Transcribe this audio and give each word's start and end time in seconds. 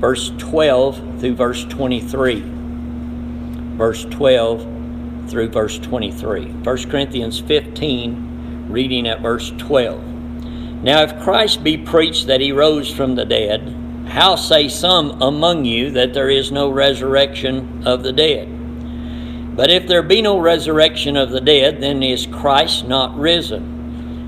verse 0.00 0.30
12 0.38 1.20
through 1.20 1.34
verse 1.34 1.64
23. 1.64 2.42
Verse 3.76 4.04
12 4.06 5.30
through 5.30 5.48
verse 5.48 5.78
23. 5.78 6.46
1 6.46 6.90
Corinthians 6.90 7.40
15, 7.40 8.68
reading 8.70 9.06
at 9.08 9.20
verse 9.20 9.52
12. 9.58 10.02
Now, 10.82 11.02
if 11.02 11.20
Christ 11.22 11.64
be 11.64 11.76
preached 11.76 12.26
that 12.26 12.40
he 12.40 12.52
rose 12.52 12.92
from 12.92 13.14
the 13.14 13.24
dead, 13.24 13.74
how 14.08 14.36
say 14.36 14.68
some 14.68 15.20
among 15.20 15.64
you 15.64 15.90
that 15.90 16.14
there 16.14 16.30
is 16.30 16.52
no 16.52 16.70
resurrection 16.70 17.86
of 17.86 18.02
the 18.02 18.12
dead? 18.12 18.48
But 19.56 19.70
if 19.70 19.88
there 19.88 20.02
be 20.02 20.20
no 20.22 20.38
resurrection 20.38 21.16
of 21.16 21.30
the 21.30 21.40
dead, 21.40 21.80
then 21.80 22.02
is 22.02 22.26
Christ 22.26 22.86
not 22.86 23.18
risen? 23.18 23.75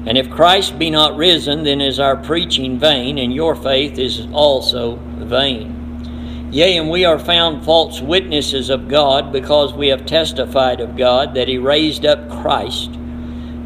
And 0.09 0.17
if 0.17 0.31
Christ 0.31 0.79
be 0.79 0.89
not 0.89 1.19
risen, 1.19 1.65
then 1.65 1.83
is 1.83 2.01
our 2.01 2.17
preaching 2.17 2.79
vain, 2.79 3.19
and 3.19 3.31
your 3.31 3.55
faith 3.55 3.99
is 3.99 4.27
also 4.33 4.97
vain. 5.19 6.49
Yea, 6.51 6.79
and 6.79 6.89
we 6.89 7.05
are 7.05 7.19
found 7.19 7.63
false 7.63 8.01
witnesses 8.01 8.71
of 8.71 8.89
God, 8.89 9.31
because 9.31 9.75
we 9.75 9.89
have 9.89 10.07
testified 10.07 10.81
of 10.81 10.97
God 10.97 11.35
that 11.35 11.47
He 11.47 11.59
raised 11.59 12.07
up 12.07 12.31
Christ, 12.41 12.89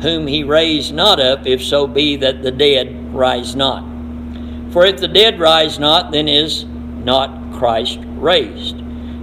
whom 0.01 0.27
He 0.27 0.43
raised 0.43 0.93
not 0.93 1.21
up, 1.21 1.47
if 1.47 1.63
so 1.63 1.87
be 1.87 2.17
that 2.17 2.43
the 2.43 2.51
dead 2.51 3.15
rise 3.15 3.55
not. 3.55 3.85
For 4.73 4.85
if 4.85 4.99
the 4.99 5.07
dead 5.07 5.39
rise 5.39 5.79
not, 5.79 6.11
then 6.11 6.27
is 6.27 6.65
not 6.65 7.53
Christ 7.53 8.01
raised. 8.17 8.79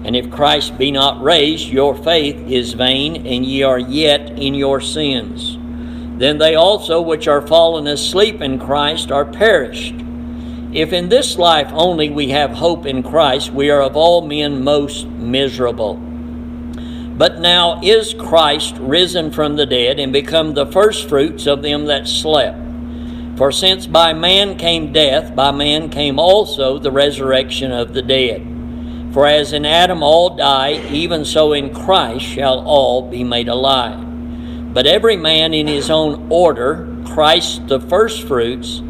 And 0.06 0.16
if 0.16 0.32
Christ 0.32 0.78
be 0.78 0.90
not 0.90 1.22
raised, 1.22 1.68
your 1.68 1.96
faith 1.96 2.38
is 2.50 2.72
vain, 2.72 3.28
and 3.28 3.46
ye 3.46 3.62
are 3.64 3.78
yet 3.78 4.40
in 4.40 4.56
your 4.56 4.80
sins. 4.80 5.59
Then 6.20 6.38
they 6.38 6.54
also 6.54 7.02
which 7.02 7.30
are 7.30 7.48
fallen 7.48 7.88
asleep 7.88 8.42
in 8.42 8.60
Christ 8.60 9.10
are 9.10 9.24
perished. 9.24 9.96
If 10.74 10.92
in 10.92 11.08
this 11.08 11.38
life 11.38 11.70
only 11.72 12.10
we 12.10 12.30
have 12.30 12.52
hope 12.52 12.86
in 12.86 13.04
Christ, 13.04 13.54
we 13.54 13.70
are 13.70 13.82
of 13.82 13.96
all 13.96 14.22
men 14.22 14.62
most 14.62 15.08
miserable. 15.08 15.96
But 15.96 17.40
now 17.40 17.80
is 17.82 18.14
Christ 18.14 18.76
risen 18.80 19.32
from 19.32 19.56
the 19.56 19.66
dead 19.66 19.98
and 19.98 20.12
become 20.12 20.54
the 20.54 20.66
firstfruits 20.66 21.48
of 21.48 21.62
them 21.62 21.86
that 21.86 22.06
slept. 22.06 22.60
For 23.38 23.54
since 23.54 23.88
by 23.88 24.12
man 24.12 24.58
came 24.58 24.92
death, 24.92 25.34
by 25.34 25.52
man 25.52 25.90
came 25.90 26.20
also 26.20 26.80
the 26.80 26.92
resurrection 26.92 27.72
of 27.72 27.94
the 27.94 28.02
dead. 28.02 28.46
For 29.14 29.26
as 29.26 29.54
in 29.54 29.66
Adam 29.66 30.04
all 30.04 30.36
die, 30.36 30.86
even 30.92 31.24
so 31.24 31.54
in 31.54 31.74
Christ 31.74 32.26
shall 32.26 32.60
all 32.60 33.10
be 33.10 33.24
made 33.24 33.48
alive. 33.48 34.09
But 34.74 34.86
every 34.86 35.18
man 35.18 35.54
in 35.54 35.66
his 35.66 35.90
own 35.90 36.28
order, 36.32 36.96
Christ 37.06 37.68
the 37.68 37.80
firstfruits, 37.80 38.82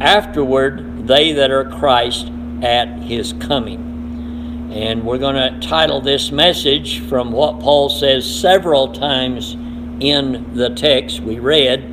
afterward 0.00 1.06
they 1.06 1.32
that 1.32 1.50
are 1.50 1.64
Christ 1.64 2.30
at 2.62 2.88
his 2.98 3.32
coming. 3.34 4.70
And 4.72 5.04
we're 5.04 5.18
going 5.18 5.36
to 5.36 5.66
title 5.66 6.00
this 6.00 6.30
message 6.30 7.00
from 7.00 7.32
what 7.32 7.60
Paul 7.60 7.88
says 7.88 8.28
several 8.28 8.92
times 8.92 9.54
in 10.00 10.54
the 10.54 10.70
text 10.70 11.20
we 11.20 11.38
read 11.38 11.84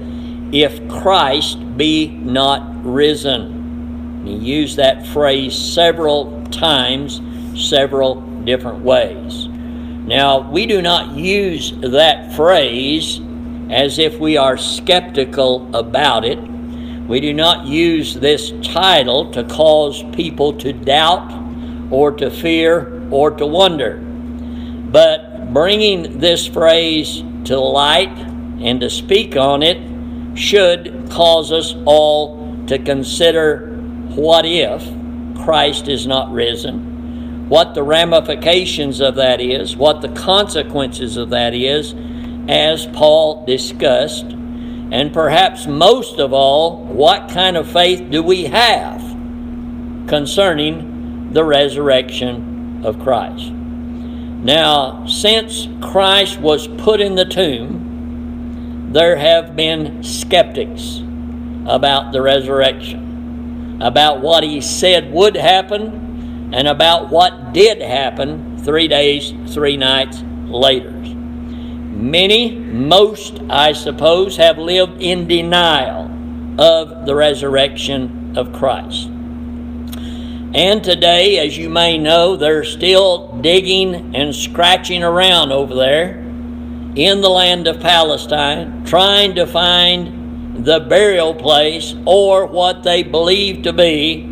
if 0.54 0.88
Christ 0.90 1.78
be 1.78 2.08
not 2.08 2.64
risen. 2.84 4.24
He 4.26 4.34
used 4.34 4.78
that 4.78 5.08
phrase 5.08 5.56
several 5.56 6.44
times, 6.48 7.22
several 7.56 8.22
different 8.44 8.80
ways. 8.80 9.48
Now, 9.48 10.50
we 10.50 10.66
do 10.66 10.82
not 10.82 11.16
use 11.16 11.72
that 11.82 12.34
phrase 12.36 13.22
as 13.70 14.00
if 14.00 14.20
we 14.20 14.38
are 14.38 14.58
skeptical 14.58 15.74
about 15.76 16.26
it 16.26 16.40
we 17.10 17.20
do 17.20 17.34
not 17.34 17.66
use 17.66 18.14
this 18.14 18.54
title 18.62 19.32
to 19.32 19.44
cause 19.46 20.04
people 20.14 20.54
to 20.60 20.72
doubt 20.72 21.34
or 21.90 22.12
to 22.12 22.30
fear 22.30 23.02
or 23.10 23.32
to 23.32 23.48
wonder. 23.48 23.98
But 23.98 25.52
bringing 25.52 26.20
this 26.20 26.46
phrase 26.46 27.24
to 27.46 27.60
light 27.60 28.16
and 28.62 28.80
to 28.82 28.92
speak 28.92 29.36
on 29.36 29.64
it 29.64 30.38
should 30.38 31.10
cause 31.10 31.52
us 31.52 31.74
all 31.86 32.64
to 32.68 32.78
consider 32.78 33.76
what 34.14 34.46
if 34.46 34.84
Christ 35.44 35.88
is 35.88 36.06
not 36.06 36.32
risen, 36.32 37.50
what 37.50 37.74
the 37.74 37.82
ramifications 37.82 39.00
of 39.00 39.16
that 39.16 39.42
is, 39.42 39.76
what 39.76 40.02
the 40.02 40.10
consequences 40.10 41.18
of 41.18 41.32
that 41.32 41.56
is, 41.56 41.96
as 42.50 42.88
Paul 42.88 43.46
discussed 43.46 44.26
and 44.92 45.14
perhaps 45.14 45.68
most 45.68 46.20
of 46.20 46.34
all, 46.34 46.84
what 46.84 47.30
kind 47.30 47.56
of 47.56 47.72
faith 47.72 48.10
do 48.10 48.24
we 48.24 48.46
have 48.46 49.00
concerning 50.08 51.32
the 51.32 51.44
resurrection 51.44 52.82
of 52.84 53.00
Christ? 53.00 53.52
Now, 53.52 55.06
since 55.06 55.68
Christ 55.80 56.40
was 56.40 56.68
put 56.68 57.02
in 57.02 57.14
the 57.14 57.26
tomb, 57.26 58.90
there 58.94 59.16
have 59.18 59.56
been 59.56 60.02
skeptics 60.02 61.04
about 61.68 62.12
the 62.12 62.22
resurrection, 62.24 63.80
about 63.80 64.22
what 64.22 64.44
he 64.44 64.60
said 64.60 65.14
would 65.14 65.38
happen, 65.38 66.50
and 66.52 66.68
about 66.68 67.12
what 67.12 67.54
did 67.54 67.80
happen 67.80 68.58
three 68.58 68.88
days, 68.88 69.36
three 69.54 69.78
nights 69.78 70.24
later. 70.48 71.00
Many, 72.00 72.56
most, 72.56 73.42
I 73.50 73.74
suppose, 73.74 74.38
have 74.38 74.58
lived 74.58 75.02
in 75.02 75.28
denial 75.28 76.10
of 76.58 77.06
the 77.06 77.14
resurrection 77.14 78.38
of 78.38 78.54
Christ. 78.54 79.08
And 80.54 80.82
today, 80.82 81.46
as 81.46 81.58
you 81.58 81.70
may 81.70 81.98
know, 81.98 82.38
they're 82.38 82.64
still 82.64 83.38
digging 83.42 84.16
and 84.16 84.34
scratching 84.34 85.04
around 85.04 85.52
over 85.52 85.76
there 85.76 86.20
in 86.96 87.20
the 87.20 87.30
land 87.30 87.68
of 87.68 87.82
Palestine, 87.82 88.86
trying 88.86 89.36
to 89.36 89.46
find 89.46 90.66
the 90.66 90.80
burial 90.80 91.36
place 91.36 91.96
or 92.06 92.46
what 92.46 92.84
they 92.84 93.04
believe 93.04 93.64
to 93.64 93.74
be 93.74 94.26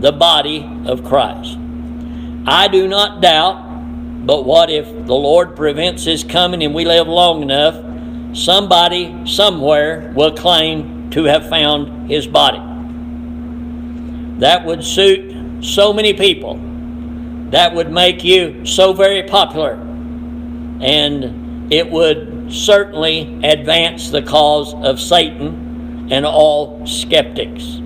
the 0.00 0.12
body 0.12 0.68
of 0.84 1.04
Christ. 1.04 1.56
I 2.44 2.66
do 2.66 2.88
not 2.88 3.20
doubt 3.20 3.63
but 4.26 4.44
what 4.44 4.70
if 4.70 4.86
the 4.86 5.14
Lord 5.14 5.54
prevents 5.54 6.04
His 6.04 6.24
coming 6.24 6.62
and 6.62 6.74
we 6.74 6.84
live 6.84 7.08
long 7.08 7.42
enough? 7.42 7.74
Somebody 8.34 9.26
somewhere 9.26 10.12
will 10.16 10.32
claim 10.32 11.10
to 11.10 11.24
have 11.24 11.48
found 11.48 12.10
His 12.10 12.26
body. 12.26 12.58
That 14.40 14.64
would 14.64 14.82
suit 14.82 15.64
so 15.64 15.92
many 15.92 16.14
people. 16.14 16.58
That 17.50 17.74
would 17.74 17.92
make 17.92 18.24
you 18.24 18.64
so 18.64 18.94
very 18.94 19.22
popular. 19.24 19.74
And 20.80 21.72
it 21.72 21.90
would 21.90 22.52
certainly 22.52 23.40
advance 23.44 24.10
the 24.10 24.22
cause 24.22 24.74
of 24.74 25.00
Satan 25.00 26.08
and 26.10 26.24
all 26.24 26.86
skeptics. 26.86 27.80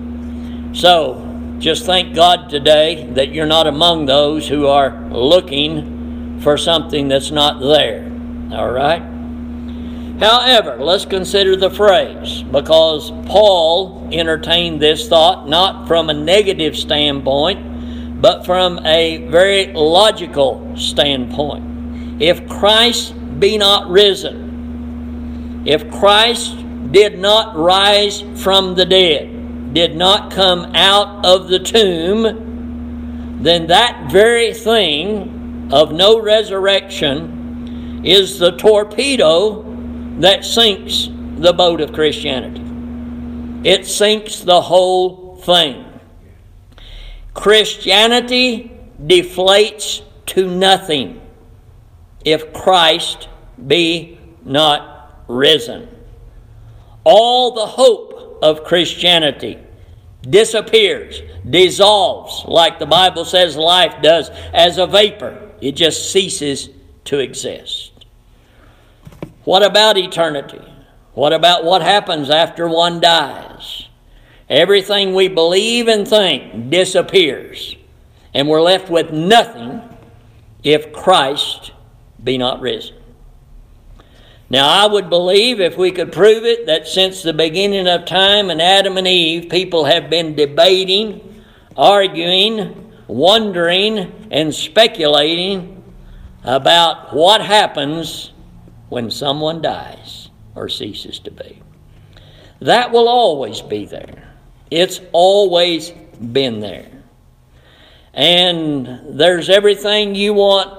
So, 0.73 1.25
just 1.59 1.85
thank 1.85 2.15
God 2.15 2.49
today 2.49 3.09
that 3.13 3.33
you're 3.33 3.45
not 3.45 3.67
among 3.67 4.05
those 4.05 4.47
who 4.47 4.67
are 4.67 4.97
looking 5.09 5.98
for 6.41 6.57
something 6.57 7.07
that's 7.07 7.31
not 7.31 7.59
there. 7.59 8.03
All 8.51 8.71
right? 8.71 9.01
However, 10.19 10.77
let's 10.79 11.05
consider 11.05 11.55
the 11.55 11.69
phrase 11.69 12.43
because 12.43 13.11
Paul 13.25 14.09
entertained 14.11 14.81
this 14.81 15.07
thought 15.07 15.47
not 15.47 15.87
from 15.87 16.09
a 16.09 16.13
negative 16.13 16.75
standpoint, 16.75 18.21
but 18.21 18.45
from 18.45 18.85
a 18.85 19.25
very 19.27 19.71
logical 19.73 20.75
standpoint. 20.75 22.21
If 22.21 22.49
Christ 22.49 23.13
be 23.39 23.57
not 23.57 23.89
risen, 23.89 25.63
if 25.65 25.89
Christ 25.89 26.57
did 26.91 27.17
not 27.17 27.55
rise 27.55 28.21
from 28.35 28.75
the 28.75 28.85
dead, 28.85 29.73
did 29.73 29.95
not 29.95 30.31
come 30.31 30.75
out 30.75 31.25
of 31.25 31.47
the 31.47 31.59
tomb, 31.59 33.39
then 33.41 33.67
that 33.67 34.11
very 34.11 34.53
thing 34.53 35.38
of 35.71 35.91
no 35.91 36.19
resurrection 36.19 38.01
is 38.03 38.39
the 38.39 38.51
torpedo 38.51 39.63
that 40.19 40.43
sinks 40.43 41.09
the 41.37 41.53
boat 41.53 41.81
of 41.81 41.93
Christianity. 41.93 42.63
It 43.63 43.85
sinks 43.85 44.41
the 44.41 44.61
whole 44.61 45.35
thing. 45.37 45.85
Christianity 47.33 48.71
deflates 49.01 50.01
to 50.27 50.49
nothing 50.49 51.21
if 52.25 52.51
Christ 52.53 53.29
be 53.67 54.19
not 54.43 55.23
risen. 55.27 55.87
All 57.03 57.53
the 57.53 57.65
hope 57.65 58.39
of 58.41 58.63
Christianity 58.63 59.59
disappears, 60.21 61.21
dissolves, 61.49 62.43
like 62.45 62.79
the 62.79 62.85
Bible 62.85 63.23
says 63.23 63.55
life 63.55 64.01
does, 64.01 64.29
as 64.53 64.77
a 64.77 64.87
vapor 64.87 65.48
it 65.61 65.73
just 65.73 66.11
ceases 66.11 66.69
to 67.05 67.19
exist. 67.19 68.05
What 69.43 69.63
about 69.63 69.97
eternity? 69.97 70.61
What 71.13 71.33
about 71.33 71.63
what 71.65 71.81
happens 71.81 72.29
after 72.29 72.67
one 72.67 72.99
dies? 72.99 73.87
Everything 74.49 75.13
we 75.13 75.27
believe 75.27 75.87
and 75.87 76.07
think 76.07 76.69
disappears. 76.69 77.75
and 78.33 78.47
we're 78.47 78.61
left 78.61 78.89
with 78.89 79.11
nothing 79.11 79.81
if 80.63 80.93
Christ 80.93 81.71
be 82.23 82.37
not 82.37 82.61
risen. 82.61 82.95
Now, 84.51 84.67
I 84.67 84.87
would 84.91 85.09
believe 85.09 85.59
if 85.59 85.77
we 85.77 85.91
could 85.91 86.11
prove 86.11 86.43
it 86.43 86.65
that 86.65 86.87
since 86.87 87.21
the 87.21 87.33
beginning 87.33 87.87
of 87.87 88.05
time 88.05 88.49
and 88.49 88.61
Adam 88.61 88.97
and 88.97 89.07
Eve, 89.07 89.49
people 89.49 89.85
have 89.85 90.09
been 90.09 90.35
debating, 90.35 91.43
arguing, 91.77 92.88
wondering, 93.09 94.27
and 94.31 94.53
speculating 94.53 95.83
about 96.43 97.13
what 97.13 97.41
happens 97.41 98.31
when 98.89 99.09
someone 99.09 99.61
dies 99.61 100.29
or 100.55 100.69
ceases 100.69 101.19
to 101.19 101.31
be. 101.31 101.61
That 102.61 102.91
will 102.91 103.07
always 103.07 103.61
be 103.61 103.85
there. 103.85 104.35
It's 104.69 105.01
always 105.11 105.89
been 105.89 106.59
there. 106.59 106.89
And 108.13 109.19
there's 109.19 109.49
everything 109.49 110.13
you 110.13 110.33
want 110.33 110.77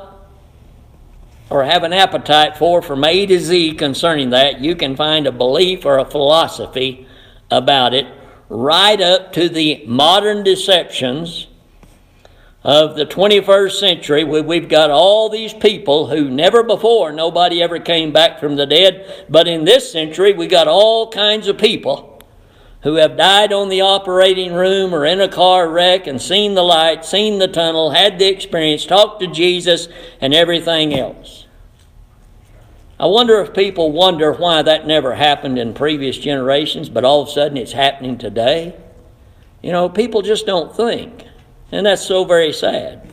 or 1.49 1.65
have 1.65 1.83
an 1.83 1.93
appetite 1.93 2.57
for 2.57 2.81
from 2.81 3.05
A 3.05 3.27
to 3.27 3.39
Z 3.41 3.75
concerning 3.75 4.31
that. 4.31 4.61
You 4.61 4.77
can 4.77 4.95
find 4.95 5.27
a 5.27 5.33
belief 5.33 5.85
or 5.85 5.99
a 5.99 6.05
philosophy 6.05 7.09
about 7.51 7.93
it 7.93 8.07
right 8.49 9.01
up 9.01 9.33
to 9.33 9.49
the 9.49 9.85
modern 9.87 10.45
deceptions 10.45 11.49
of 12.63 12.97
the 12.97 13.07
21st 13.07 13.73
century. 13.73 14.25
We've 14.25 14.69
got 14.69 14.91
all 14.91 15.29
these 15.29 15.55
people 15.55 16.09
who 16.09 16.29
never 16.29 16.63
before 16.63 17.13
nobody 17.13 17.63
ever 17.63 17.79
came 17.79 18.13
back 18.13 18.39
from 18.39 18.57
the 18.57 18.67
dead, 18.67 19.27
but 19.29 19.49
in 19.49 19.65
this 19.65 19.91
century 19.91 20.33
we 20.33 20.47
got 20.47 20.69
all 20.69 21.11
kinds 21.11 21.49
of 21.49 21.57
people 21.59 22.23
who 22.83 22.95
have 22.95 23.17
died 23.17 23.53
on 23.53 23.69
the 23.69 23.83
operating 23.83 24.55
room 24.55 24.95
or 24.95 25.05
in 25.05 25.21
a 25.21 25.29
car 25.29 25.69
wreck 25.69 26.07
and 26.07 26.21
seen 26.21 26.55
the 26.55 26.63
light, 26.63 27.05
seen 27.05 27.39
the 27.39 27.49
tunnel, 27.49 27.91
had 27.91 28.19
the 28.19 28.27
experience, 28.27 28.87
talked 28.87 29.21
to 29.21 29.27
Jesus, 29.27 29.89
and 30.21 30.33
everything 30.33 30.95
else. 30.95 31.47
I 32.99 33.07
wonder 33.07 33.41
if 33.41 33.55
people 33.55 33.93
wonder 33.93 34.33
why 34.33 34.63
that 34.63 34.87
never 34.87 35.15
happened 35.15 35.59
in 35.59 35.73
previous 35.73 36.19
generations, 36.19 36.91
but 36.91 37.05
all 37.05 37.23
of 37.23 37.29
a 37.29 37.31
sudden 37.31 37.57
it's 37.57 37.73
happening 37.73 38.19
today. 38.19 38.77
You 39.63 39.73
know, 39.73 39.89
people 39.89 40.21
just 40.23 40.45
don't 40.47 40.75
think. 40.75 41.25
And 41.73 41.87
that's 41.87 42.07
so 42.07 42.25
very 42.25 42.53
sad. 42.53 43.11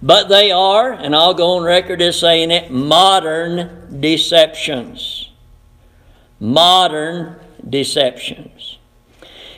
But 0.00 0.28
they 0.28 0.50
are, 0.50 0.92
and 0.92 1.14
I'll 1.14 1.34
go 1.34 1.56
on 1.56 1.64
record 1.64 2.00
as 2.00 2.18
saying 2.18 2.50
it, 2.50 2.70
modern 2.70 4.00
deceptions. 4.00 5.30
Modern 6.38 7.36
deceptions. 7.68 8.78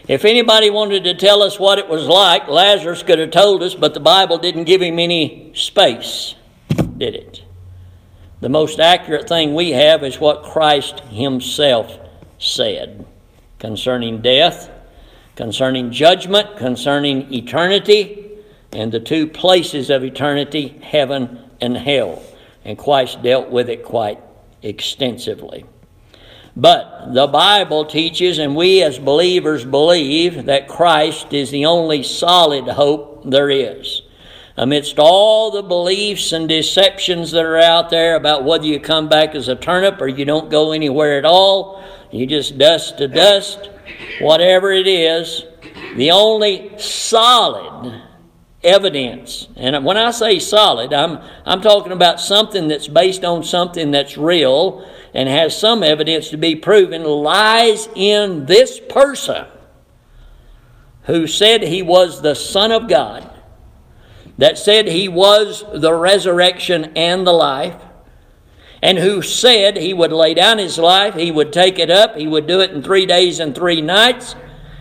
If 0.08 0.25
anybody 0.25 0.70
wanted 0.70 1.05
to 1.05 1.14
tell 1.14 1.43
us 1.43 1.61
what 1.61 1.79
it 1.79 1.88
was 1.88 2.06
like, 2.06 2.49
Lazarus 2.49 3.02
could 3.02 3.19
have 3.19 3.31
told 3.31 3.62
us, 3.62 3.75
but 3.75 3.94
the 3.94 4.00
Bible 4.00 4.38
didn't 4.38 4.64
give 4.64 4.81
him 4.81 4.99
any 4.99 5.53
space, 5.55 6.35
did 6.96 7.14
it? 7.14 7.44
The 8.41 8.49
most 8.49 8.81
accurate 8.81 9.29
thing 9.29 9.55
we 9.55 9.70
have 9.70 10.03
is 10.03 10.19
what 10.19 10.43
Christ 10.43 11.00
Himself 11.11 11.99
said 12.38 13.06
concerning 13.58 14.23
death, 14.23 14.70
concerning 15.40 15.90
judgment, 15.90 16.58
concerning 16.58 17.32
eternity, 17.32 18.31
and 18.72 18.92
the 18.92 19.00
two 19.00 19.26
places 19.26 19.88
of 19.88 20.04
eternity, 20.04 20.78
heaven 20.82 21.38
and 21.62 21.78
hell. 21.78 22.22
And 22.62 22.76
Christ 22.76 23.22
dealt 23.22 23.48
with 23.48 23.70
it 23.70 23.82
quite 23.82 24.19
extensively. 24.60 25.64
But 26.54 27.14
the 27.14 27.26
Bible 27.26 27.87
teaches, 27.87 28.38
and 28.38 28.54
we 28.54 28.82
as 28.82 28.98
believers 28.98 29.64
believe, 29.64 30.44
that 30.44 30.69
Christ 30.69 31.32
is 31.32 31.50
the 31.50 31.64
only 31.64 32.02
solid 32.02 32.69
hope 32.69 33.22
there 33.25 33.48
is. 33.48 34.02
Amidst 34.58 34.98
all 34.98 35.50
the 35.50 35.62
beliefs 35.62 36.32
and 36.32 36.50
deceptions 36.50 37.31
that 37.31 37.46
are 37.46 37.56
out 37.56 37.88
there 37.88 38.14
about 38.14 38.44
whether 38.44 38.66
you 38.66 38.78
come 38.78 39.08
back 39.08 39.34
as 39.34 39.48
a 39.48 39.56
turnip 39.56 40.02
or 40.02 40.08
you 40.08 40.26
don't 40.26 40.50
go 40.50 40.72
anywhere 40.72 41.16
at 41.16 41.25
all, 41.25 41.82
you 42.10 42.26
just 42.26 42.58
dust 42.58 42.98
to 42.98 43.08
dust, 43.08 43.69
whatever 44.20 44.70
it 44.72 44.87
is, 44.87 45.44
the 45.96 46.10
only 46.10 46.78
solid 46.78 48.02
evidence, 48.62 49.48
and 49.56 49.84
when 49.84 49.96
I 49.96 50.10
say 50.10 50.38
solid, 50.38 50.92
I'm, 50.92 51.19
I'm 51.46 51.62
talking 51.62 51.92
about 51.92 52.20
something 52.20 52.69
that's 52.69 52.88
based 52.88 53.25
on 53.25 53.42
something 53.42 53.90
that's 53.90 54.19
real 54.19 54.87
and 55.14 55.28
has 55.28 55.58
some 55.58 55.82
evidence 55.82 56.28
to 56.31 56.37
be 56.37 56.54
proven 56.54 57.04
lies 57.04 57.88
in 57.94 58.46
this 58.46 58.78
person 58.78 59.46
who 61.04 61.26
said 61.26 61.62
he 61.62 61.82
was 61.82 62.20
the 62.20 62.34
Son 62.34 62.70
of 62.70 62.88
God, 62.88 63.28
that 64.38 64.58
said 64.58 64.86
he 64.86 65.08
was 65.08 65.64
the 65.72 65.94
resurrection 65.94 66.93
and 66.96 67.26
the 67.26 67.32
life, 67.32 67.81
and 68.82 68.99
who 68.99 69.23
said 69.23 69.77
he 69.77 69.93
would 69.93 70.12
lay 70.12 70.35
down 70.35 70.59
his 70.59 70.79
life, 70.79 71.15
he 71.15 71.31
would 71.31 71.53
take 71.53 71.79
it 71.79 71.91
up, 71.91 72.17
he 72.17 72.27
would 72.27 72.47
do 72.47 72.61
it 72.61 72.71
in 72.71 72.82
three 72.82 73.06
days 73.06 73.38
and 73.41 73.55
three 73.55 73.81
nights, 73.81 74.35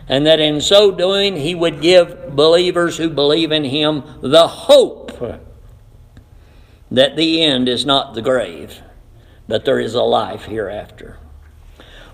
and 0.07 0.25
that 0.25 0.39
in 0.39 0.61
so 0.61 0.91
doing 0.91 1.35
he 1.35 1.53
would 1.53 1.81
give 1.81 2.35
believers 2.35 2.97
who 2.97 3.09
believe 3.09 3.51
in 3.51 3.63
him 3.63 4.03
the 4.21 4.47
hope 4.47 5.41
that 6.89 7.15
the 7.15 7.43
end 7.43 7.69
is 7.69 7.85
not 7.85 8.13
the 8.13 8.21
grave 8.21 8.81
but 9.49 9.65
there 9.65 9.79
is 9.79 9.95
a 9.95 10.03
life 10.03 10.43
hereafter. 10.43 11.17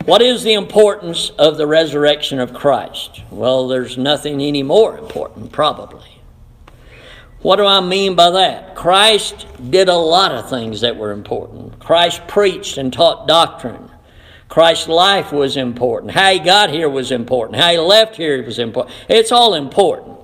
What 0.06 0.22
is 0.22 0.44
the 0.44 0.54
importance 0.54 1.32
of 1.32 1.58
the 1.58 1.68
resurrection 1.68 2.40
of 2.40 2.54
Christ? 2.54 3.22
Well, 3.30 3.68
there's 3.68 3.98
nothing 3.98 4.42
any 4.42 4.64
more 4.64 4.98
important, 4.98 5.52
probably. 5.52 6.14
What 7.45 7.57
do 7.57 7.65
I 7.68 7.80
mean 7.80 8.15
by 8.15 8.31
that? 8.31 8.74
Christ 8.74 9.45
did 9.69 9.88
a 9.88 9.94
lot 9.94 10.31
of 10.31 10.50
things 10.50 10.81
that 10.81 10.97
were 10.97 11.12
important. 11.12 11.77
Christ 11.77 12.27
preached 12.27 12.80
and 12.80 12.92
taught 12.92 13.27
doctrine. 13.27 13.92
Christ's 14.50 14.88
life 14.88 15.31
was 15.31 15.56
important. 15.56 16.13
How 16.13 16.31
he 16.31 16.39
got 16.39 16.71
here 16.71 16.89
was 16.89 17.12
important. 17.12 17.62
How 17.62 17.69
he 17.69 17.77
left 17.77 18.15
here 18.15 18.44
was 18.44 18.57
important. 18.57 18.95
It's 19.07 19.31
all 19.31 19.53
important. 19.53 20.18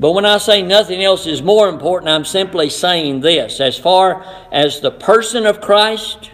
But 0.00 0.12
when 0.12 0.24
I 0.24 0.38
say 0.38 0.62
nothing 0.62 1.04
else 1.04 1.26
is 1.26 1.42
more 1.42 1.68
important, 1.68 2.08
I'm 2.08 2.24
simply 2.24 2.70
saying 2.70 3.20
this. 3.20 3.60
As 3.60 3.78
far 3.78 4.24
as 4.50 4.80
the 4.80 4.92
person 4.92 5.44
of 5.44 5.60
Christ, 5.60 6.30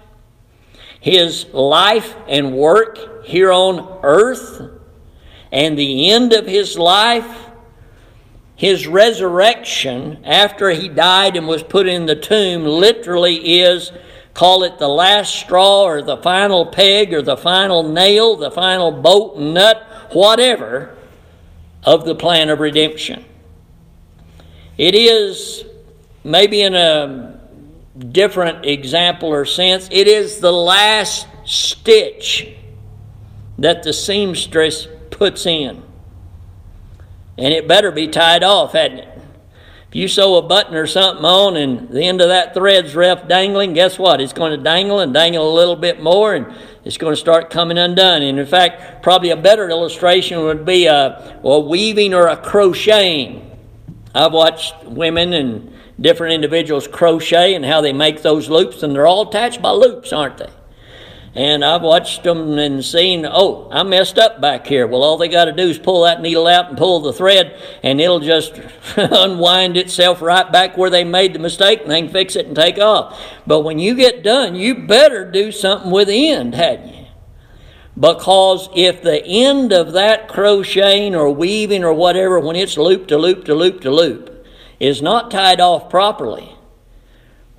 his 1.01 1.47
life 1.47 2.15
and 2.29 2.53
work 2.53 3.25
here 3.25 3.51
on 3.51 3.99
earth 4.05 4.71
and 5.51 5.77
the 5.77 6.13
end 6.13 6.33
of 6.33 6.47
his 6.47 6.79
life, 6.79 7.49
his 8.63 8.87
resurrection 8.87 10.25
after 10.25 10.71
he 10.71 10.89
died 10.89 11.37
and 11.37 11.49
was 11.49 11.65
put 11.65 11.89
in 11.89 12.07
the 12.07 12.15
tomb 12.15 12.65
literally 12.65 13.61
is 13.61 13.91
call 14.35 14.63
it 14.63 14.79
the 14.79 14.87
last 14.87 15.35
straw 15.35 15.83
or 15.83 16.01
the 16.01 16.17
final 16.19 16.67
peg 16.67 17.13
or 17.13 17.23
the 17.23 17.37
final 17.37 17.83
nail, 17.83 18.37
the 18.37 18.53
final 18.53 18.93
bolt 18.93 19.37
and 19.37 19.55
nut, 19.55 19.85
whatever, 20.13 20.97
of 21.83 22.05
the 22.05 22.15
plan 22.15 22.51
of 22.51 22.61
redemption. 22.61 23.25
It 24.79 24.95
is 24.95 25.65
maybe 26.23 26.63
in 26.63 26.77
a 26.77 27.41
different 28.13 28.65
example 28.65 29.29
or 29.29 29.45
sense. 29.45 29.89
It 29.91 30.07
is 30.07 30.39
the 30.39 30.53
last 30.53 31.27
stitch 31.45 32.55
that 33.59 33.83
the 33.83 33.93
seamstress 33.93 34.87
puts 35.11 35.47
in. 35.47 35.83
And 37.39 37.53
it 37.53 37.67
better 37.67 37.91
be 37.91 38.09
tied 38.09 38.43
off, 38.43 38.73
hadn't 38.73 38.99
it? 38.99 39.09
If 39.89 39.97
you 39.97 40.09
sew 40.09 40.37
a 40.37 40.43
button 40.43 40.75
or 40.75 40.87
something 40.87 41.25
on 41.25 41.55
and 41.55 41.91
the 41.91 42.05
end 42.05 42.23
of 42.23 42.29
that 42.29 42.55
thread's 42.55 42.97
left 42.97 43.29
dangling, 43.29 43.75
guess 43.75 43.99
what? 43.99 44.23
It's 44.23 44.33
going 44.33 44.57
to 44.57 44.63
dangle 44.63 45.01
and 45.01 45.13
dangle 45.13 45.53
a 45.53 45.55
little 45.55 45.77
bit 45.77 46.03
more 46.03 46.35
and 46.35 46.47
it's 46.83 46.97
going 46.97 47.13
to 47.13 47.21
start 47.21 47.51
coming 47.51 47.77
undone. 47.77 48.23
And 48.23 48.39
in 48.39 48.47
fact, 48.47 49.03
probably 49.03 49.31
a 49.31 49.37
better 49.37 49.69
illustration 49.69 50.41
would 50.45 50.65
be 50.65 50.87
a, 50.87 51.39
a 51.43 51.61
weaving 51.61 52.15
or 52.15 52.29
a 52.29 52.39
crocheting. 52.39 53.51
I've 54.15 54.33
watched 54.33 54.83
women 54.85 55.35
and 55.35 55.73
different 56.01 56.35
individuals 56.35 56.89
crochet 56.89 57.55
and 57.55 57.65
how 57.65 57.81
they 57.81 57.93
make 57.93 58.23
those 58.23 58.49
loops, 58.49 58.83
and 58.83 58.95
they're 58.95 59.07
all 59.07 59.29
attached 59.29 59.63
by 59.63 59.71
loops, 59.71 60.13
aren't 60.13 60.39
they? 60.39 60.51
And 61.35 61.65
I've 61.65 61.81
watched 61.81 62.25
them 62.25 62.59
and 62.59 62.85
seen, 62.85 63.25
oh, 63.25 63.67
I 63.73 63.85
messed 63.85 64.19
up 64.19 64.43
back 64.43 64.67
here. 64.67 64.87
Well, 64.87 65.03
all 65.03 65.17
they 65.17 65.29
got 65.29 65.47
to 65.47 65.53
do 65.53 65.63
is 65.63 65.79
pull 65.79 66.03
that 66.03 66.21
needle 66.21 66.47
out 66.47 66.69
and 66.69 66.77
pull 66.77 67.01
the 67.01 67.13
thread, 67.13 67.59
and 67.83 68.03
it'll 68.03 68.21
just 68.21 68.61
unwind 68.97 69.79
itself 69.79 70.21
right 70.21 70.51
back 70.53 70.77
where 70.77 70.91
they 70.91 71.05
made 71.05 71.33
the 71.33 71.39
mistake, 71.39 71.81
and 71.83 71.91
they 71.91 72.03
can 72.03 72.11
fix 72.11 72.37
it 72.37 72.47
and 72.47 72.55
take 72.55 72.79
off. 72.79 73.19
But 73.47 73.61
when 73.61 73.79
you 73.79 73.95
get 73.95 74.23
done, 74.23 74.57
you 74.57 74.87
better 74.87 75.31
do 75.31 75.51
something 75.53 75.91
with 75.91 76.09
the 76.09 76.29
end, 76.29 76.55
hadn't 76.55 76.95
you? 76.95 77.07
Because 77.99 78.69
if 78.75 79.03
the 79.03 79.25
end 79.25 79.73
of 79.73 79.93
that 79.93 80.29
crocheting 80.29 81.15
or 81.15 81.31
weaving 81.31 81.85
or 81.85 81.95
whatever, 81.95 82.41
when 82.41 82.57
it's 82.57 82.77
loop 82.77 83.07
to 83.09 83.17
loop 83.17 83.45
to 83.47 83.55
loop 83.55 83.81
to 83.83 83.91
loop, 83.91 84.47
is 84.81 85.01
not 85.01 85.31
tied 85.31 85.61
off 85.61 85.89
properly, 85.89 86.57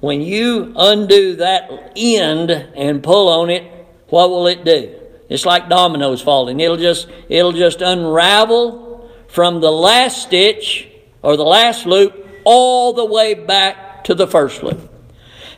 when 0.04 0.20
you 0.20 0.74
undo 0.76 1.38
that 1.38 1.94
end 1.96 2.52
and 2.52 3.02
pull 3.02 3.30
on 3.30 3.50
it, 3.50 3.64
what 4.10 4.30
will 4.30 4.48
it 4.48 4.66
do? 4.66 4.94
It's 5.30 5.46
like 5.46 5.70
dominoes 5.70 6.22
falling. 6.22 6.60
It'll 6.60 6.76
just 6.76 7.08
it'll 7.30 7.54
just 7.54 7.82
unravel 7.82 9.10
from 9.30 9.62
the 9.62 9.72
last 9.72 10.24
stitch 10.24 10.90
or 11.22 11.38
the 11.38 11.46
last 11.46 11.86
loop 11.86 12.28
all 12.44 12.92
the 12.92 13.06
way 13.06 13.34
back 13.34 14.04
to 14.04 14.14
the 14.14 14.28
first 14.28 14.62
loop. 14.62 14.92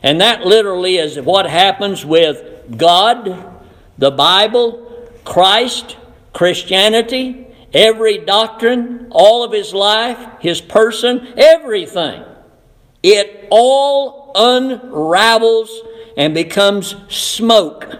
And 0.00 0.20
that 0.20 0.46
literally 0.46 0.98
is 0.98 1.20
what 1.20 1.46
happens 1.50 2.06
with 2.06 2.78
God, 2.78 3.52
the 3.98 4.12
Bible, 4.12 5.10
Christ, 5.24 5.96
Christianity, 6.32 7.48
every 7.74 8.18
doctrine, 8.18 9.08
all 9.10 9.42
of 9.42 9.50
his 9.50 9.74
life, 9.74 10.24
his 10.38 10.60
person, 10.60 11.34
everything. 11.36 12.22
It 13.02 13.48
all 13.50 14.25
unravels 14.36 15.82
and 16.16 16.34
becomes 16.34 16.94
smoke 17.08 17.98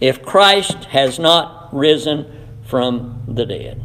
if 0.00 0.22
Christ 0.22 0.84
has 0.86 1.18
not 1.18 1.74
risen 1.74 2.48
from 2.66 3.22
the 3.28 3.46
dead. 3.46 3.82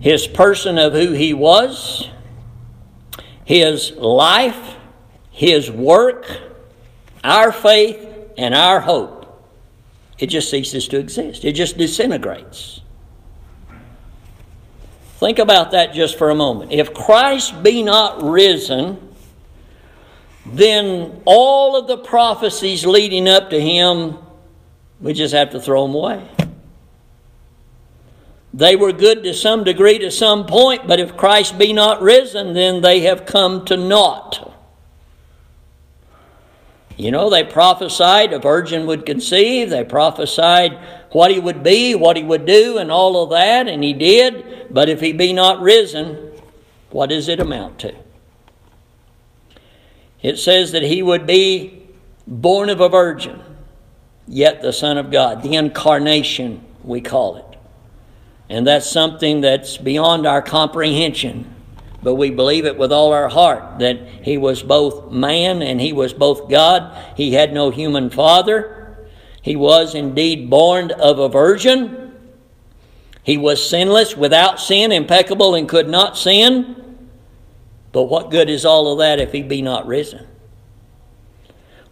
His 0.00 0.26
person 0.26 0.78
of 0.78 0.92
who 0.92 1.12
he 1.12 1.34
was, 1.34 2.08
his 3.44 3.92
life, 3.92 4.76
his 5.30 5.70
work, 5.70 6.26
our 7.22 7.52
faith, 7.52 8.06
and 8.38 8.54
our 8.54 8.80
hope, 8.80 9.16
it 10.18 10.28
just 10.28 10.50
ceases 10.50 10.88
to 10.88 10.98
exist. 10.98 11.44
It 11.44 11.52
just 11.52 11.76
disintegrates. 11.76 12.80
Think 15.18 15.38
about 15.38 15.70
that 15.72 15.94
just 15.94 16.18
for 16.18 16.30
a 16.30 16.34
moment. 16.34 16.72
If 16.72 16.94
Christ 16.94 17.62
be 17.62 17.82
not 17.82 18.22
risen, 18.22 19.05
then 20.52 21.22
all 21.24 21.76
of 21.76 21.86
the 21.86 21.98
prophecies 21.98 22.86
leading 22.86 23.28
up 23.28 23.50
to 23.50 23.60
him, 23.60 24.18
we 25.00 25.12
just 25.12 25.34
have 25.34 25.50
to 25.50 25.60
throw 25.60 25.86
them 25.86 25.94
away. 25.94 26.28
They 28.54 28.74
were 28.74 28.92
good 28.92 29.22
to 29.24 29.34
some 29.34 29.64
degree 29.64 29.98
to 29.98 30.10
some 30.10 30.46
point, 30.46 30.86
but 30.86 30.98
if 30.98 31.16
Christ 31.16 31.58
be 31.58 31.72
not 31.72 32.00
risen, 32.00 32.54
then 32.54 32.80
they 32.80 33.00
have 33.00 33.26
come 33.26 33.64
to 33.66 33.76
naught. 33.76 34.54
You 36.96 37.10
know, 37.10 37.28
they 37.28 37.44
prophesied 37.44 38.32
a 38.32 38.38
virgin 38.38 38.86
would 38.86 39.04
conceive, 39.04 39.68
they 39.68 39.84
prophesied 39.84 40.78
what 41.10 41.30
he 41.30 41.38
would 41.38 41.62
be, 41.62 41.94
what 41.94 42.16
he 42.16 42.22
would 42.22 42.46
do, 42.46 42.78
and 42.78 42.90
all 42.90 43.22
of 43.22 43.30
that, 43.30 43.68
and 43.68 43.84
he 43.84 43.92
did. 43.92 44.68
But 44.70 44.88
if 44.88 45.00
he 45.02 45.12
be 45.12 45.34
not 45.34 45.60
risen, 45.60 46.32
what 46.90 47.10
does 47.10 47.28
it 47.28 47.40
amount 47.40 47.78
to? 47.80 47.94
It 50.22 50.38
says 50.38 50.72
that 50.72 50.82
he 50.82 51.02
would 51.02 51.26
be 51.26 51.82
born 52.26 52.68
of 52.68 52.80
a 52.80 52.88
virgin, 52.88 53.42
yet 54.26 54.62
the 54.62 54.72
Son 54.72 54.98
of 54.98 55.10
God, 55.10 55.42
the 55.42 55.54
incarnation, 55.54 56.64
we 56.82 57.00
call 57.00 57.36
it. 57.36 57.58
And 58.48 58.66
that's 58.66 58.88
something 58.88 59.40
that's 59.40 59.76
beyond 59.76 60.26
our 60.26 60.42
comprehension. 60.42 61.52
But 62.02 62.14
we 62.14 62.30
believe 62.30 62.64
it 62.66 62.78
with 62.78 62.92
all 62.92 63.12
our 63.12 63.28
heart 63.28 63.80
that 63.80 63.98
he 64.22 64.38
was 64.38 64.62
both 64.62 65.10
man 65.10 65.62
and 65.62 65.80
he 65.80 65.92
was 65.92 66.12
both 66.12 66.48
God. 66.48 66.96
He 67.16 67.32
had 67.32 67.52
no 67.52 67.70
human 67.70 68.10
father. 68.10 68.96
He 69.42 69.56
was 69.56 69.94
indeed 69.94 70.48
born 70.48 70.92
of 70.92 71.18
a 71.18 71.28
virgin. 71.28 72.12
He 73.24 73.36
was 73.36 73.68
sinless, 73.68 74.16
without 74.16 74.60
sin, 74.60 74.92
impeccable, 74.92 75.56
and 75.56 75.68
could 75.68 75.88
not 75.88 76.16
sin. 76.16 76.85
But 77.92 78.04
what 78.04 78.30
good 78.30 78.50
is 78.50 78.64
all 78.64 78.92
of 78.92 78.98
that 78.98 79.20
if 79.20 79.32
he 79.32 79.42
be 79.42 79.62
not 79.62 79.86
risen? 79.86 80.26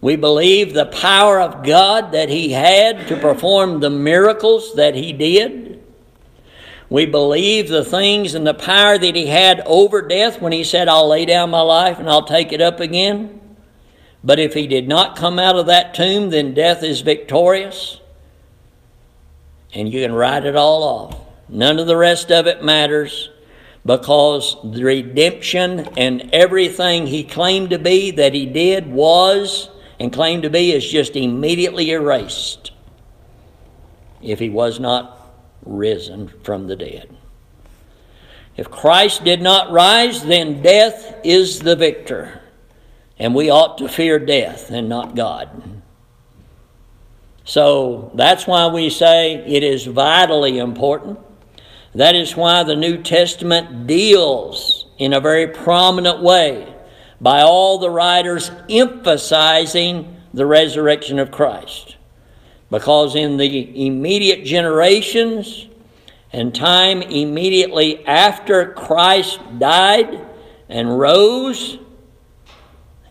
We 0.00 0.16
believe 0.16 0.74
the 0.74 0.86
power 0.86 1.40
of 1.40 1.64
God 1.64 2.12
that 2.12 2.28
he 2.28 2.52
had 2.52 3.08
to 3.08 3.16
perform 3.16 3.80
the 3.80 3.88
miracles 3.88 4.74
that 4.74 4.94
he 4.94 5.14
did. 5.14 5.82
We 6.90 7.06
believe 7.06 7.68
the 7.68 7.84
things 7.84 8.34
and 8.34 8.46
the 8.46 8.52
power 8.52 8.98
that 8.98 9.16
he 9.16 9.26
had 9.26 9.62
over 9.64 10.02
death 10.02 10.42
when 10.42 10.52
he 10.52 10.62
said, 10.62 10.88
I'll 10.88 11.08
lay 11.08 11.24
down 11.24 11.48
my 11.48 11.62
life 11.62 11.98
and 11.98 12.10
I'll 12.10 12.26
take 12.26 12.52
it 12.52 12.60
up 12.60 12.80
again. 12.80 13.40
But 14.22 14.38
if 14.38 14.54
he 14.54 14.66
did 14.66 14.88
not 14.88 15.16
come 15.16 15.38
out 15.38 15.56
of 15.56 15.66
that 15.66 15.94
tomb, 15.94 16.30
then 16.30 16.54
death 16.54 16.82
is 16.82 17.00
victorious. 17.00 18.00
And 19.72 19.92
you 19.92 20.02
can 20.02 20.14
write 20.14 20.44
it 20.44 20.54
all 20.54 20.82
off. 20.82 21.18
None 21.48 21.78
of 21.78 21.86
the 21.86 21.96
rest 21.96 22.30
of 22.30 22.46
it 22.46 22.62
matters 22.62 23.30
because 23.86 24.56
the 24.64 24.82
redemption 24.82 25.80
and 25.96 26.30
everything 26.32 27.06
he 27.06 27.22
claimed 27.22 27.70
to 27.70 27.78
be 27.78 28.10
that 28.12 28.34
he 28.34 28.46
did 28.46 28.86
was 28.90 29.68
and 30.00 30.12
claimed 30.12 30.42
to 30.42 30.50
be 30.50 30.72
is 30.72 30.88
just 30.88 31.16
immediately 31.16 31.90
erased 31.90 32.72
if 34.22 34.38
he 34.38 34.48
was 34.48 34.80
not 34.80 35.34
risen 35.64 36.28
from 36.42 36.66
the 36.66 36.76
dead. 36.76 37.14
If 38.56 38.70
Christ 38.70 39.24
did 39.24 39.42
not 39.42 39.70
rise, 39.70 40.24
then 40.24 40.62
death 40.62 41.20
is 41.24 41.60
the 41.60 41.76
victor. 41.76 42.40
And 43.18 43.34
we 43.34 43.50
ought 43.50 43.78
to 43.78 43.88
fear 43.88 44.18
death 44.18 44.70
and 44.70 44.88
not 44.88 45.14
God. 45.14 45.82
So 47.44 48.10
that's 48.14 48.46
why 48.46 48.68
we 48.68 48.88
say 48.90 49.34
it 49.34 49.62
is 49.62 49.84
vitally 49.84 50.58
important 50.58 51.18
that 51.94 52.14
is 52.16 52.36
why 52.36 52.62
the 52.64 52.76
New 52.76 53.02
Testament 53.02 53.86
deals 53.86 54.86
in 54.98 55.12
a 55.12 55.20
very 55.20 55.46
prominent 55.46 56.22
way 56.22 56.74
by 57.20 57.42
all 57.42 57.78
the 57.78 57.90
writers 57.90 58.50
emphasizing 58.68 60.16
the 60.32 60.46
resurrection 60.46 61.18
of 61.18 61.30
Christ. 61.30 61.96
Because 62.70 63.14
in 63.14 63.36
the 63.36 63.86
immediate 63.86 64.44
generations 64.44 65.68
and 66.32 66.52
time 66.52 67.02
immediately 67.02 68.04
after 68.06 68.72
Christ 68.72 69.38
died 69.58 70.26
and 70.68 70.98
rose, 70.98 71.78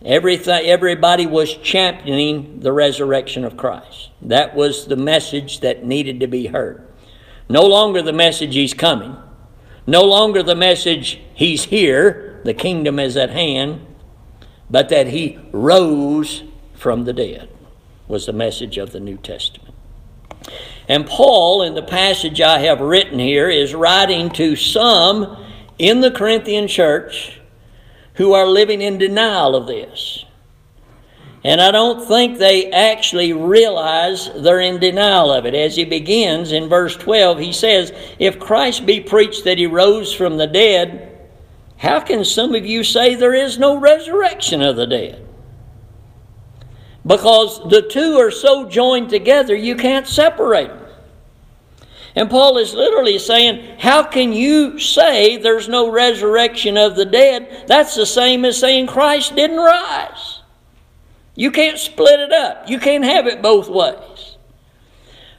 everything, 0.04 0.66
everybody 0.66 1.26
was 1.26 1.56
championing 1.56 2.60
the 2.60 2.72
resurrection 2.72 3.44
of 3.44 3.56
Christ. 3.56 4.10
That 4.20 4.54
was 4.54 4.86
the 4.86 4.96
message 4.96 5.60
that 5.60 5.84
needed 5.84 6.20
to 6.20 6.26
be 6.26 6.46
heard. 6.48 6.86
No 7.48 7.62
longer 7.62 8.02
the 8.02 8.12
message 8.12 8.54
he's 8.54 8.74
coming. 8.74 9.16
No 9.86 10.02
longer 10.02 10.42
the 10.42 10.54
message 10.54 11.20
he's 11.34 11.64
here, 11.64 12.40
the 12.44 12.54
kingdom 12.54 12.98
is 12.98 13.16
at 13.16 13.30
hand, 13.30 13.86
but 14.70 14.88
that 14.88 15.08
he 15.08 15.38
rose 15.52 16.42
from 16.74 17.04
the 17.04 17.12
dead 17.12 17.48
was 18.08 18.26
the 18.26 18.32
message 18.32 18.78
of 18.78 18.92
the 18.92 19.00
New 19.00 19.16
Testament. 19.16 19.74
And 20.88 21.06
Paul, 21.06 21.62
in 21.62 21.74
the 21.74 21.82
passage 21.82 22.40
I 22.40 22.58
have 22.60 22.80
written 22.80 23.18
here, 23.18 23.48
is 23.48 23.74
writing 23.74 24.30
to 24.30 24.56
some 24.56 25.42
in 25.78 26.00
the 26.00 26.10
Corinthian 26.10 26.68
church 26.68 27.40
who 28.14 28.32
are 28.32 28.46
living 28.46 28.82
in 28.82 28.98
denial 28.98 29.56
of 29.56 29.66
this. 29.66 30.24
And 31.44 31.60
I 31.60 31.70
don't 31.70 32.02
think 32.02 32.38
they 32.38 32.70
actually 32.70 33.34
realize 33.34 34.30
they're 34.34 34.60
in 34.60 34.80
denial 34.80 35.30
of 35.30 35.44
it. 35.44 35.54
As 35.54 35.76
he 35.76 35.84
begins 35.84 36.52
in 36.52 36.70
verse 36.70 36.96
12, 36.96 37.38
he 37.38 37.52
says, 37.52 37.92
If 38.18 38.40
Christ 38.40 38.86
be 38.86 39.00
preached 39.00 39.44
that 39.44 39.58
he 39.58 39.66
rose 39.66 40.14
from 40.14 40.38
the 40.38 40.46
dead, 40.46 41.28
how 41.76 42.00
can 42.00 42.24
some 42.24 42.54
of 42.54 42.64
you 42.64 42.82
say 42.82 43.14
there 43.14 43.34
is 43.34 43.58
no 43.58 43.78
resurrection 43.78 44.62
of 44.62 44.76
the 44.76 44.86
dead? 44.86 45.28
Because 47.06 47.68
the 47.68 47.82
two 47.82 48.16
are 48.16 48.30
so 48.30 48.66
joined 48.66 49.10
together, 49.10 49.54
you 49.54 49.76
can't 49.76 50.06
separate 50.06 50.68
them. 50.68 50.80
And 52.16 52.30
Paul 52.30 52.56
is 52.56 52.72
literally 52.72 53.18
saying, 53.18 53.78
How 53.80 54.04
can 54.04 54.32
you 54.32 54.78
say 54.78 55.36
there's 55.36 55.68
no 55.68 55.90
resurrection 55.90 56.78
of 56.78 56.96
the 56.96 57.04
dead? 57.04 57.64
That's 57.66 57.94
the 57.94 58.06
same 58.06 58.46
as 58.46 58.58
saying 58.58 58.86
Christ 58.86 59.36
didn't 59.36 59.58
rise. 59.58 60.33
You 61.34 61.50
can't 61.50 61.78
split 61.78 62.20
it 62.20 62.32
up. 62.32 62.68
You 62.68 62.78
can't 62.78 63.04
have 63.04 63.26
it 63.26 63.42
both 63.42 63.68
ways. 63.68 64.36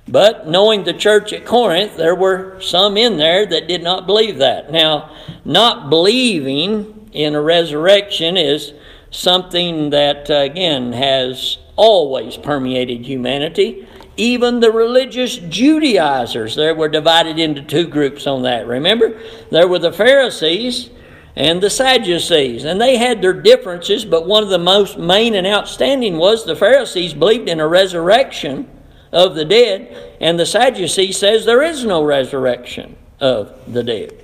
But 0.08 0.48
knowing 0.48 0.84
the 0.84 0.94
church 0.94 1.34
at 1.34 1.46
Corinth, 1.46 1.98
there 1.98 2.14
were 2.14 2.60
some 2.62 2.96
in 2.96 3.18
there 3.18 3.46
that 3.46 3.68
did 3.68 3.82
not 3.82 4.06
believe 4.06 4.38
that. 4.38 4.72
Now, 4.72 5.16
not 5.44 5.90
believing 5.90 7.10
in 7.12 7.34
a 7.34 7.42
resurrection 7.42 8.38
is 8.38 8.74
something 9.10 9.90
that, 9.92 10.30
uh, 10.30 10.36
again, 10.36 10.94
has 10.94 11.58
always 11.76 12.38
permeated 12.38 13.06
humanity. 13.06 13.88
Even 14.18 14.60
the 14.60 14.72
religious 14.72 15.38
Judaizers, 15.38 16.56
there 16.56 16.76
were 16.76 16.88
divided 16.88 17.40
into 17.40 17.62
two 17.62 17.88
groups 17.88 18.28
on 18.28 18.44
that. 18.44 18.68
Remember? 18.68 19.20
There 19.50 19.68
were 19.68 19.80
the 19.80 19.92
Pharisees 19.92 20.90
and 21.36 21.62
the 21.62 21.70
Sadducees. 21.70 22.64
And 22.64 22.80
they 22.80 22.98
had 22.98 23.22
their 23.22 23.34
differences, 23.34 24.06
but 24.06 24.26
one 24.26 24.44
of 24.44 24.50
the 24.50 24.58
most 24.58 24.98
main 24.98 25.36
and 25.36 25.46
outstanding 25.46 26.18
was 26.18 26.46
the 26.46 26.56
Pharisees 26.56 27.14
believed 27.14 27.50
in 27.50 27.60
a 27.60 27.68
resurrection 27.68 28.70
of 29.12 29.36
the 29.36 29.46
dead, 29.46 30.18
and 30.20 30.40
the 30.40 30.46
Sadducees 30.46 31.18
says 31.18 31.46
there 31.46 31.64
is 31.64 31.86
no 31.86 32.04
resurrection 32.04 32.98
of 33.20 33.54
the 33.72 33.84
dead. 33.84 34.22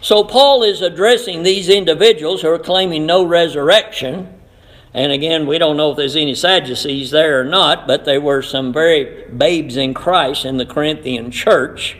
So 0.00 0.22
Paul 0.24 0.62
is 0.62 0.82
addressing 0.82 1.42
these 1.42 1.68
individuals 1.68 2.42
who 2.42 2.48
are 2.48 2.58
claiming 2.58 3.06
no 3.06 3.24
resurrection. 3.24 4.32
And 4.94 5.12
again, 5.12 5.46
we 5.46 5.58
don't 5.58 5.76
know 5.76 5.90
if 5.90 5.96
there's 5.96 6.16
any 6.16 6.34
Sadducees 6.34 7.10
there 7.10 7.40
or 7.40 7.44
not, 7.44 7.86
but 7.86 8.04
they 8.04 8.18
were 8.18 8.42
some 8.42 8.72
very 8.72 9.24
babes 9.30 9.76
in 9.76 9.94
Christ 9.94 10.44
in 10.44 10.56
the 10.56 10.66
Corinthian 10.66 11.30
church. 11.30 11.98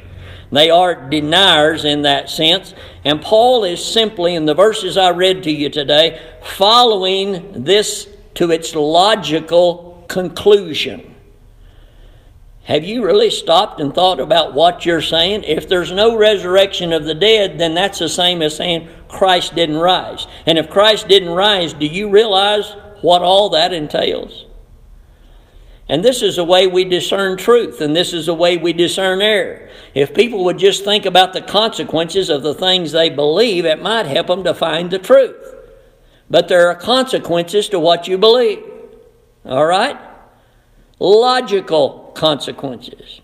They 0.52 0.70
are 0.70 1.08
deniers 1.08 1.84
in 1.84 2.02
that 2.02 2.30
sense. 2.30 2.74
And 3.04 3.20
Paul 3.20 3.64
is 3.64 3.84
simply, 3.84 4.34
in 4.34 4.46
the 4.46 4.54
verses 4.54 4.96
I 4.96 5.10
read 5.10 5.42
to 5.44 5.50
you 5.50 5.68
today, 5.68 6.20
following 6.42 7.64
this 7.64 8.08
to 8.34 8.50
its 8.50 8.74
logical 8.74 10.04
conclusion. 10.08 11.14
Have 12.64 12.82
you 12.82 13.04
really 13.04 13.30
stopped 13.30 13.80
and 13.80 13.94
thought 13.94 14.18
about 14.18 14.52
what 14.52 14.84
you're 14.84 15.00
saying? 15.00 15.44
If 15.44 15.68
there's 15.68 15.92
no 15.92 16.16
resurrection 16.16 16.92
of 16.92 17.04
the 17.04 17.14
dead, 17.14 17.58
then 17.58 17.74
that's 17.74 18.00
the 18.00 18.08
same 18.08 18.42
as 18.42 18.56
saying 18.56 18.88
Christ 19.08 19.54
didn't 19.54 19.78
rise. 19.78 20.26
And 20.46 20.58
if 20.58 20.68
Christ 20.68 21.06
didn't 21.06 21.30
rise, 21.30 21.72
do 21.74 21.86
you 21.86 22.08
realize 22.10 22.74
what 23.02 23.22
all 23.22 23.50
that 23.50 23.72
entails? 23.72 24.46
And 25.88 26.04
this 26.04 26.20
is 26.20 26.36
the 26.36 26.44
way 26.44 26.66
we 26.66 26.84
discern 26.84 27.36
truth, 27.36 27.80
and 27.80 27.94
this 27.94 28.12
is 28.12 28.26
the 28.26 28.34
way 28.34 28.56
we 28.56 28.72
discern 28.72 29.22
error. 29.22 29.68
If 29.94 30.14
people 30.14 30.44
would 30.44 30.58
just 30.58 30.84
think 30.84 31.06
about 31.06 31.32
the 31.32 31.40
consequences 31.40 32.28
of 32.28 32.42
the 32.42 32.54
things 32.54 32.90
they 32.90 33.08
believe, 33.08 33.64
it 33.64 33.80
might 33.80 34.06
help 34.06 34.26
them 34.26 34.42
to 34.44 34.54
find 34.54 34.90
the 34.90 34.98
truth. 34.98 35.54
But 36.28 36.48
there 36.48 36.68
are 36.68 36.74
consequences 36.74 37.68
to 37.68 37.78
what 37.78 38.08
you 38.08 38.18
believe. 38.18 38.64
All 39.44 39.64
right? 39.64 39.96
Logical 40.98 42.10
consequences. 42.16 43.20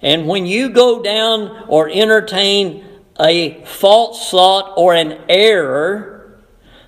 And 0.00 0.26
when 0.26 0.46
you 0.46 0.70
go 0.70 1.02
down 1.02 1.66
or 1.68 1.90
entertain 1.90 2.84
a 3.20 3.62
false 3.64 4.30
thought 4.30 4.72
or 4.78 4.94
an 4.94 5.20
error, 5.28 6.40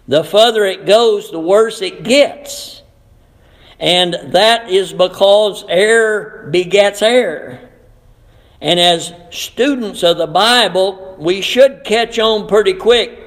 the 0.08 0.25
further 0.25 0.64
it 0.64 0.87
goes, 0.87 1.30
the 1.30 1.38
worse 1.38 1.82
it 1.82 2.04
gets. 2.04 2.73
And 3.78 4.14
that 4.32 4.70
is 4.70 4.92
because 4.92 5.64
error 5.68 6.48
begets 6.50 7.02
error. 7.02 7.60
And 8.60 8.80
as 8.80 9.12
students 9.30 10.02
of 10.02 10.16
the 10.16 10.26
Bible, 10.26 11.16
we 11.18 11.40
should 11.40 11.84
catch 11.84 12.18
on 12.18 12.46
pretty 12.46 12.74
quick. 12.74 13.20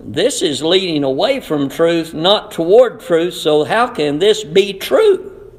This 0.00 0.42
is 0.42 0.62
leading 0.62 1.04
away 1.04 1.40
from 1.40 1.68
truth, 1.68 2.12
not 2.12 2.50
toward 2.50 3.00
truth, 3.00 3.34
so 3.34 3.62
how 3.64 3.86
can 3.86 4.18
this 4.18 4.42
be 4.42 4.72
true? 4.72 5.52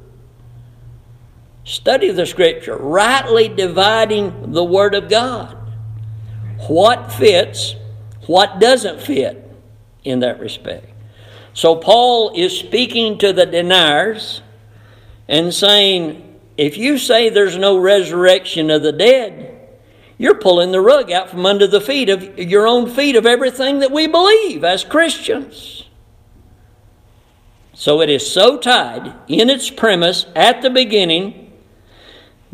Study 1.64 2.10
the 2.10 2.26
Scripture, 2.26 2.76
rightly 2.76 3.48
dividing 3.48 4.52
the 4.52 4.64
Word 4.64 4.94
of 4.94 5.08
God. 5.08 5.56
What 6.68 7.10
fits, 7.10 7.74
what 8.26 8.58
doesn't 8.58 9.00
fit 9.00 9.50
in 10.04 10.20
that 10.20 10.38
respect. 10.38 10.93
So 11.54 11.76
Paul 11.76 12.32
is 12.34 12.58
speaking 12.58 13.16
to 13.18 13.32
the 13.32 13.46
deniers 13.46 14.42
and 15.28 15.54
saying, 15.54 16.38
if 16.56 16.76
you 16.76 16.98
say 16.98 17.28
there's 17.28 17.56
no 17.56 17.78
resurrection 17.78 18.70
of 18.70 18.82
the 18.82 18.92
dead, 18.92 19.68
you're 20.18 20.38
pulling 20.38 20.72
the 20.72 20.80
rug 20.80 21.10
out 21.10 21.30
from 21.30 21.46
under 21.46 21.66
the 21.66 21.80
feet 21.80 22.08
of 22.08 22.38
your 22.38 22.66
own 22.66 22.90
feet 22.90 23.16
of 23.16 23.24
everything 23.24 23.78
that 23.78 23.90
we 23.90 24.06
believe 24.06 24.62
as 24.64 24.84
Christians. 24.84 25.88
So 27.72 28.00
it 28.00 28.10
is 28.10 28.30
so 28.30 28.58
tied 28.58 29.14
in 29.26 29.50
its 29.50 29.70
premise 29.70 30.26
at 30.36 30.62
the 30.62 30.70
beginning 30.70 31.43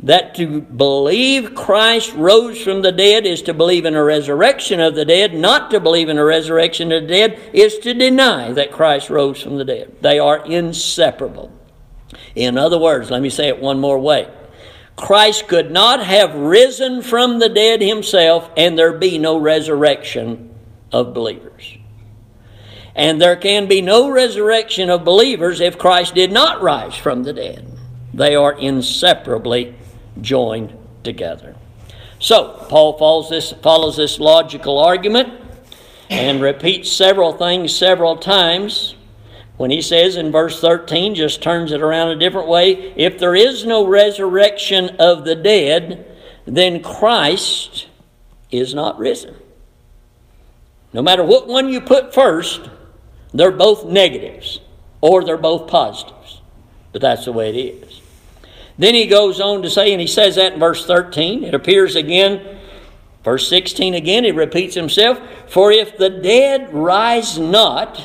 that 0.02 0.34
to 0.36 0.62
believe 0.62 1.54
Christ 1.54 2.14
rose 2.14 2.60
from 2.62 2.80
the 2.80 2.92
dead 2.92 3.26
is 3.26 3.42
to 3.42 3.54
believe 3.54 3.84
in 3.84 3.94
a 3.94 4.02
resurrection 4.02 4.80
of 4.80 4.94
the 4.94 5.04
dead. 5.04 5.34
Not 5.34 5.70
to 5.72 5.80
believe 5.80 6.08
in 6.08 6.16
a 6.16 6.24
resurrection 6.24 6.90
of 6.90 7.02
the 7.02 7.08
dead 7.08 7.40
is 7.52 7.78
to 7.80 7.92
deny 7.92 8.52
that 8.52 8.72
Christ 8.72 9.10
rose 9.10 9.42
from 9.42 9.58
the 9.58 9.64
dead. 9.64 9.96
They 10.00 10.18
are 10.18 10.44
inseparable. 10.46 11.52
In 12.34 12.56
other 12.56 12.78
words, 12.78 13.10
let 13.10 13.20
me 13.20 13.30
say 13.30 13.48
it 13.48 13.60
one 13.60 13.78
more 13.78 13.98
way 13.98 14.28
Christ 14.96 15.48
could 15.48 15.70
not 15.70 16.04
have 16.04 16.34
risen 16.34 17.02
from 17.02 17.38
the 17.38 17.48
dead 17.48 17.82
himself, 17.82 18.50
and 18.56 18.78
there 18.78 18.92
be 18.92 19.18
no 19.18 19.38
resurrection 19.38 20.54
of 20.92 21.14
believers. 21.14 21.76
And 22.94 23.20
there 23.20 23.36
can 23.36 23.68
be 23.68 23.80
no 23.80 24.10
resurrection 24.10 24.90
of 24.90 25.04
believers 25.04 25.60
if 25.60 25.78
Christ 25.78 26.14
did 26.14 26.32
not 26.32 26.60
rise 26.60 26.96
from 26.96 27.22
the 27.22 27.32
dead. 27.32 27.66
They 28.12 28.34
are 28.34 28.58
inseparably 28.58 29.74
joined 30.20 30.76
together. 31.02 31.54
So, 32.18 32.66
Paul 32.68 32.98
follows 32.98 33.30
this, 33.30 33.52
follows 33.62 33.96
this 33.96 34.18
logical 34.20 34.78
argument 34.78 35.40
and 36.10 36.42
repeats 36.42 36.92
several 36.92 37.32
things 37.32 37.74
several 37.74 38.16
times. 38.16 38.96
When 39.56 39.70
he 39.70 39.80
says 39.80 40.16
in 40.16 40.32
verse 40.32 40.60
13, 40.60 41.14
just 41.14 41.42
turns 41.42 41.72
it 41.72 41.82
around 41.82 42.08
a 42.08 42.16
different 42.16 42.48
way 42.48 42.92
if 42.96 43.18
there 43.18 43.34
is 43.34 43.64
no 43.64 43.86
resurrection 43.86 44.96
of 44.98 45.24
the 45.24 45.34
dead, 45.34 46.06
then 46.46 46.82
Christ 46.82 47.86
is 48.50 48.74
not 48.74 48.98
risen. 48.98 49.36
No 50.92 51.02
matter 51.02 51.22
what 51.22 51.46
one 51.46 51.68
you 51.68 51.80
put 51.80 52.12
first, 52.12 52.68
they're 53.32 53.52
both 53.52 53.84
negatives 53.84 54.60
or 55.00 55.24
they're 55.24 55.36
both 55.36 55.70
positives. 55.70 56.40
But 56.92 57.02
that's 57.02 57.24
the 57.26 57.32
way 57.32 57.50
it 57.50 57.58
is. 57.58 57.99
Then 58.78 58.94
he 58.94 59.06
goes 59.06 59.40
on 59.40 59.62
to 59.62 59.70
say, 59.70 59.92
and 59.92 60.00
he 60.00 60.06
says 60.06 60.36
that 60.36 60.54
in 60.54 60.60
verse 60.60 60.86
13. 60.86 61.44
It 61.44 61.54
appears 61.54 61.96
again, 61.96 62.58
verse 63.24 63.48
16 63.48 63.94
again, 63.94 64.24
he 64.24 64.32
repeats 64.32 64.74
himself 64.74 65.20
For 65.48 65.70
if 65.70 65.96
the 65.96 66.10
dead 66.10 66.72
rise 66.72 67.38
not, 67.38 68.02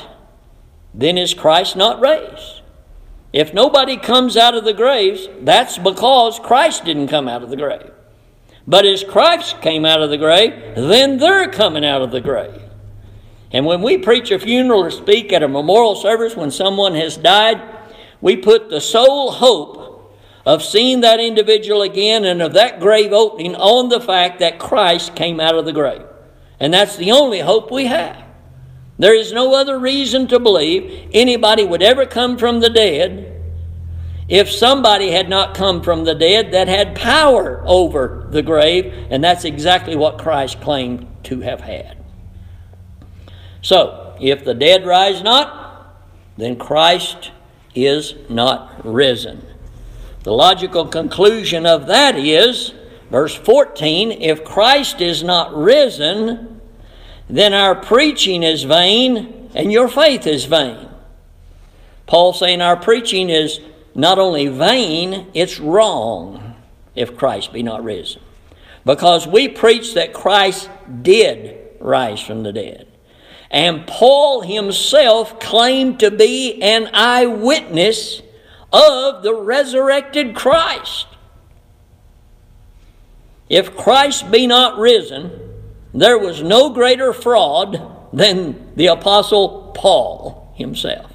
then 0.92 1.18
is 1.18 1.34
Christ 1.34 1.76
not 1.76 2.00
raised. 2.00 2.62
If 3.32 3.52
nobody 3.52 3.96
comes 3.96 4.36
out 4.36 4.54
of 4.54 4.64
the 4.64 4.72
graves, 4.72 5.28
that's 5.40 5.76
because 5.78 6.38
Christ 6.38 6.84
didn't 6.84 7.08
come 7.08 7.28
out 7.28 7.42
of 7.42 7.50
the 7.50 7.56
grave. 7.56 7.90
But 8.66 8.84
as 8.84 9.04
Christ 9.04 9.60
came 9.60 9.84
out 9.84 10.02
of 10.02 10.10
the 10.10 10.16
grave, 10.16 10.52
then 10.74 11.18
they're 11.18 11.48
coming 11.48 11.84
out 11.84 12.02
of 12.02 12.10
the 12.10 12.20
grave. 12.20 12.62
And 13.52 13.64
when 13.64 13.82
we 13.82 13.98
preach 13.98 14.30
a 14.30 14.38
funeral 14.38 14.84
or 14.84 14.90
speak 14.90 15.32
at 15.32 15.42
a 15.42 15.48
memorial 15.48 15.94
service 15.94 16.34
when 16.34 16.50
someone 16.50 16.94
has 16.94 17.16
died, 17.16 17.62
we 18.20 18.36
put 18.36 18.70
the 18.70 18.80
sole 18.80 19.30
hope 19.30 19.85
of 20.46 20.62
seeing 20.62 21.00
that 21.00 21.18
individual 21.18 21.82
again 21.82 22.24
and 22.24 22.40
of 22.40 22.52
that 22.52 22.78
grave 22.78 23.12
opening 23.12 23.56
on 23.56 23.88
the 23.88 24.00
fact 24.00 24.38
that 24.38 24.60
Christ 24.60 25.16
came 25.16 25.40
out 25.40 25.56
of 25.56 25.64
the 25.64 25.72
grave. 25.72 26.04
And 26.60 26.72
that's 26.72 26.96
the 26.96 27.10
only 27.10 27.40
hope 27.40 27.72
we 27.72 27.86
have. 27.86 28.24
There 28.96 29.14
is 29.14 29.32
no 29.32 29.54
other 29.54 29.78
reason 29.78 30.28
to 30.28 30.38
believe 30.38 31.10
anybody 31.12 31.64
would 31.64 31.82
ever 31.82 32.06
come 32.06 32.38
from 32.38 32.60
the 32.60 32.70
dead 32.70 33.32
if 34.28 34.50
somebody 34.50 35.10
had 35.10 35.28
not 35.28 35.54
come 35.54 35.82
from 35.82 36.04
the 36.04 36.14
dead 36.14 36.52
that 36.52 36.68
had 36.68 36.96
power 36.96 37.62
over 37.66 38.26
the 38.30 38.42
grave, 38.42 38.92
and 39.10 39.22
that's 39.22 39.44
exactly 39.44 39.96
what 39.96 40.18
Christ 40.18 40.60
claimed 40.60 41.06
to 41.24 41.40
have 41.40 41.60
had. 41.60 41.96
So, 43.62 44.16
if 44.20 44.44
the 44.44 44.54
dead 44.54 44.86
rise 44.86 45.22
not, 45.22 46.06
then 46.36 46.56
Christ 46.56 47.30
is 47.74 48.14
not 48.28 48.84
risen. 48.84 49.46
The 50.26 50.32
logical 50.32 50.86
conclusion 50.88 51.66
of 51.66 51.86
that 51.86 52.18
is, 52.18 52.74
verse 53.12 53.36
14, 53.36 54.10
if 54.10 54.44
Christ 54.44 55.00
is 55.00 55.22
not 55.22 55.56
risen, 55.56 56.60
then 57.30 57.54
our 57.54 57.76
preaching 57.76 58.42
is 58.42 58.64
vain 58.64 59.48
and 59.54 59.70
your 59.70 59.86
faith 59.86 60.26
is 60.26 60.46
vain. 60.46 60.88
Paul 62.06 62.32
saying 62.32 62.60
our 62.60 62.76
preaching 62.76 63.30
is 63.30 63.60
not 63.94 64.18
only 64.18 64.48
vain, 64.48 65.28
it's 65.32 65.60
wrong 65.60 66.56
if 66.96 67.16
Christ 67.16 67.52
be 67.52 67.62
not 67.62 67.84
risen. 67.84 68.20
Because 68.84 69.28
we 69.28 69.46
preach 69.46 69.94
that 69.94 70.12
Christ 70.12 70.68
did 71.02 71.56
rise 71.78 72.20
from 72.20 72.42
the 72.42 72.52
dead. 72.52 72.88
And 73.48 73.86
Paul 73.86 74.40
himself 74.40 75.38
claimed 75.38 76.00
to 76.00 76.10
be 76.10 76.60
an 76.60 76.90
eyewitness 76.92 78.22
of 78.72 79.22
the 79.22 79.34
resurrected 79.34 80.34
Christ. 80.34 81.06
If 83.48 83.76
Christ 83.76 84.30
be 84.30 84.46
not 84.46 84.78
risen, 84.78 85.30
there 85.94 86.18
was 86.18 86.42
no 86.42 86.70
greater 86.70 87.12
fraud 87.12 87.80
than 88.12 88.74
the 88.74 88.86
Apostle 88.86 89.72
Paul 89.74 90.52
himself. 90.56 91.12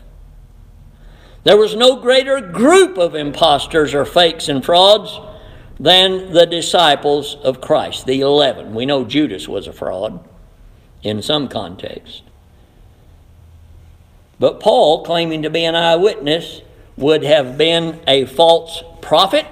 There 1.44 1.58
was 1.58 1.76
no 1.76 1.98
greater 1.98 2.40
group 2.40 2.98
of 2.98 3.16
impostors 3.16 3.94
or 3.94 4.06
fakes 4.06 4.48
and 4.48 4.64
frauds 4.64 5.20
than 5.80 6.32
the 6.34 6.46
disciples 6.46 7.36
of 7.44 7.60
Christ, 7.60 8.06
the 8.06 8.22
eleven. 8.22 8.76
We 8.76 8.86
know 8.86 9.04
Judas 9.04 9.48
was 9.48 9.68
a 9.68 9.74
fraud 9.74 10.24
in 11.02 11.22
some 11.22 11.48
context. 11.48 12.22
But 14.40 14.60
Paul, 14.60 15.04
claiming 15.04 15.42
to 15.42 15.50
be 15.50 15.66
an 15.66 15.76
eyewitness, 15.76 16.62
would 17.02 17.24
have 17.24 17.58
been 17.58 18.00
a 18.08 18.26
false 18.26 18.84
prophet, 19.02 19.46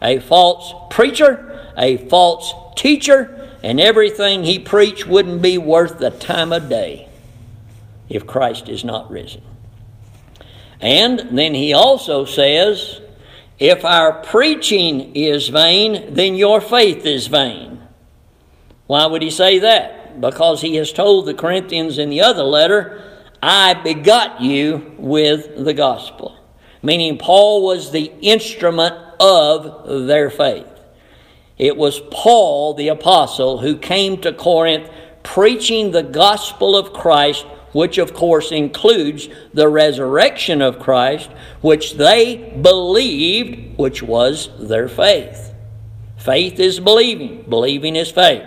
a 0.00 0.18
false 0.18 0.74
preacher, 0.90 1.72
a 1.76 1.96
false 2.08 2.54
teacher, 2.74 3.50
and 3.62 3.80
everything 3.80 4.44
he 4.44 4.58
preached 4.58 5.06
wouldn't 5.06 5.42
be 5.42 5.58
worth 5.58 5.98
the 5.98 6.10
time 6.10 6.52
of 6.52 6.68
day 6.68 7.08
if 8.08 8.26
Christ 8.26 8.68
is 8.68 8.84
not 8.84 9.10
risen. 9.10 9.42
And 10.80 11.38
then 11.38 11.54
he 11.54 11.72
also 11.72 12.24
says, 12.24 13.00
if 13.58 13.84
our 13.84 14.22
preaching 14.22 15.16
is 15.16 15.48
vain, 15.48 16.14
then 16.14 16.34
your 16.34 16.60
faith 16.60 17.06
is 17.06 17.26
vain. 17.26 17.82
Why 18.86 19.06
would 19.06 19.22
he 19.22 19.30
say 19.30 19.58
that? 19.60 20.20
Because 20.20 20.60
he 20.60 20.76
has 20.76 20.92
told 20.92 21.26
the 21.26 21.34
Corinthians 21.34 21.98
in 21.98 22.10
the 22.10 22.20
other 22.20 22.42
letter, 22.42 23.02
I 23.42 23.74
begot 23.74 24.40
you 24.40 24.94
with 24.98 25.64
the 25.64 25.74
gospel. 25.74 26.36
Meaning, 26.82 27.18
Paul 27.18 27.64
was 27.64 27.90
the 27.90 28.12
instrument 28.20 28.94
of 29.18 30.06
their 30.06 30.30
faith. 30.30 30.66
It 31.58 31.76
was 31.76 32.00
Paul 32.10 32.74
the 32.74 32.88
apostle 32.88 33.58
who 33.58 33.76
came 33.76 34.20
to 34.20 34.32
Corinth 34.32 34.90
preaching 35.22 35.90
the 35.90 36.02
gospel 36.02 36.76
of 36.76 36.92
Christ, 36.92 37.44
which 37.72 37.98
of 37.98 38.14
course 38.14 38.52
includes 38.52 39.28
the 39.52 39.68
resurrection 39.68 40.62
of 40.62 40.78
Christ, 40.78 41.30
which 41.60 41.94
they 41.94 42.58
believed, 42.60 43.78
which 43.78 44.02
was 44.02 44.50
their 44.68 44.88
faith. 44.88 45.54
Faith 46.16 46.60
is 46.60 46.80
believing, 46.80 47.44
believing 47.48 47.96
is 47.96 48.10
faith. 48.10 48.44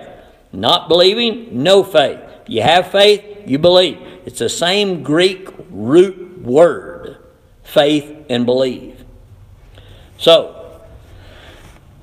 Not 0.52 0.88
believing, 0.88 1.63
no 1.63 1.84
faith. 1.84 2.20
You 2.48 2.62
have 2.62 2.92
faith, 2.92 3.24
you 3.46 3.60
believe. 3.60 3.98
It's 4.26 4.39
the 4.39 4.50
same 4.50 5.04
Greek 5.04 5.50
root 5.70 6.42
word 6.42 7.18
faith 7.63 8.19
and 8.30 8.46
believe. 8.46 9.04
So, 10.18 10.82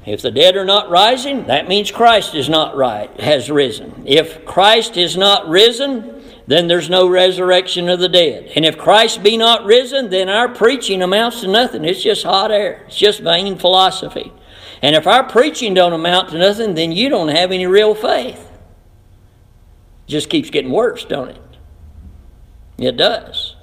if 0.04 0.22
the 0.22 0.30
dead 0.30 0.56
are 0.56 0.64
not 0.64 0.88
rising, 0.88 1.46
that 1.46 1.68
means 1.68 1.90
Christ 1.90 2.34
is 2.34 2.48
not 2.48 2.76
right, 2.76 3.10
has 3.20 3.50
risen. 3.50 4.04
If 4.06 4.44
Christ 4.44 4.96
is 4.96 5.16
not 5.16 5.48
risen, 5.48 6.22
then 6.46 6.68
there's 6.68 6.88
no 6.88 7.08
resurrection 7.08 7.88
of 7.88 7.98
the 7.98 8.08
dead. 8.08 8.52
And 8.54 8.64
if 8.64 8.78
Christ 8.78 9.22
be 9.22 9.36
not 9.36 9.64
risen, 9.64 10.10
then 10.10 10.28
our 10.28 10.48
preaching 10.48 11.02
amounts 11.02 11.40
to 11.40 11.48
nothing. 11.48 11.84
It's 11.84 12.02
just 12.02 12.22
hot 12.22 12.52
air. 12.52 12.84
It's 12.86 12.96
just 12.96 13.20
vain 13.20 13.58
philosophy. 13.58 14.32
And 14.80 14.94
if 14.94 15.08
our 15.08 15.24
preaching 15.24 15.74
don't 15.74 15.92
amount 15.92 16.30
to 16.30 16.38
nothing, 16.38 16.74
then 16.74 16.92
you 16.92 17.08
don't 17.08 17.28
have 17.28 17.50
any 17.50 17.66
real 17.66 17.94
faith. 17.94 18.38
It 20.06 20.10
just 20.10 20.30
keeps 20.30 20.50
getting 20.50 20.70
worse, 20.70 21.04
don't 21.04 21.30
it? 21.30 21.42
It 22.78 22.96
does. 22.96 23.56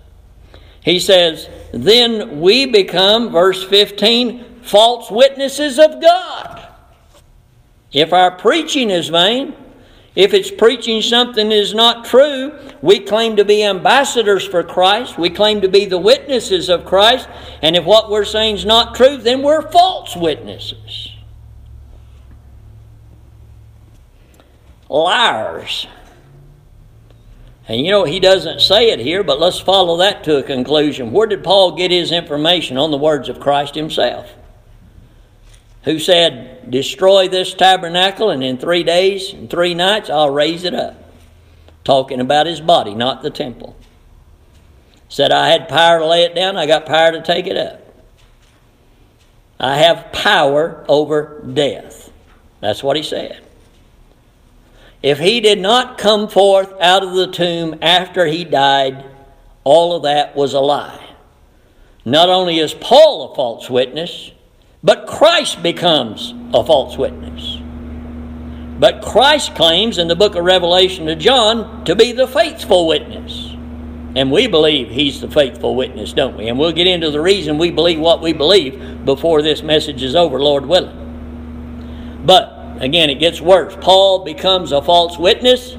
He 0.81 0.99
says, 0.99 1.47
then 1.73 2.39
we 2.39 2.67
become, 2.67 3.31
verse 3.31 3.63
15, 3.63 4.61
false 4.61 5.09
witnesses 5.09 5.79
of 5.79 5.99
God. 5.99 6.67
If 7.91 8.13
our 8.13 8.29
preaching 8.29 8.91
is 8.91 9.09
vain, 9.09 9.55
if 10.15 10.35
it's 10.35 10.51
preaching 10.51 11.01
something 11.01 11.49
that 11.49 11.55
is 11.55 11.73
not 11.73 12.05
true, 12.05 12.59
we 12.83 12.99
claim 12.99 13.35
to 13.37 13.45
be 13.45 13.63
ambassadors 13.63 14.45
for 14.45 14.63
Christ. 14.63 15.17
We 15.17 15.31
claim 15.31 15.61
to 15.61 15.67
be 15.67 15.85
the 15.85 15.97
witnesses 15.97 16.69
of 16.69 16.85
Christ. 16.85 17.27
And 17.63 17.75
if 17.75 17.83
what 17.83 18.11
we're 18.11 18.25
saying 18.25 18.57
is 18.57 18.65
not 18.65 18.93
true, 18.93 19.17
then 19.17 19.41
we're 19.41 19.71
false 19.71 20.15
witnesses. 20.15 21.09
Liars. 24.87 25.87
And 27.67 27.85
you 27.85 27.91
know, 27.91 28.03
he 28.03 28.19
doesn't 28.19 28.59
say 28.59 28.89
it 28.89 28.99
here, 28.99 29.23
but 29.23 29.39
let's 29.39 29.59
follow 29.59 29.97
that 29.97 30.23
to 30.25 30.37
a 30.37 30.43
conclusion. 30.43 31.11
Where 31.11 31.27
did 31.27 31.43
Paul 31.43 31.75
get 31.75 31.91
his 31.91 32.11
information 32.11 32.77
on 32.77 32.91
the 32.91 32.97
words 32.97 33.29
of 33.29 33.39
Christ 33.39 33.75
himself? 33.75 34.29
Who 35.83 35.99
said, 35.99 36.69
Destroy 36.69 37.27
this 37.27 37.53
tabernacle, 37.53 38.29
and 38.29 38.43
in 38.43 38.57
three 38.57 38.83
days 38.83 39.33
and 39.33 39.49
three 39.49 39.73
nights 39.73 40.09
I'll 40.09 40.29
raise 40.29 40.63
it 40.63 40.73
up. 40.73 40.95
Talking 41.83 42.19
about 42.19 42.47
his 42.47 42.61
body, 42.61 42.95
not 42.95 43.21
the 43.21 43.29
temple. 43.29 43.75
Said, 45.07 45.31
I 45.31 45.49
had 45.49 45.69
power 45.69 45.99
to 45.99 46.05
lay 46.05 46.23
it 46.23 46.35
down, 46.35 46.57
I 46.57 46.65
got 46.65 46.85
power 46.85 47.11
to 47.11 47.21
take 47.21 47.47
it 47.47 47.57
up. 47.57 47.81
I 49.59 49.77
have 49.77 50.11
power 50.11 50.83
over 50.89 51.41
death. 51.53 52.11
That's 52.59 52.83
what 52.83 52.97
he 52.97 53.03
said. 53.03 53.41
If 55.03 55.19
he 55.19 55.41
did 55.41 55.59
not 55.59 55.97
come 55.97 56.29
forth 56.29 56.73
out 56.79 57.03
of 57.03 57.13
the 57.13 57.27
tomb 57.27 57.75
after 57.81 58.25
he 58.25 58.45
died, 58.45 59.05
all 59.65 59.97
of 59.97 60.03
that 60.03 60.33
was 60.33 60.53
a 60.53 60.61
lie. 60.61 61.13
Not 62.05 62.29
only 62.29 62.59
is 62.59 62.73
Paul 62.73 63.31
a 63.31 63.35
false 63.35 63.69
witness, 63.69 64.31
but 64.81 65.05
Christ 65.05 65.61
becomes 65.61 66.33
a 66.53 66.63
false 66.63 66.97
witness. 66.97 67.57
But 68.79 69.01
Christ 69.01 69.55
claims 69.55 69.97
in 69.97 70.07
the 70.07 70.15
book 70.15 70.35
of 70.35 70.43
Revelation 70.45 71.05
to 71.05 71.15
John 71.15 71.83
to 71.85 71.95
be 71.95 72.13
the 72.13 72.27
faithful 72.27 72.87
witness. 72.87 73.49
And 74.15 74.31
we 74.31 74.47
believe 74.47 74.89
he's 74.89 75.21
the 75.21 75.29
faithful 75.29 75.75
witness, 75.75 76.13
don't 76.13 76.37
we? 76.37 76.47
And 76.47 76.59
we'll 76.59 76.71
get 76.71 76.87
into 76.87 77.11
the 77.11 77.21
reason 77.21 77.57
we 77.57 77.71
believe 77.71 77.99
what 77.99 78.21
we 78.21 78.31
believe 78.31 79.05
before 79.05 79.41
this 79.41 79.63
message 79.63 80.03
is 80.03 80.15
over, 80.15 80.39
Lord 80.39 80.65
willing. 80.65 82.21
But 82.25 82.52
Again, 82.79 83.09
it 83.09 83.19
gets 83.19 83.39
worse. 83.39 83.75
Paul 83.79 84.23
becomes 84.23 84.71
a 84.71 84.81
false 84.81 85.17
witness, 85.17 85.73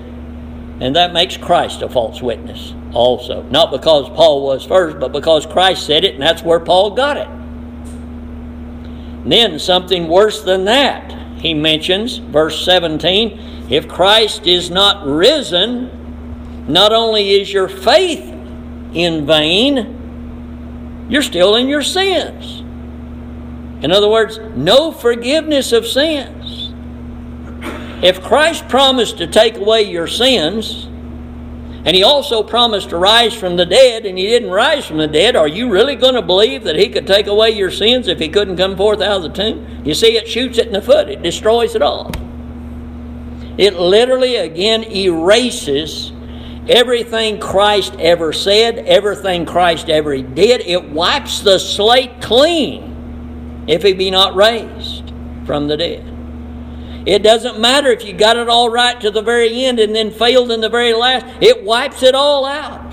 and 0.81 0.97
that 0.97 1.13
makes 1.13 1.37
Christ 1.37 1.83
a 1.83 1.89
false 1.89 2.23
witness 2.23 2.75
also. 2.93 3.43
Not 3.45 3.71
because 3.71 4.09
Paul 4.11 4.45
was 4.45 4.65
first, 4.65 4.99
but 4.99 5.13
because 5.13 5.47
Christ 5.47 5.87
said 5.87 6.05
it, 6.05 6.15
and 6.15 6.23
that's 6.23 6.43
where 6.43 6.61
Paul 6.61 6.93
got 6.93 7.17
it. 7.17 7.29
Then 9.29 9.59
something 9.59 10.09
worse 10.09 10.43
than 10.43 10.65
that, 10.67 11.13
he 11.41 11.55
mentions, 11.55 12.19
verse 12.19 12.65
17 12.65 13.53
if 13.71 13.89
Christ 13.89 14.47
is 14.47 14.71
not 14.71 15.07
risen, 15.07 16.67
not 16.69 16.93
only 16.93 17.41
is 17.41 17.53
your 17.53 17.69
faith 17.69 18.21
in 18.93 19.27
vain, 19.27 21.07
you're 21.09 21.23
still 21.23 21.57
in 21.57 21.69
your 21.69 21.83
sins. 21.83 22.61
In 23.83 23.91
other 23.91 24.09
words, 24.09 24.39
no 24.55 24.93
forgiveness 24.93 25.73
of 25.73 25.87
sins. 25.87 26.64
If 28.05 28.23
Christ 28.23 28.69
promised 28.69 29.17
to 29.17 29.27
take 29.27 29.57
away 29.57 29.85
your 29.85 30.07
sins, 30.07 30.85
and 30.85 31.97
he 31.97 32.03
also 32.03 32.43
promised 32.43 32.91
to 32.91 32.99
rise 32.99 33.33
from 33.33 33.57
the 33.57 33.65
dead, 33.65 34.05
and 34.05 34.19
he 34.19 34.27
didn't 34.27 34.51
rise 34.51 34.85
from 34.85 34.99
the 34.99 35.07
dead, 35.07 35.37
are 35.37 35.49
you 35.49 35.71
really 35.71 35.97
going 35.97 36.13
to 36.13 36.21
believe 36.21 36.65
that 36.65 36.77
he 36.77 36.91
could 36.91 37.07
take 37.07 37.29
away 37.29 37.53
your 37.53 37.71
sins 37.71 38.07
if 38.07 38.19
he 38.19 38.29
couldn't 38.29 38.59
come 38.59 38.77
forth 38.77 39.01
out 39.01 39.17
of 39.17 39.23
the 39.23 39.31
tomb? 39.31 39.83
You 39.87 39.95
see, 39.95 40.19
it 40.19 40.29
shoots 40.29 40.59
it 40.59 40.67
in 40.67 40.75
the 40.75 40.83
foot, 40.83 41.09
it 41.09 41.23
destroys 41.23 41.75
it 41.75 41.81
all. 41.81 42.11
It 43.57 43.77
literally, 43.77 44.37
again, 44.37 44.83
erases 44.83 46.13
everything 46.69 47.41
Christ 47.41 47.95
ever 47.99 48.35
said, 48.35 48.81
everything 48.81 49.47
Christ 49.47 49.89
ever 49.89 50.21
did. 50.21 50.61
It 50.61 50.91
wipes 50.91 51.41
the 51.41 51.59
slate 51.59 52.21
clean 52.21 53.65
if 53.67 53.83
he 53.83 53.95
be 53.95 54.11
not 54.11 54.35
raised 54.35 55.11
from 55.47 55.69
the 55.69 55.79
dead. 55.79 56.14
It 57.07 57.23
doesn't 57.23 57.61
matter 57.61 57.91
if 57.91 58.05
you 58.05 58.15
got 58.15 58.37
it 58.37 58.49
all 58.49 58.71
right 58.71 58.99
to 59.01 59.11
the 59.11 59.21
very 59.21 59.65
end 59.65 59.79
and 59.79 59.95
then 59.95 60.11
failed 60.11 60.51
in 60.51 60.61
the 60.61 60.71
very 60.71 60.95
last, 60.95 61.27
it 61.41 61.63
wipes 61.63 62.03
it 62.03 62.15
all 62.15 62.47
out. 62.47 62.93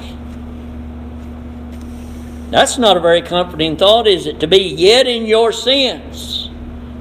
That's 2.49 2.77
not 2.77 2.97
a 2.97 2.99
very 2.99 3.21
comforting 3.21 3.77
thought, 3.77 4.07
is 4.07 4.27
it? 4.27 4.41
To 4.41 4.47
be 4.47 4.59
yet 4.59 5.07
in 5.07 5.25
your 5.25 5.53
sins 5.53 6.49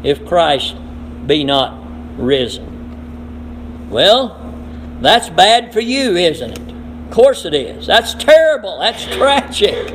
if 0.05 0.25
Christ 0.25 0.77
be 1.27 1.42
not 1.42 1.77
risen. 2.16 3.88
Well, 3.90 4.37
that's 5.01 5.29
bad 5.29 5.73
for 5.73 5.81
you, 5.81 6.14
isn't 6.16 6.53
it? 6.53 6.75
Of 7.07 7.11
course 7.11 7.44
it 7.44 7.55
is. 7.55 7.88
That's 7.88 8.14
terrible. 8.14 8.79
That's 8.79 9.05
tragic. 9.07 9.92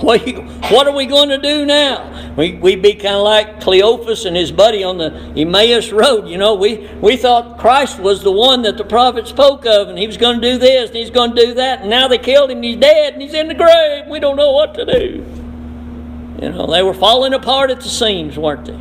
What, 0.10 0.26
you, 0.26 0.40
what 0.70 0.86
are 0.86 0.94
we 0.94 1.04
going 1.04 1.28
to 1.28 1.36
do 1.36 1.66
now? 1.66 2.32
We, 2.34 2.54
we'd 2.54 2.80
be 2.80 2.94
kind 2.94 3.16
of 3.16 3.22
like 3.22 3.60
Cleophas 3.60 4.24
and 4.24 4.34
his 4.34 4.50
buddy 4.50 4.82
on 4.82 4.96
the 4.96 5.12
Emmaus 5.36 5.92
Road. 5.92 6.26
You 6.26 6.38
know, 6.38 6.54
we, 6.54 6.88
we 7.02 7.18
thought 7.18 7.58
Christ 7.58 8.00
was 8.00 8.22
the 8.22 8.32
one 8.32 8.62
that 8.62 8.78
the 8.78 8.84
prophet 8.84 9.28
spoke 9.28 9.66
of, 9.66 9.88
and 9.88 9.98
he 9.98 10.06
was 10.06 10.16
going 10.16 10.40
to 10.40 10.52
do 10.52 10.56
this, 10.56 10.88
and 10.88 10.96
he's 10.96 11.10
going 11.10 11.36
to 11.36 11.46
do 11.46 11.52
that, 11.54 11.82
and 11.82 11.90
now 11.90 12.08
they 12.08 12.16
killed 12.16 12.50
him, 12.50 12.62
he's 12.62 12.78
dead, 12.78 13.12
and 13.12 13.20
he's 13.20 13.34
in 13.34 13.48
the 13.48 13.54
grave. 13.54 14.06
We 14.08 14.20
don't 14.20 14.36
know 14.36 14.52
what 14.52 14.72
to 14.76 14.86
do. 14.86 15.22
You 16.40 16.48
know, 16.48 16.66
they 16.66 16.82
were 16.82 16.94
falling 16.94 17.34
apart 17.34 17.70
at 17.70 17.82
the 17.82 17.90
seams, 17.90 18.38
weren't 18.38 18.64
they? 18.64 18.78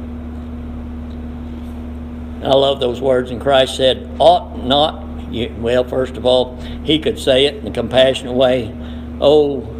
I 2.47 2.53
love 2.53 2.79
those 2.79 3.01
words, 3.01 3.29
and 3.29 3.41
Christ 3.41 3.75
said, 3.75 4.09
ought 4.19 4.63
not. 4.63 5.03
Well, 5.59 5.83
first 5.83 6.15
of 6.15 6.25
all, 6.25 6.55
he 6.85 6.97
could 6.97 7.19
say 7.19 7.45
it 7.45 7.55
in 7.55 7.67
a 7.67 7.71
compassionate 7.71 8.35
way. 8.35 8.73
Oh, 9.19 9.75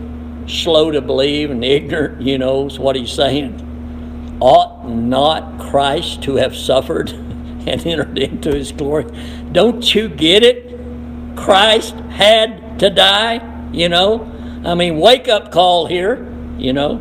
slow 0.50 0.92
to 0.92 1.02
believe 1.02 1.52
and 1.52 1.64
ignorant, 1.64 2.22
you 2.22 2.38
know, 2.38 2.68
is 2.68 2.80
what 2.80 2.96
he's 2.96 3.12
saying. 3.12 4.38
Ought 4.40 4.88
not 4.88 5.60
Christ 5.60 6.24
to 6.24 6.36
have 6.36 6.56
suffered 6.56 7.10
and 7.68 7.86
entered 7.86 8.18
into 8.18 8.54
his 8.54 8.72
glory? 8.72 9.06
Don't 9.52 9.94
you 9.94 10.10
get 10.10 10.44
it? 10.44 10.70
Christ 11.36 11.96
had 12.10 12.80
to 12.80 12.90
die, 12.90 13.70
you 13.72 13.90
know? 13.90 14.30
I 14.66 14.76
mean, 14.76 15.00
wake 15.00 15.28
up 15.28 15.52
call 15.52 15.86
here, 15.86 16.28
you 16.58 16.74
know? 16.74 16.98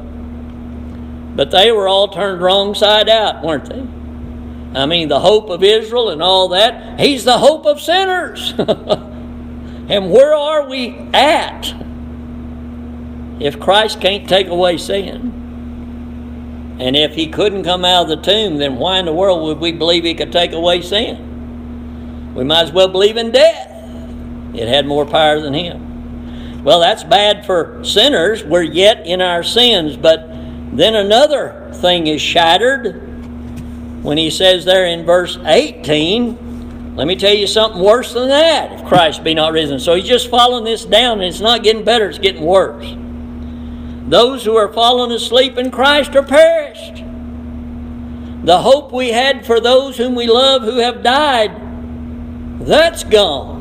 But 1.34 1.50
they 1.50 1.72
were 1.72 1.88
all 1.88 2.08
turned 2.08 2.40
wrong 2.40 2.74
side 2.74 3.08
out, 3.08 3.44
weren't 3.44 3.68
they? 3.68 4.78
I 4.78 4.86
mean, 4.86 5.08
the 5.08 5.20
hope 5.20 5.50
of 5.50 5.62
Israel 5.62 6.10
and 6.10 6.22
all 6.22 6.48
that. 6.48 7.00
He's 7.00 7.24
the 7.24 7.38
hope 7.38 7.64
of 7.64 7.80
sinners. 7.80 8.54
and 8.58 10.10
where 10.10 10.34
are 10.34 10.68
we 10.68 10.98
at? 11.14 11.74
If 13.40 13.58
Christ 13.60 14.00
can't 14.00 14.28
take 14.28 14.48
away 14.48 14.78
sin, 14.78 16.76
and 16.80 16.96
if 16.96 17.14
he 17.14 17.26
couldn't 17.28 17.64
come 17.64 17.84
out 17.84 18.02
of 18.02 18.08
the 18.08 18.16
tomb, 18.16 18.58
then 18.58 18.76
why 18.76 18.98
in 18.98 19.06
the 19.06 19.12
world 19.12 19.42
would 19.44 19.58
we 19.58 19.72
believe 19.72 20.04
he 20.04 20.14
could 20.14 20.32
take 20.32 20.52
away 20.52 20.80
sin? 20.80 22.34
We 22.34 22.44
might 22.44 22.62
as 22.62 22.72
well 22.72 22.88
believe 22.88 23.16
in 23.16 23.32
death. 23.32 23.74
It 24.54 24.68
had 24.68 24.86
more 24.86 25.04
power 25.04 25.40
than 25.40 25.54
him. 25.54 26.62
Well, 26.62 26.80
that's 26.80 27.02
bad 27.02 27.46
for 27.46 27.82
sinners. 27.84 28.44
We're 28.44 28.62
yet 28.62 29.06
in 29.06 29.20
our 29.20 29.42
sins. 29.42 29.96
But 29.96 30.28
then 30.72 30.94
another 30.94 31.70
thing 31.74 32.06
is 32.06 32.20
shattered 32.20 33.02
when 34.04 34.18
he 34.18 34.30
says 34.30 34.64
there 34.64 34.86
in 34.86 35.04
verse 35.04 35.36
18, 35.44 36.94
let 36.94 37.06
me 37.06 37.16
tell 37.16 37.34
you 37.34 37.46
something 37.46 37.80
worse 37.80 38.12
than 38.12 38.28
that 38.28 38.72
if 38.72 38.84
Christ 38.84 39.24
be 39.24 39.34
not 39.34 39.52
risen. 39.52 39.80
So 39.80 39.94
he's 39.94 40.06
just 40.06 40.30
following 40.30 40.64
this 40.64 40.84
down, 40.84 41.20
and 41.20 41.28
it's 41.28 41.40
not 41.40 41.62
getting 41.62 41.84
better, 41.84 42.08
it's 42.08 42.18
getting 42.18 42.42
worse. 42.42 42.86
Those 44.08 44.44
who 44.44 44.56
are 44.56 44.72
fallen 44.72 45.12
asleep 45.12 45.58
in 45.58 45.70
Christ 45.70 46.16
are 46.16 46.22
perished. 46.22 47.04
The 48.44 48.62
hope 48.62 48.92
we 48.92 49.10
had 49.10 49.44
for 49.44 49.60
those 49.60 49.98
whom 49.98 50.14
we 50.14 50.26
love 50.26 50.62
who 50.62 50.76
have 50.78 51.02
died, 51.02 51.50
that's 52.60 53.04
gone. 53.04 53.58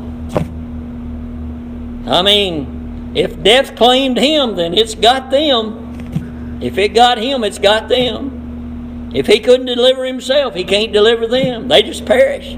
I 2.08 2.22
mean, 2.22 3.12
if 3.14 3.44
death 3.44 3.76
claimed 3.76 4.18
him, 4.18 4.56
then 4.56 4.74
it's 4.74 4.96
got 4.96 5.30
them. 5.32 6.60
If 6.62 6.78
it 6.78 6.90
got 6.90 7.18
him, 7.18 7.44
it's 7.44 7.60
got 7.60 7.90
them. 7.90 9.12
If 9.14 9.28
he 9.28 9.40
couldn't 9.40 9.66
deliver 9.66 10.06
himself, 10.06 10.56
he 10.56 10.64
can't 10.64 10.94
deliver 10.94 11.28
them. 11.28 11.68
They 11.68 11.84
just 11.84 12.06
perished. 12.06 12.58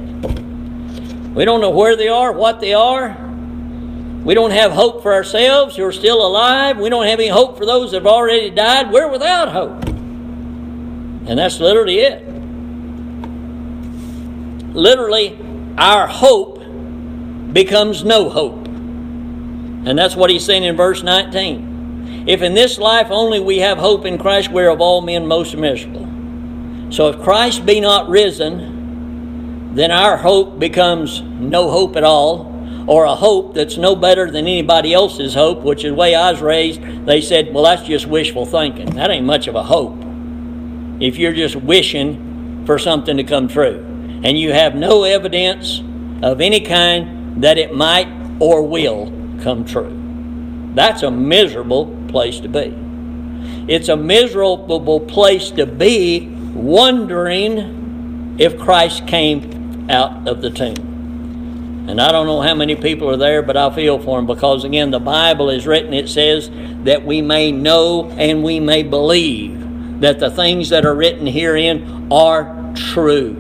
We 1.34 1.45
don't 1.45 1.62
know 1.62 1.69
where 1.71 1.95
they 1.95 2.08
are, 2.08 2.32
what 2.32 2.60
they 2.60 2.73
are. 2.73 3.29
We 4.23 4.34
don't 4.34 4.51
have 4.51 4.71
hope 4.71 5.01
for 5.01 5.13
ourselves 5.13 5.75
who 5.75 5.86
are 5.86 5.91
still 5.91 6.25
alive. 6.25 6.77
We 6.77 6.89
don't 6.89 7.05
have 7.05 7.19
any 7.19 7.29
hope 7.29 7.58
for 7.58 7.65
those 7.65 7.91
that 7.91 7.97
have 7.97 8.08
already 8.08 8.49
died. 8.49 8.91
We're 8.91 9.10
without 9.10 9.49
hope. 9.49 9.86
And 9.86 11.39
that's 11.39 11.60
literally 11.60 11.99
it. 11.99 12.25
Literally, 14.73 15.38
our 15.77 16.08
hope 16.08 16.60
becomes 17.53 18.03
no 18.03 18.29
hope. 18.29 18.67
And 18.67 19.97
that's 19.97 20.15
what 20.15 20.29
he's 20.29 20.45
saying 20.45 20.63
in 20.63 20.75
verse 20.75 21.01
19. 21.01 22.25
If 22.27 22.41
in 22.41 22.53
this 22.53 22.77
life 22.77 23.08
only 23.10 23.39
we 23.39 23.60
have 23.60 23.77
hope 23.77 24.05
in 24.05 24.17
Christ, 24.17 24.51
we're 24.51 24.69
of 24.69 24.82
all 24.82 25.01
men 25.01 25.25
most 25.25 25.55
miserable. 25.55 26.08
So 26.91 27.08
if 27.08 27.21
Christ 27.21 27.65
be 27.65 27.79
not 27.79 28.10
risen, 28.10 29.73
then 29.75 29.91
our 29.91 30.17
hope 30.17 30.60
becomes 30.60 31.21
no 31.21 31.69
hope 31.69 31.95
at 31.95 32.03
all, 32.03 32.49
or 32.89 33.06
a 33.06 33.13
hope 33.13 33.54
that's 33.54 33.78
no 33.78 33.95
better 33.95 34.32
than 34.32 34.47
anybody 34.47 34.95
else's 34.95 35.36
hope, 35.36 35.62
which 35.62 35.86
is 35.86 35.91
the 35.91 35.95
way 35.95 36.15
I 36.15 36.32
was 36.32 36.41
raised. 36.41 36.82
They 37.06 37.21
said, 37.21 37.54
well, 37.54 37.65
that's 37.65 37.84
just 37.84 38.08
wishful 38.08 38.47
thinking. 38.47 38.88
That 38.95 39.12
ain't 39.12 39.28
much 39.28 39.47
of 39.47 39.54
a 39.54 39.62
hope. 39.62 39.95
If 40.99 41.19
you're 41.19 41.34
just 41.34 41.56
wishing 41.56 42.63
for 42.65 42.80
something 42.80 43.15
to 43.17 43.23
come 43.23 43.47
true, 43.47 43.86
and 44.23 44.39
you 44.39 44.54
have 44.54 44.73
no 44.73 45.04
evidence 45.04 45.84
of 46.23 46.41
any 46.41 46.62
kind 46.62 47.43
that 47.43 47.60
it 47.60 47.75
might 47.75 48.08
or 48.39 48.63
will 48.63 49.13
come 49.43 49.65
true. 49.65 49.95
That's 50.73 51.04
a 51.04 51.12
miserable 51.12 51.95
place 52.08 52.39
to 52.39 52.49
be. 52.49 52.75
It's 53.71 53.89
a 53.89 53.97
miserable 53.97 54.99
place 55.02 55.52
to 55.52 55.67
be 55.67 56.28
wondering 56.56 58.36
if 58.39 58.58
Christ 58.58 59.06
came 59.06 59.88
out 59.91 60.28
of 60.28 60.41
the 60.41 60.49
tomb. 60.49 60.89
And 61.89 61.99
I 61.99 62.12
don't 62.12 62.28
know 62.28 62.41
how 62.41 62.54
many 62.54 62.75
people 62.75 63.10
are 63.10 63.17
there, 63.17 63.41
but 63.41 63.58
I 63.58 63.73
feel 63.73 63.99
for 63.99 64.19
them 64.19 64.28
because, 64.28 64.63
again, 64.63 64.91
the 64.91 64.99
Bible 64.99 65.49
is 65.49 65.65
written, 65.65 65.93
it 65.93 66.08
says 66.08 66.49
that 66.84 67.06
we 67.06 67.21
may 67.21 67.52
know 67.52 68.10
and 68.12 68.43
we 68.43 68.60
may 68.60 68.84
believe 68.84 70.02
that 70.02 70.19
the 70.19 70.30
things 70.30 70.69
that 70.69 70.86
are 70.86 70.95
written 70.95 71.25
herein 71.25 72.08
are 72.12 72.73
true. 72.75 73.36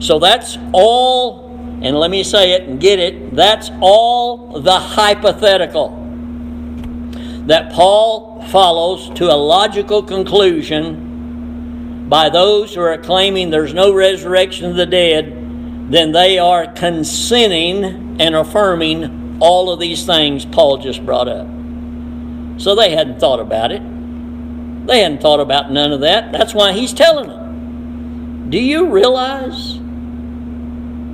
So 0.00 0.18
that's 0.18 0.58
all 0.72 1.42
and 1.82 1.98
let 1.98 2.12
me 2.12 2.22
say 2.22 2.52
it 2.52 2.62
and 2.62 2.80
get 2.80 3.00
it, 3.00 3.34
that's 3.34 3.68
all 3.80 4.60
the 4.60 4.78
hypothetical 4.78 5.98
that 7.46 7.72
Paul 7.72 8.40
follows 8.44 9.10
to 9.18 9.24
a 9.24 9.34
logical 9.34 10.00
conclusion 10.00 12.06
by 12.08 12.28
those 12.28 12.72
who 12.72 12.82
are 12.82 12.96
claiming 12.98 13.50
there's 13.50 13.74
no 13.74 13.92
resurrection 13.92 14.66
of 14.66 14.76
the 14.76 14.86
dead, 14.86 15.41
then 15.92 16.12
they 16.12 16.38
are 16.38 16.72
consenting 16.72 18.20
and 18.20 18.34
affirming 18.34 19.38
all 19.40 19.70
of 19.70 19.80
these 19.80 20.06
things 20.06 20.44
Paul 20.44 20.78
just 20.78 21.04
brought 21.04 21.28
up. 21.28 21.46
So 22.60 22.74
they 22.74 22.90
hadn't 22.90 23.18
thought 23.18 23.40
about 23.40 23.72
it. 23.72 23.82
They 24.86 25.00
hadn't 25.00 25.20
thought 25.20 25.40
about 25.40 25.70
none 25.70 25.92
of 25.92 26.00
that. 26.00 26.32
That's 26.32 26.54
why 26.54 26.72
he's 26.72 26.92
telling 26.92 27.28
them. 27.28 28.50
Do 28.50 28.58
you 28.58 28.90
realize 28.90 29.78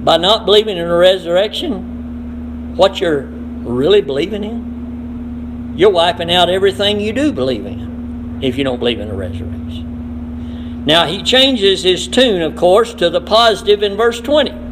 by 0.05 0.17
not 0.17 0.47
believing 0.47 0.77
in 0.79 0.87
a 0.87 0.97
resurrection, 0.97 2.77
what 2.77 3.01
you're 3.01 3.25
really 3.25 4.01
believing 4.01 4.45
in, 4.45 5.75
you're 5.77 5.91
wiping 5.91 6.33
out 6.33 6.49
everything 6.49 7.01
you 7.01 7.13
do 7.13 7.33
believe 7.33 7.67
in 7.67 8.41
if 8.43 8.57
you 8.57 8.65
don't 8.65 8.79
believe 8.79 9.01
in 9.01 9.11
a 9.11 9.15
resurrection. 9.15 10.85
Now, 10.87 11.07
he 11.07 11.23
changes 11.23 11.83
his 11.83 12.09
tune, 12.09 12.41
of 12.41 12.57
course, 12.57 12.95
to 12.95 13.11
the 13.11 13.21
positive 13.21 13.83
in 13.83 13.97
verse 13.97 14.21
20. 14.21 14.68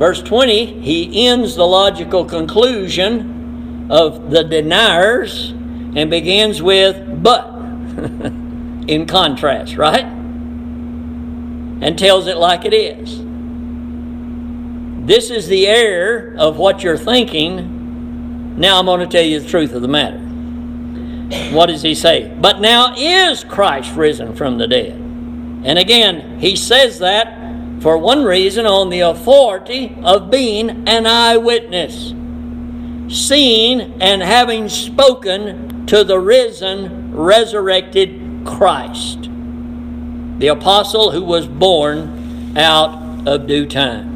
Verse 0.00 0.22
20, 0.22 0.80
he 0.80 1.26
ends 1.26 1.56
the 1.56 1.66
logical 1.66 2.24
conclusion 2.24 3.90
of 3.90 4.30
the 4.30 4.42
deniers 4.42 5.50
and 5.50 6.08
begins 6.08 6.62
with 6.62 7.22
but 7.22 7.48
in 8.88 9.04
contrast, 9.06 9.76
right? 9.76 10.06
And 11.82 11.98
tells 11.98 12.28
it 12.28 12.38
like 12.38 12.64
it 12.64 12.72
is. 12.72 13.18
This 15.06 15.28
is 15.28 15.48
the 15.48 15.66
error 15.66 16.34
of 16.38 16.56
what 16.56 16.82
you're 16.82 16.96
thinking. 16.96 18.58
Now 18.58 18.78
I'm 18.78 18.86
going 18.86 19.00
to 19.00 19.06
tell 19.06 19.22
you 19.22 19.38
the 19.38 19.48
truth 19.50 19.74
of 19.74 19.82
the 19.82 19.88
matter. 19.88 20.16
What 21.54 21.66
does 21.66 21.82
he 21.82 21.94
say? 21.94 22.34
But 22.40 22.62
now 22.62 22.94
is 22.96 23.44
Christ 23.44 23.94
risen 23.94 24.34
from 24.34 24.56
the 24.56 24.66
dead. 24.66 24.92
And 24.92 25.78
again, 25.78 26.40
he 26.40 26.56
says 26.56 27.00
that 27.00 27.39
for 27.80 27.96
one 27.96 28.24
reason 28.24 28.66
on 28.66 28.90
the 28.90 29.00
authority 29.00 29.96
of 30.02 30.30
being 30.30 30.86
an 30.86 31.06
eyewitness, 31.06 32.12
seeing 33.08 34.02
and 34.02 34.22
having 34.22 34.68
spoken 34.68 35.86
to 35.86 36.04
the 36.04 36.18
risen, 36.18 37.16
resurrected 37.16 38.42
Christ, 38.44 39.30
the 40.38 40.48
apostle 40.48 41.10
who 41.10 41.24
was 41.24 41.46
born 41.46 42.56
out 42.56 43.26
of 43.26 43.46
due 43.46 43.64
time. 43.64 44.10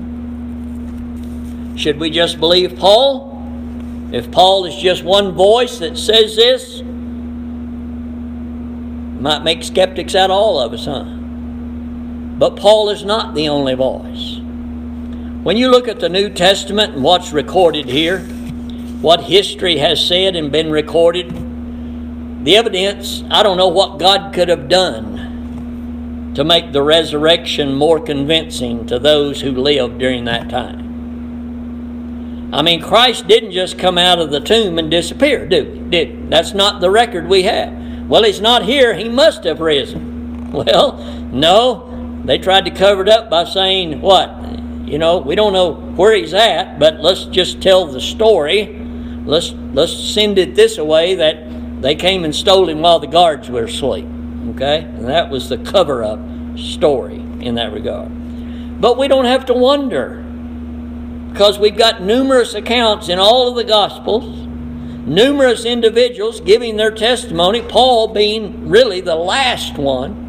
Should 1.76 1.98
we 1.98 2.10
just 2.10 2.38
believe 2.38 2.76
Paul? 2.76 3.32
If 4.12 4.30
Paul 4.30 4.66
is 4.66 4.76
just 4.76 5.02
one 5.02 5.32
voice 5.32 5.78
that 5.78 5.96
says 5.96 6.36
this, 6.36 6.82
might 9.20 9.42
make 9.42 9.64
skeptics 9.64 10.14
out 10.14 10.30
of 10.30 10.36
all 10.36 10.60
of 10.60 10.74
us, 10.74 10.84
huh? 10.84 11.23
But 12.38 12.56
Paul 12.56 12.90
is 12.90 13.04
not 13.04 13.34
the 13.34 13.48
only 13.48 13.74
voice. 13.74 14.38
When 15.44 15.56
you 15.56 15.70
look 15.70 15.88
at 15.88 16.00
the 16.00 16.08
New 16.08 16.30
Testament 16.30 16.94
and 16.94 17.04
what's 17.04 17.32
recorded 17.32 17.86
here, 17.86 18.20
what 19.00 19.24
history 19.24 19.76
has 19.76 20.04
said 20.04 20.34
and 20.34 20.50
been 20.50 20.70
recorded, 20.70 21.30
the 22.44 22.56
evidence, 22.56 23.22
I 23.30 23.42
don't 23.42 23.56
know 23.56 23.68
what 23.68 23.98
God 23.98 24.32
could 24.34 24.48
have 24.48 24.68
done 24.68 26.32
to 26.34 26.44
make 26.44 26.72
the 26.72 26.82
resurrection 26.82 27.74
more 27.74 28.00
convincing 28.00 28.86
to 28.86 28.98
those 28.98 29.40
who 29.40 29.52
lived 29.52 29.98
during 29.98 30.24
that 30.24 30.50
time. 30.50 30.84
I 32.52 32.62
mean, 32.62 32.80
Christ 32.82 33.26
didn't 33.26 33.52
just 33.52 33.78
come 33.78 33.98
out 33.98 34.18
of 34.18 34.30
the 34.30 34.40
tomb 34.40 34.78
and 34.78 34.90
disappear, 34.90 35.46
do 35.46 35.64
he? 35.64 35.78
Did 35.90 36.30
That's 36.30 36.54
not 36.54 36.80
the 36.80 36.90
record 36.90 37.28
we 37.28 37.42
have. 37.42 38.08
Well, 38.08 38.24
he's 38.24 38.40
not 38.40 38.64
here. 38.64 38.94
He 38.94 39.08
must 39.08 39.44
have 39.44 39.60
risen. 39.60 40.12
Well, 40.54 40.98
no. 41.32 41.93
They 42.24 42.38
tried 42.38 42.64
to 42.64 42.70
cover 42.70 43.02
it 43.02 43.08
up 43.08 43.28
by 43.28 43.44
saying, 43.44 44.00
what? 44.00 44.30
You 44.86 44.98
know, 44.98 45.18
we 45.18 45.34
don't 45.34 45.52
know 45.52 45.74
where 45.74 46.14
he's 46.14 46.32
at, 46.32 46.78
but 46.78 47.00
let's 47.00 47.24
just 47.26 47.60
tell 47.60 47.86
the 47.86 48.00
story. 48.00 48.78
Let's, 49.26 49.52
let's 49.72 49.92
send 49.92 50.38
it 50.38 50.54
this 50.54 50.78
way 50.78 51.16
that 51.16 51.82
they 51.82 51.94
came 51.94 52.24
and 52.24 52.34
stole 52.34 52.68
him 52.68 52.80
while 52.80 52.98
the 52.98 53.06
guards 53.06 53.50
were 53.50 53.64
asleep. 53.64 54.06
Okay? 54.50 54.80
And 54.80 55.06
that 55.06 55.28
was 55.28 55.50
the 55.50 55.58
cover 55.58 56.02
up 56.02 56.18
story 56.58 57.16
in 57.16 57.56
that 57.56 57.72
regard. 57.72 58.10
But 58.80 58.96
we 58.96 59.06
don't 59.06 59.26
have 59.26 59.46
to 59.46 59.54
wonder 59.54 60.22
because 61.30 61.58
we've 61.58 61.76
got 61.76 62.00
numerous 62.02 62.54
accounts 62.54 63.08
in 63.08 63.18
all 63.18 63.48
of 63.48 63.56
the 63.56 63.64
Gospels, 63.64 64.46
numerous 65.06 65.64
individuals 65.64 66.40
giving 66.40 66.76
their 66.76 66.92
testimony, 66.92 67.60
Paul 67.60 68.08
being 68.14 68.68
really 68.70 69.00
the 69.00 69.16
last 69.16 69.76
one 69.76 70.23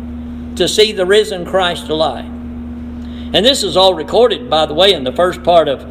to 0.56 0.68
see 0.68 0.92
the 0.92 1.06
risen 1.06 1.46
Christ 1.46 1.90
alive. 1.90 2.26
And 2.26 3.46
this 3.46 3.64
is 3.64 3.76
all 3.76 3.94
recorded, 3.94 4.50
by 4.50 4.66
the 4.66 4.74
way, 4.74 4.94
in 4.94 5.04
the 5.04 5.12
first 5.12 5.44
part 5.44 5.68
of, 5.68 5.82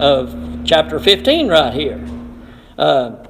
of 0.00 0.64
chapter 0.64 0.98
15 0.98 1.48
right 1.48 1.72
here. 1.72 2.02
Uh, 2.78 3.24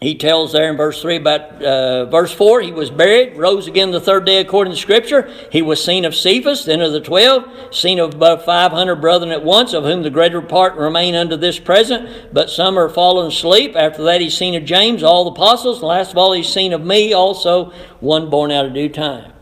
he 0.00 0.14
tells 0.14 0.52
there 0.52 0.68
in 0.68 0.76
verse 0.76 1.00
3 1.00 1.16
about 1.16 1.62
uh, 1.62 2.04
verse 2.06 2.32
4 2.32 2.60
he 2.60 2.70
was 2.70 2.90
buried 2.90 3.38
rose 3.38 3.66
again 3.66 3.92
the 3.92 4.00
third 4.00 4.26
day 4.26 4.38
according 4.38 4.74
to 4.74 4.78
scripture. 4.78 5.32
He 5.50 5.62
was 5.62 5.82
seen 5.82 6.04
of 6.04 6.14
cephas 6.14 6.66
then 6.66 6.82
of 6.82 6.92
the 6.92 7.00
twelve 7.00 7.44
seen 7.74 7.98
of 7.98 8.14
above 8.14 8.44
500 8.44 8.96
brethren 8.96 9.30
at 9.30 9.42
once 9.42 9.72
of 9.72 9.84
whom 9.84 10.02
the 10.02 10.10
greater 10.10 10.42
part 10.42 10.76
remain 10.76 11.14
unto 11.14 11.36
this 11.36 11.58
present. 11.58 12.34
But 12.34 12.50
some 12.50 12.78
are 12.78 12.90
fallen 12.90 13.28
asleep. 13.28 13.74
After 13.74 14.02
that 14.04 14.20
he's 14.20 14.36
seen 14.36 14.54
of 14.54 14.66
james 14.66 15.02
all 15.02 15.24
the 15.24 15.30
apostles. 15.30 15.78
And 15.78 15.88
last 15.88 16.10
of 16.10 16.18
all 16.18 16.34
he's 16.34 16.52
seen 16.52 16.74
of 16.74 16.84
me 16.84 17.14
also 17.14 17.72
one 18.00 18.28
born 18.28 18.50
out 18.50 18.66
of 18.66 18.74
due 18.74 18.90
time 18.90 19.32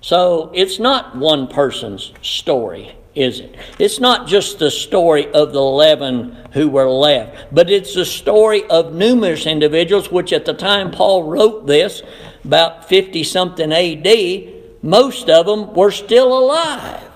so 0.00 0.50
it's 0.54 0.78
not 0.78 1.16
one 1.16 1.48
person's 1.48 2.12
story 2.22 2.94
is 3.18 3.40
it? 3.40 3.56
It's 3.80 3.98
not 3.98 4.28
just 4.28 4.60
the 4.60 4.70
story 4.70 5.26
of 5.32 5.52
the 5.52 5.58
11 5.58 6.36
who 6.52 6.68
were 6.68 6.88
left, 6.88 7.52
but 7.52 7.68
it's 7.68 7.92
the 7.94 8.04
story 8.04 8.62
of 8.70 8.94
numerous 8.94 9.44
individuals, 9.44 10.08
which 10.08 10.32
at 10.32 10.44
the 10.44 10.54
time 10.54 10.92
Paul 10.92 11.24
wrote 11.24 11.66
this, 11.66 12.00
about 12.44 12.88
50 12.88 13.24
something 13.24 13.72
AD, 13.72 14.54
most 14.84 15.28
of 15.28 15.46
them 15.46 15.74
were 15.74 15.90
still 15.90 16.38
alive 16.38 17.10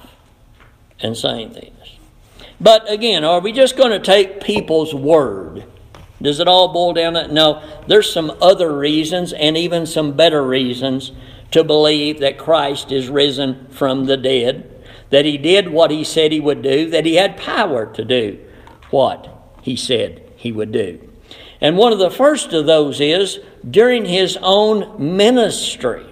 and 0.98 1.16
saying 1.16 1.50
things. 1.50 1.98
But 2.60 2.90
again, 2.90 3.22
are 3.22 3.40
we 3.40 3.52
just 3.52 3.76
going 3.76 3.92
to 3.92 4.00
take 4.00 4.42
people's 4.42 4.92
word? 4.92 5.64
Does 6.20 6.40
it 6.40 6.48
all 6.48 6.72
boil 6.72 6.94
down 6.94 7.14
to 7.14 7.28
no? 7.28 7.62
There's 7.86 8.12
some 8.12 8.36
other 8.40 8.76
reasons 8.76 9.32
and 9.32 9.56
even 9.56 9.86
some 9.86 10.16
better 10.16 10.44
reasons 10.44 11.12
to 11.52 11.64
believe 11.64 12.20
that 12.20 12.38
Christ 12.38 12.92
is 12.92 13.08
risen 13.08 13.68
from 13.70 14.04
the 14.04 14.16
dead 14.16 14.72
that 15.12 15.26
he 15.26 15.36
did 15.36 15.68
what 15.68 15.90
he 15.90 16.02
said 16.02 16.32
he 16.32 16.40
would 16.40 16.62
do, 16.62 16.88
that 16.88 17.04
he 17.04 17.16
had 17.16 17.36
power 17.36 17.84
to 17.92 18.02
do 18.02 18.38
what 18.88 19.28
he 19.60 19.76
said 19.76 20.22
he 20.36 20.50
would 20.50 20.72
do. 20.72 20.98
And 21.60 21.76
one 21.76 21.92
of 21.92 21.98
the 21.98 22.10
first 22.10 22.54
of 22.54 22.64
those 22.64 22.98
is 22.98 23.38
during 23.70 24.06
his 24.06 24.38
own 24.40 25.16
ministry. 25.16 26.06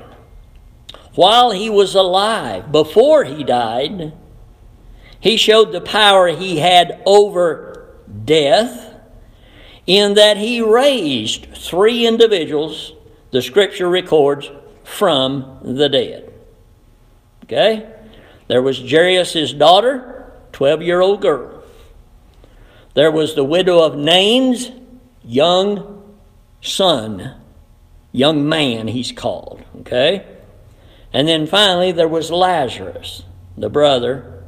While 1.15 1.51
he 1.51 1.71
was 1.71 1.95
alive, 1.95 2.71
before 2.71 3.25
he 3.25 3.43
died, 3.43 4.13
he 5.19 5.39
showed 5.39 5.73
the 5.73 5.81
power 5.81 6.29
he 6.29 6.59
had 6.59 7.03
over 7.07 7.97
death 8.27 8.95
in 9.87 10.13
that 10.13 10.37
he 10.37 10.61
raised 10.61 11.47
three 11.57 12.07
individuals, 12.07 12.93
the 13.31 13.41
scripture 13.41 13.89
records, 13.89 14.51
from 14.91 15.61
the 15.63 15.89
dead. 15.89 16.33
Okay? 17.45 17.89
There 18.49 18.61
was 18.61 18.79
Jairus' 18.79 19.53
daughter, 19.53 20.33
12 20.53 20.83
year 20.83 21.01
old 21.01 21.23
girl. 21.23 21.63
There 22.95 23.11
was 23.11 23.35
the 23.35 23.45
widow 23.45 23.83
of 23.83 23.97
Nain's 23.97 24.71
young 25.25 26.19
son, 26.61 27.37
young 28.13 28.49
man, 28.49 28.89
he's 28.89 29.13
called. 29.13 29.63
Okay? 29.81 30.27
And 31.13 31.29
then 31.29 31.47
finally, 31.47 31.93
there 31.93 32.09
was 32.09 32.31
Lazarus, 32.31 33.23
the 33.57 33.71
brother 33.71 34.43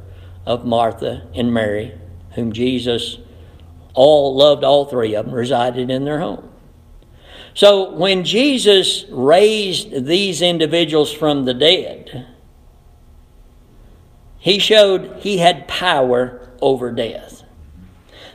of 0.45 0.65
Martha 0.65 1.27
and 1.33 1.53
Mary, 1.53 1.93
whom 2.31 2.51
Jesus 2.51 3.17
all 3.93 4.35
loved, 4.35 4.63
all 4.63 4.85
three 4.85 5.15
of 5.15 5.25
them, 5.25 5.33
resided 5.33 5.89
in 5.89 6.03
their 6.03 6.19
home. 6.19 6.49
So 7.53 7.91
when 7.91 8.23
Jesus 8.23 9.05
raised 9.09 10.05
these 10.05 10.41
individuals 10.41 11.11
from 11.11 11.45
the 11.45 11.53
dead, 11.53 12.27
he 14.39 14.59
showed 14.59 15.17
he 15.19 15.37
had 15.37 15.67
power 15.67 16.49
over 16.61 16.91
death. 16.91 17.43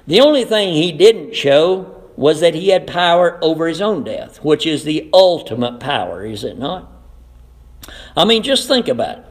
The 0.07 0.21
only 0.21 0.45
thing 0.45 0.73
he 0.73 0.93
didn't 0.93 1.35
show 1.35 2.03
was 2.17 2.41
that 2.41 2.55
he 2.55 2.69
had 2.69 2.87
power 2.87 3.39
over 3.43 3.69
his 3.69 3.81
own 3.81 4.05
death, 4.05 4.43
which 4.43 4.67
is 4.67 4.85
the 4.85 5.11
ultimate 5.13 5.81
power, 5.81 6.25
is 6.25 6.45
it 6.45 6.59
not? 6.59 6.91
I 8.17 8.25
mean, 8.25 8.43
just 8.43 8.69
think 8.69 8.89
about 8.89 9.19
it. 9.19 9.25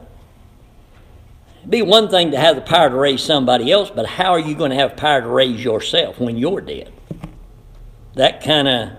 It'd 1.58 1.70
be 1.70 1.82
one 1.82 2.08
thing 2.08 2.30
to 2.30 2.38
have 2.38 2.56
the 2.56 2.62
power 2.62 2.88
to 2.88 2.96
raise 2.96 3.22
somebody 3.22 3.70
else, 3.72 3.90
but 3.90 4.06
how 4.06 4.32
are 4.32 4.38
you 4.38 4.54
going 4.54 4.70
to 4.70 4.76
have 4.76 4.96
power 4.96 5.20
to 5.20 5.28
raise 5.28 5.62
yourself 5.62 6.18
when 6.18 6.38
you're 6.38 6.60
dead? 6.60 6.92
That 8.14 8.42
kind 8.42 8.68
of 8.68 8.90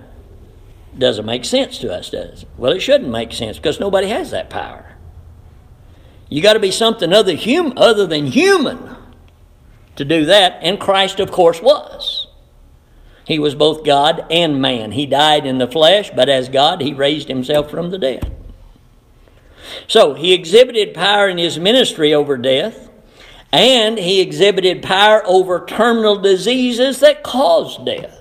doesn't 0.97 1.25
make 1.25 1.45
sense 1.45 1.77
to 1.79 1.93
us, 1.93 2.09
does 2.09 2.43
it? 2.43 2.49
Well, 2.57 2.71
it 2.71 2.79
shouldn't 2.79 3.11
make 3.11 3.31
sense 3.31 3.57
because 3.57 3.79
nobody 3.79 4.07
has 4.07 4.31
that 4.31 4.49
power. 4.49 4.95
You 6.29 6.41
got 6.41 6.53
to 6.53 6.59
be 6.59 6.71
something 6.71 7.11
other, 7.11 7.35
hum, 7.35 7.73
other 7.75 8.05
than 8.05 8.27
human 8.27 8.95
to 9.95 10.05
do 10.05 10.25
that, 10.25 10.59
and 10.61 10.79
Christ, 10.79 11.19
of 11.19 11.31
course, 11.31 11.61
was. 11.61 12.27
He 13.25 13.37
was 13.37 13.53
both 13.53 13.83
God 13.83 14.25
and 14.31 14.61
man. 14.61 14.91
He 14.93 15.05
died 15.05 15.45
in 15.45 15.59
the 15.59 15.67
flesh, 15.67 16.09
but 16.15 16.29
as 16.29 16.49
God, 16.49 16.81
he 16.81 16.93
raised 16.93 17.27
himself 17.27 17.69
from 17.69 17.91
the 17.91 17.99
dead. 17.99 18.35
So 19.87 20.13
he 20.15 20.33
exhibited 20.33 20.93
power 20.93 21.27
in 21.27 21.37
his 21.37 21.59
ministry 21.59 22.13
over 22.13 22.37
death, 22.37 22.89
and 23.51 23.97
he 23.99 24.21
exhibited 24.21 24.81
power 24.81 25.21
over 25.25 25.65
terminal 25.65 26.17
diseases 26.17 26.99
that 27.01 27.23
cause 27.23 27.77
death. 27.85 28.18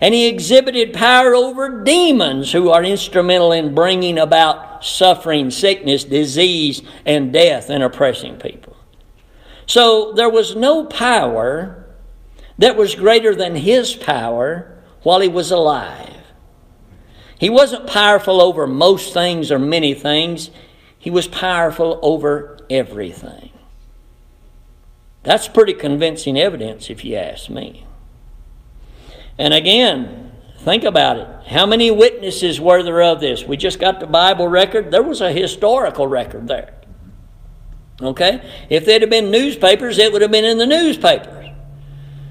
And 0.00 0.14
he 0.14 0.26
exhibited 0.26 0.94
power 0.94 1.34
over 1.34 1.82
demons 1.82 2.52
who 2.52 2.70
are 2.70 2.82
instrumental 2.82 3.52
in 3.52 3.74
bringing 3.74 4.18
about 4.18 4.84
suffering, 4.84 5.50
sickness, 5.50 6.04
disease, 6.04 6.82
and 7.04 7.32
death 7.32 7.70
and 7.70 7.82
oppressing 7.82 8.36
people. 8.36 8.76
So 9.66 10.12
there 10.12 10.30
was 10.30 10.56
no 10.56 10.84
power 10.84 11.86
that 12.58 12.76
was 12.76 12.94
greater 12.94 13.34
than 13.34 13.56
his 13.56 13.94
power 13.94 14.82
while 15.02 15.20
he 15.20 15.28
was 15.28 15.50
alive. 15.50 16.14
He 17.38 17.50
wasn't 17.50 17.86
powerful 17.86 18.40
over 18.40 18.66
most 18.66 19.12
things 19.12 19.52
or 19.52 19.58
many 19.58 19.94
things, 19.94 20.50
he 20.98 21.10
was 21.10 21.28
powerful 21.28 22.00
over 22.02 22.58
everything. 22.70 23.50
That's 25.22 25.48
pretty 25.48 25.74
convincing 25.74 26.38
evidence, 26.38 26.88
if 26.88 27.04
you 27.04 27.16
ask 27.16 27.50
me. 27.50 27.85
And 29.38 29.52
again, 29.52 30.32
think 30.58 30.84
about 30.84 31.18
it. 31.18 31.28
How 31.48 31.66
many 31.66 31.90
witnesses 31.90 32.60
were 32.60 32.82
there 32.82 33.02
of 33.02 33.20
this? 33.20 33.44
We 33.44 33.56
just 33.56 33.78
got 33.78 34.00
the 34.00 34.06
Bible 34.06 34.48
record. 34.48 34.90
There 34.90 35.02
was 35.02 35.20
a 35.20 35.30
historical 35.30 36.06
record 36.06 36.48
there. 36.48 36.74
Okay? 38.00 38.40
If 38.68 38.84
there'd 38.84 39.02
have 39.02 39.10
been 39.10 39.30
newspapers, 39.30 39.98
it 39.98 40.12
would 40.12 40.22
have 40.22 40.30
been 40.30 40.44
in 40.44 40.58
the 40.58 40.66
newspapers. 40.66 41.46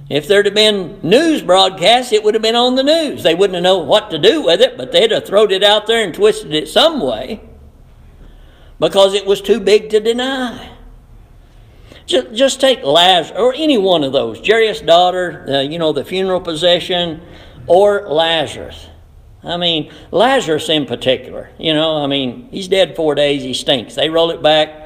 If 0.09 0.27
there'd 0.27 0.45
have 0.45 0.53
been 0.53 0.99
news 1.01 1.41
broadcasts, 1.41 2.11
it 2.11 2.23
would 2.23 2.35
have 2.35 2.43
been 2.43 2.55
on 2.55 2.75
the 2.75 2.83
news. 2.83 3.23
They 3.23 3.33
wouldn't 3.33 3.55
have 3.55 3.63
known 3.63 3.87
what 3.87 4.11
to 4.11 4.19
do 4.19 4.43
with 4.43 4.61
it, 4.61 4.77
but 4.77 4.91
they'd 4.91 5.11
have 5.11 5.25
thrown 5.25 5.51
it 5.51 5.63
out 5.63 5.87
there 5.87 6.03
and 6.03 6.13
twisted 6.13 6.53
it 6.53 6.67
some 6.67 7.01
way 7.01 7.41
because 8.79 9.13
it 9.13 9.25
was 9.25 9.41
too 9.41 9.59
big 9.59 9.89
to 9.89 9.99
deny. 9.99 10.74
Just, 12.05 12.33
just 12.33 12.61
take 12.61 12.83
Lazarus, 12.83 13.39
or 13.39 13.53
any 13.53 13.77
one 13.77 14.03
of 14.03 14.13
those, 14.13 14.45
Jairus' 14.45 14.81
daughter, 14.81 15.45
uh, 15.47 15.61
you 15.61 15.79
know, 15.79 15.91
the 15.91 16.05
funeral 16.05 16.39
procession, 16.39 17.21
or 17.67 18.07
Lazarus. 18.07 18.87
I 19.43 19.57
mean, 19.57 19.91
Lazarus 20.11 20.69
in 20.69 20.85
particular, 20.85 21.49
you 21.57 21.73
know, 21.73 21.97
I 21.97 22.07
mean, 22.07 22.47
he's 22.51 22.67
dead 22.67 22.95
four 22.95 23.15
days, 23.15 23.43
he 23.43 23.53
stinks. 23.53 23.95
They 23.95 24.09
roll 24.09 24.31
it 24.31 24.41
back, 24.41 24.85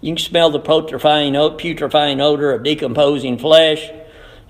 you 0.00 0.14
can 0.14 0.18
smell 0.18 0.50
the 0.50 0.60
putrefying, 0.60 1.32
putrefying 1.58 2.20
odor 2.20 2.52
of 2.52 2.62
decomposing 2.62 3.38
flesh. 3.38 3.90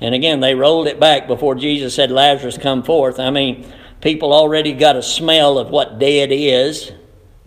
And 0.01 0.15
again, 0.15 0.41
they 0.41 0.55
rolled 0.55 0.89
it 0.89 1.01
back 1.01 1.27
before 1.27 1.55
Jesus 1.55 1.95
said, 1.95 2.11
Lazarus, 2.11 2.59
come 2.59 2.83
forth. 2.83 3.19
I 3.19 3.31
mean, 3.31 3.67
people 4.01 4.33
already 4.33 4.73
got 4.73 4.97
a 4.97 5.03
smell 5.03 5.59
of 5.59 5.71
what 5.71 5.99
dead 5.99 6.29
is. 6.31 6.93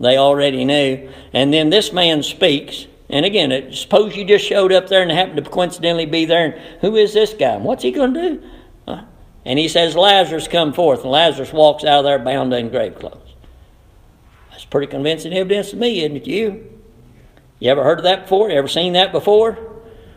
They 0.00 0.16
already 0.16 0.64
knew. 0.64 1.12
And 1.32 1.52
then 1.52 1.70
this 1.70 1.92
man 1.92 2.22
speaks, 2.22 2.86
and 3.12 3.26
again, 3.26 3.72
suppose 3.72 4.16
you 4.16 4.24
just 4.24 4.44
showed 4.44 4.72
up 4.72 4.88
there 4.88 5.02
and 5.02 5.10
happened 5.10 5.44
to 5.44 5.50
coincidentally 5.50 6.06
be 6.06 6.24
there, 6.24 6.52
and 6.52 6.80
who 6.80 6.96
is 6.96 7.12
this 7.12 7.34
guy? 7.34 7.56
What's 7.56 7.82
he 7.82 7.90
going 7.90 8.14
to 8.14 8.30
do? 8.30 8.42
And 9.44 9.58
he 9.58 9.68
says, 9.68 9.96
Lazarus, 9.96 10.48
come 10.48 10.74
forth. 10.74 11.00
And 11.00 11.10
Lazarus 11.10 11.52
walks 11.52 11.82
out 11.82 12.00
of 12.00 12.04
there 12.04 12.18
bound 12.18 12.52
in 12.52 12.68
grave 12.68 12.98
clothes. 12.98 13.34
That's 14.50 14.66
pretty 14.66 14.86
convincing 14.86 15.32
evidence 15.32 15.70
to 15.70 15.76
me, 15.76 16.04
isn't 16.04 16.18
it, 16.18 16.26
you? 16.26 16.78
You 17.58 17.70
ever 17.70 17.82
heard 17.82 17.98
of 17.98 18.04
that 18.04 18.24
before? 18.24 18.50
You 18.50 18.58
ever 18.58 18.68
seen 18.68 18.92
that 18.92 19.12
before? 19.12 19.58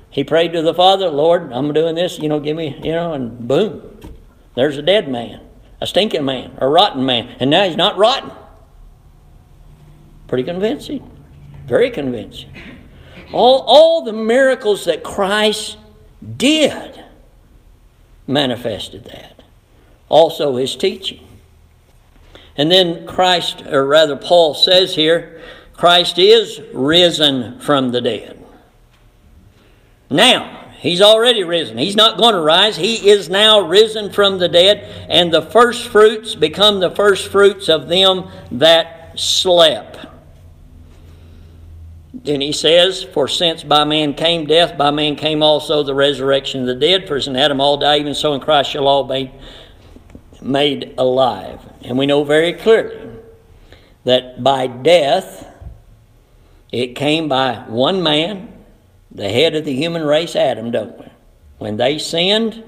He 0.09 0.23
prayed 0.23 0.51
to 0.53 0.61
the 0.61 0.73
Father, 0.73 1.09
Lord, 1.09 1.53
I'm 1.53 1.73
doing 1.73 1.95
this, 1.95 2.19
you 2.19 2.27
know, 2.27 2.39
give 2.39 2.57
me, 2.57 2.79
you 2.83 2.91
know, 2.91 3.13
and 3.13 3.47
boom, 3.47 3.97
there's 4.55 4.77
a 4.77 4.81
dead 4.81 5.07
man, 5.07 5.41
a 5.81 5.87
stinking 5.87 6.25
man, 6.25 6.55
a 6.57 6.67
rotten 6.67 7.05
man. 7.05 7.35
And 7.39 7.49
now 7.49 7.63
he's 7.63 7.77
not 7.77 7.97
rotten. 7.97 8.31
Pretty 10.27 10.43
convincing. 10.43 11.09
Very 11.65 11.89
convincing. 11.89 12.51
All, 13.33 13.63
all 13.67 14.03
the 14.03 14.13
miracles 14.13 14.85
that 14.85 15.03
Christ 15.03 15.77
did 16.37 17.03
manifested 18.27 19.05
that. 19.05 19.41
Also, 20.09 20.55
his 20.55 20.75
teaching. 20.75 21.27
And 22.55 22.71
then 22.71 23.07
Christ, 23.07 23.63
or 23.65 23.85
rather, 23.85 24.15
Paul 24.15 24.53
says 24.53 24.95
here, 24.95 25.41
Christ 25.73 26.19
is 26.19 26.61
risen 26.73 27.59
from 27.59 27.91
the 27.91 28.01
dead. 28.01 28.43
Now, 30.09 30.63
He's 30.83 31.01
already 31.01 31.45
risen. 31.45 31.77
He's 31.77 31.95
not 31.95 32.17
going 32.17 32.33
to 32.33 32.41
rise. 32.41 32.75
He 32.75 33.09
is 33.09 33.29
now 33.29 33.61
risen 33.61 34.11
from 34.11 34.37
the 34.37 34.49
dead, 34.49 35.07
and 35.09 35.33
the 35.33 35.41
first 35.41 35.87
fruits 35.87 36.35
become 36.35 36.81
the 36.81 36.91
first 36.91 37.29
fruits 37.29 37.69
of 37.69 37.87
them 37.87 38.27
that 38.51 39.17
slept. 39.17 40.05
Then 42.23 42.39
he 42.39 42.53
says, 42.53 43.03
For 43.03 43.27
since 43.27 43.63
by 43.63 43.83
man 43.83 44.13
came 44.13 44.45
death, 44.45 44.77
by 44.77 44.91
man 44.91 45.15
came 45.17 45.43
also 45.43 45.83
the 45.83 45.93
resurrection 45.93 46.61
of 46.61 46.67
the 46.67 46.75
dead. 46.75 47.07
For 47.07 47.17
as 47.17 47.27
in 47.27 47.35
Adam 47.35 47.59
all 47.59 47.77
die, 47.77 47.99
even 47.99 48.15
so 48.15 48.33
in 48.33 48.39
Christ 48.39 48.71
shall 48.71 48.87
all 48.87 49.03
be 49.03 49.31
made 50.41 50.93
alive. 50.97 51.59
And 51.81 51.97
we 51.97 52.05
know 52.05 52.23
very 52.23 52.53
clearly 52.53 52.97
that 54.05 54.41
by 54.41 54.67
death, 54.67 55.49
it 56.71 56.95
came 56.95 57.27
by 57.27 57.65
one 57.67 58.01
man, 58.01 58.53
the 59.11 59.29
head 59.29 59.53
of 59.55 59.65
the 59.65 59.75
human 59.75 60.03
race, 60.03 60.35
Adam, 60.35 60.71
don't 60.71 60.97
we? 60.97 61.05
When 61.57 61.77
they 61.77 61.99
sinned, 61.99 62.63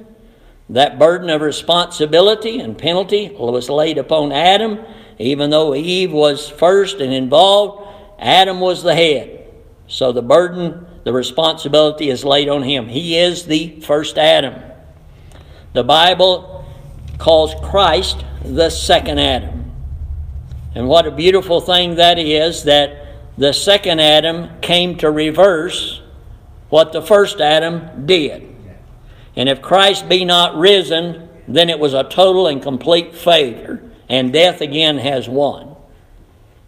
that 0.69 0.99
burden 0.99 1.29
of 1.29 1.41
responsibility 1.41 2.59
and 2.59 2.77
penalty 2.77 3.29
was 3.29 3.69
laid 3.69 3.97
upon 3.97 4.31
Adam. 4.31 4.79
Even 5.17 5.49
though 5.49 5.73
Eve 5.73 6.11
was 6.11 6.49
first 6.49 6.99
and 6.99 7.13
involved, 7.13 7.87
Adam 8.19 8.59
was 8.59 8.83
the 8.83 8.95
head. 8.95 9.44
So 9.87 10.11
the 10.11 10.21
burden, 10.21 10.85
the 11.03 11.13
responsibility 11.13 12.09
is 12.09 12.25
laid 12.25 12.49
on 12.49 12.63
him. 12.63 12.87
He 12.87 13.17
is 13.17 13.45
the 13.45 13.79
first 13.81 14.17
Adam. 14.17 14.61
The 15.73 15.83
Bible 15.83 16.65
calls 17.17 17.53
Christ 17.63 18.23
the 18.43 18.69
second 18.69 19.19
Adam. 19.19 19.71
And 20.73 20.87
what 20.87 21.05
a 21.05 21.11
beautiful 21.11 21.61
thing 21.61 21.95
that 21.95 22.19
is 22.19 22.63
that 22.63 23.07
the 23.37 23.53
second 23.53 23.99
Adam 23.99 24.59
came 24.61 24.97
to 24.97 25.11
reverse 25.11 26.01
what 26.69 26.91
the 26.91 27.01
first 27.01 27.39
Adam 27.39 28.05
did. 28.05 28.53
And 29.35 29.49
if 29.49 29.61
Christ 29.61 30.09
be 30.09 30.25
not 30.25 30.55
risen, 30.57 31.29
then 31.47 31.69
it 31.69 31.79
was 31.79 31.93
a 31.93 32.03
total 32.03 32.47
and 32.47 32.61
complete 32.61 33.15
failure, 33.15 33.83
and 34.09 34.33
death 34.33 34.61
again 34.61 34.97
has 34.97 35.27
won. 35.29 35.74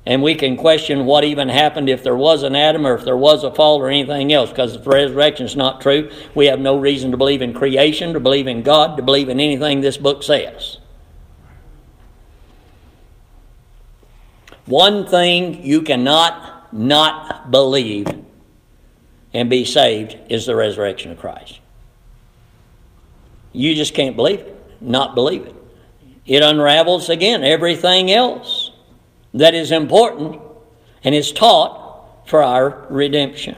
And 0.07 0.23
we 0.23 0.35
can 0.35 0.55
question 0.55 1.05
what 1.05 1.25
even 1.25 1.49
happened 1.49 1.89
if 1.89 2.01
there 2.01 2.15
was 2.15 2.43
an 2.43 2.55
Adam 2.55 2.87
or 2.87 2.95
if 2.95 3.03
there 3.03 3.17
was 3.17 3.43
a 3.43 3.53
fall 3.53 3.81
or 3.81 3.89
anything 3.89 4.31
else, 4.31 4.49
because 4.49 4.73
if 4.73 4.85
the 4.85 4.89
resurrection 4.89 5.45
is 5.45 5.57
not 5.57 5.81
true, 5.81 6.09
we 6.33 6.45
have 6.45 6.61
no 6.61 6.77
reason 6.77 7.11
to 7.11 7.17
believe 7.17 7.41
in 7.41 7.53
creation, 7.53 8.13
to 8.13 8.19
believe 8.21 8.47
in 8.47 8.63
God, 8.63 8.95
to 8.95 9.03
believe 9.03 9.27
in 9.27 9.41
anything 9.41 9.81
this 9.81 9.97
book 9.97 10.23
says. 10.23 10.77
One 14.65 15.05
thing 15.05 15.65
you 15.65 15.81
cannot 15.81 16.73
not 16.73 17.51
believe 17.51 18.07
and 19.33 19.49
be 19.49 19.65
saved 19.65 20.15
is 20.29 20.45
the 20.45 20.55
resurrection 20.55 21.11
of 21.11 21.19
Christ. 21.19 21.59
You 23.51 23.75
just 23.75 23.93
can't 23.93 24.15
believe 24.15 24.39
it, 24.39 24.73
not 24.79 25.15
believe 25.15 25.47
it. 25.47 25.55
It 26.25 26.43
unravels 26.43 27.09
again 27.09 27.43
everything 27.43 28.09
else 28.09 28.66
that 29.39 29.53
is 29.53 29.71
important 29.71 30.41
and 31.03 31.13
is 31.13 31.31
taught 31.31 32.27
for 32.27 32.43
our 32.43 32.85
redemption. 32.89 33.55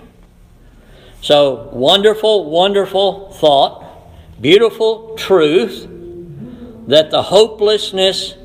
So, 1.22 1.70
wonderful, 1.74 2.50
wonderful 2.50 3.32
thought, 3.32 3.84
beautiful 4.42 5.16
truth 5.16 5.88
that 6.88 7.12
the 7.12 7.24
hopelessness 7.24 8.36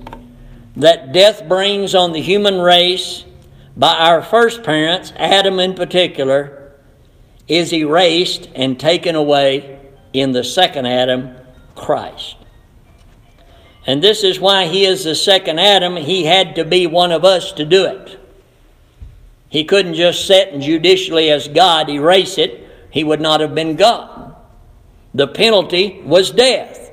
that 0.77 1.13
death 1.13 1.49
brings 1.49 1.95
on 1.95 2.13
the 2.13 2.21
human 2.21 2.61
race 2.61 3.25
by 3.77 3.95
our 3.95 4.23
first 4.23 4.63
parents, 4.63 5.13
Adam 5.17 5.59
in 5.61 5.75
particular, 5.75 6.73
is 7.47 7.73
erased 7.73 8.49
and 8.55 8.79
taken 8.79 9.15
away 9.15 9.81
in 10.13 10.33
the 10.33 10.45
second 10.45 10.87
Adam, 10.87 11.37
Christ. 11.75 12.37
And 13.87 14.03
this 14.03 14.25
is 14.25 14.41
why 14.41 14.67
he 14.67 14.85
is 14.85 15.05
the 15.05 15.15
second 15.15 15.59
Adam. 15.59 15.97
He 15.97 16.25
had 16.25 16.57
to 16.57 16.65
be 16.65 16.87
one 16.87 17.13
of 17.13 17.25
us 17.25 17.53
to 17.53 17.65
do 17.65 17.87
it. 17.87 18.19
He 19.49 19.65
couldn't 19.65 19.95
just 19.95 20.27
sit 20.27 20.53
and 20.53 20.63
judicially, 20.63 21.31
as 21.31 21.49
God, 21.49 21.89
erase 21.89 22.39
it. 22.39 22.69
He 22.91 23.05
would 23.05 23.21
not 23.21 23.41
have 23.41 23.55
been 23.55 23.77
God. 23.77 24.35
The 25.13 25.29
penalty 25.29 26.01
was 26.05 26.31
death. 26.31 26.91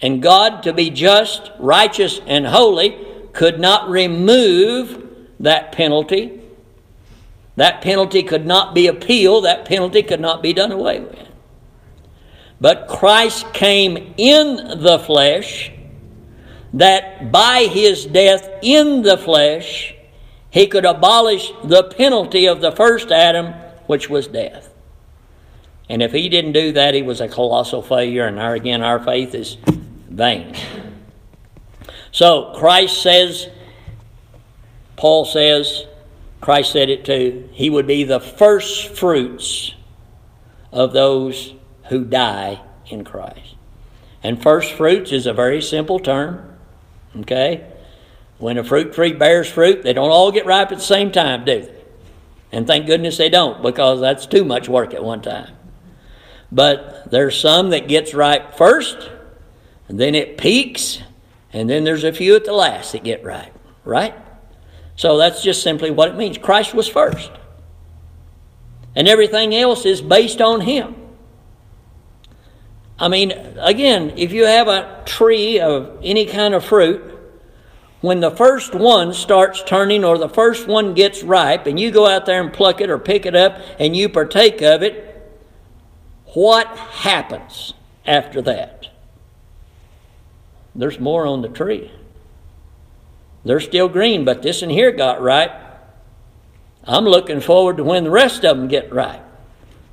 And 0.00 0.22
God, 0.22 0.62
to 0.62 0.72
be 0.72 0.90
just, 0.90 1.50
righteous, 1.58 2.20
and 2.26 2.46
holy, 2.46 2.96
could 3.32 3.58
not 3.58 3.90
remove 3.90 5.04
that 5.40 5.72
penalty. 5.72 6.40
That 7.56 7.82
penalty 7.82 8.22
could 8.22 8.46
not 8.46 8.74
be 8.74 8.86
appealed. 8.86 9.44
That 9.44 9.64
penalty 9.64 10.02
could 10.02 10.20
not 10.20 10.42
be 10.42 10.52
done 10.52 10.72
away 10.72 11.00
with. 11.00 11.28
But 12.60 12.88
Christ 12.88 13.52
came 13.52 14.14
in 14.16 14.80
the 14.80 14.98
flesh 14.98 15.72
that 16.76 17.32
by 17.32 17.68
his 17.70 18.04
death 18.04 18.48
in 18.62 19.02
the 19.02 19.16
flesh, 19.16 19.94
he 20.50 20.66
could 20.66 20.84
abolish 20.84 21.50
the 21.64 21.84
penalty 21.84 22.46
of 22.46 22.60
the 22.60 22.72
first 22.72 23.10
Adam, 23.10 23.54
which 23.86 24.08
was 24.10 24.26
death. 24.26 24.72
And 25.88 26.02
if 26.02 26.12
he 26.12 26.28
didn't 26.28 26.52
do 26.52 26.72
that, 26.72 26.94
he 26.94 27.02
was 27.02 27.20
a 27.20 27.28
colossal 27.28 27.82
failure, 27.82 28.26
and 28.26 28.38
our, 28.38 28.54
again, 28.54 28.82
our 28.82 28.98
faith 28.98 29.34
is 29.34 29.56
vain. 30.08 30.54
So 32.12 32.52
Christ 32.56 33.02
says, 33.02 33.48
Paul 34.96 35.24
says, 35.24 35.86
Christ 36.40 36.72
said 36.72 36.90
it 36.90 37.04
too, 37.04 37.48
he 37.52 37.70
would 37.70 37.86
be 37.86 38.04
the 38.04 38.20
first 38.20 38.96
fruits 38.96 39.74
of 40.72 40.92
those 40.92 41.54
who 41.88 42.04
die 42.04 42.60
in 42.86 43.04
Christ. 43.04 43.54
And 44.22 44.42
first 44.42 44.72
fruits 44.72 45.12
is 45.12 45.26
a 45.26 45.32
very 45.32 45.62
simple 45.62 45.98
term. 45.98 46.55
Okay? 47.20 47.66
When 48.38 48.58
a 48.58 48.64
fruit 48.64 48.92
tree 48.92 49.12
bears 49.12 49.50
fruit, 49.50 49.82
they 49.82 49.92
don't 49.92 50.10
all 50.10 50.30
get 50.30 50.46
ripe 50.46 50.72
at 50.72 50.78
the 50.78 50.84
same 50.84 51.10
time, 51.10 51.44
do 51.44 51.62
they? 51.62 51.72
And 52.52 52.66
thank 52.66 52.86
goodness 52.86 53.16
they 53.16 53.28
don't, 53.28 53.62
because 53.62 54.00
that's 54.00 54.26
too 54.26 54.44
much 54.44 54.68
work 54.68 54.94
at 54.94 55.02
one 55.02 55.22
time. 55.22 55.52
But 56.52 57.10
there's 57.10 57.38
some 57.38 57.70
that 57.70 57.88
gets 57.88 58.14
ripe 58.14 58.54
first, 58.54 59.10
and 59.88 59.98
then 59.98 60.14
it 60.14 60.38
peaks, 60.38 61.02
and 61.52 61.68
then 61.68 61.84
there's 61.84 62.04
a 62.04 62.12
few 62.12 62.36
at 62.36 62.44
the 62.44 62.52
last 62.52 62.92
that 62.92 63.04
get 63.04 63.24
ripe, 63.24 63.52
right? 63.84 64.14
So 64.96 65.16
that's 65.16 65.42
just 65.42 65.62
simply 65.62 65.90
what 65.90 66.08
it 66.08 66.16
means. 66.16 66.38
Christ 66.38 66.74
was 66.74 66.88
first. 66.88 67.30
And 68.94 69.08
everything 69.08 69.54
else 69.54 69.84
is 69.84 70.00
based 70.00 70.40
on 70.40 70.62
Him. 70.62 70.94
I 72.98 73.08
mean, 73.08 73.32
again, 73.58 74.14
if 74.16 74.32
you 74.32 74.44
have 74.44 74.68
a 74.68 75.02
tree 75.04 75.60
of 75.60 75.98
any 76.02 76.26
kind 76.26 76.54
of 76.54 76.64
fruit, 76.64 77.02
when 78.00 78.20
the 78.20 78.30
first 78.30 78.74
one 78.74 79.12
starts 79.12 79.62
turning 79.62 80.04
or 80.04 80.16
the 80.16 80.28
first 80.28 80.66
one 80.66 80.94
gets 80.94 81.22
ripe 81.22 81.66
and 81.66 81.78
you 81.78 81.90
go 81.90 82.06
out 82.06 82.24
there 82.24 82.40
and 82.40 82.52
pluck 82.52 82.80
it 82.80 82.88
or 82.88 82.98
pick 82.98 83.26
it 83.26 83.34
up 83.34 83.58
and 83.78 83.96
you 83.96 84.08
partake 84.08 84.62
of 84.62 84.82
it, 84.82 85.12
what 86.34 86.68
happens 86.68 87.74
after 88.06 88.40
that? 88.42 88.88
There's 90.74 91.00
more 91.00 91.26
on 91.26 91.42
the 91.42 91.48
tree. 91.48 91.90
They're 93.44 93.60
still 93.60 93.88
green, 93.88 94.24
but 94.24 94.42
this 94.42 94.60
one 94.62 94.70
here 94.70 94.92
got 94.92 95.22
ripe. 95.22 95.52
I'm 96.84 97.04
looking 97.04 97.40
forward 97.40 97.78
to 97.78 97.84
when 97.84 98.04
the 98.04 98.10
rest 98.10 98.44
of 98.44 98.56
them 98.56 98.68
get 98.68 98.92
ripe. 98.92 99.25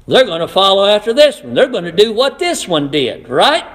They're 0.07 0.25
going 0.25 0.41
to 0.41 0.47
follow 0.47 0.85
after 0.85 1.13
this 1.13 1.41
one. 1.41 1.53
They're 1.53 1.69
going 1.69 1.85
to 1.85 1.91
do 1.91 2.11
what 2.11 2.39
this 2.39 2.67
one 2.67 2.91
did, 2.91 3.29
right? 3.29 3.65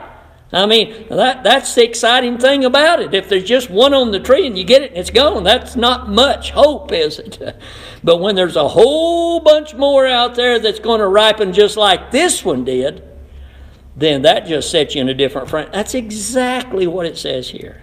I 0.52 0.64
mean, 0.64 1.06
that, 1.08 1.42
that's 1.42 1.74
the 1.74 1.84
exciting 1.84 2.38
thing 2.38 2.64
about 2.64 3.00
it. 3.00 3.12
If 3.12 3.28
there's 3.28 3.44
just 3.44 3.68
one 3.68 3.92
on 3.92 4.12
the 4.12 4.20
tree 4.20 4.46
and 4.46 4.56
you 4.56 4.64
get 4.64 4.82
it 4.82 4.90
and 4.90 4.98
it's 4.98 5.10
gone, 5.10 5.44
that's 5.44 5.76
not 5.76 6.08
much 6.08 6.50
hope, 6.50 6.92
is 6.92 7.18
it? 7.18 7.38
But 8.04 8.18
when 8.18 8.36
there's 8.36 8.54
a 8.54 8.68
whole 8.68 9.40
bunch 9.40 9.74
more 9.74 10.06
out 10.06 10.36
there 10.36 10.60
that's 10.60 10.78
going 10.78 11.00
to 11.00 11.08
ripen 11.08 11.52
just 11.52 11.76
like 11.76 12.12
this 12.12 12.44
one 12.44 12.64
did, 12.64 13.02
then 13.96 14.22
that 14.22 14.46
just 14.46 14.70
sets 14.70 14.94
you 14.94 15.00
in 15.00 15.08
a 15.08 15.14
different 15.14 15.50
frame. 15.50 15.68
That's 15.72 15.94
exactly 15.94 16.86
what 16.86 17.06
it 17.06 17.18
says 17.18 17.50
here. 17.50 17.82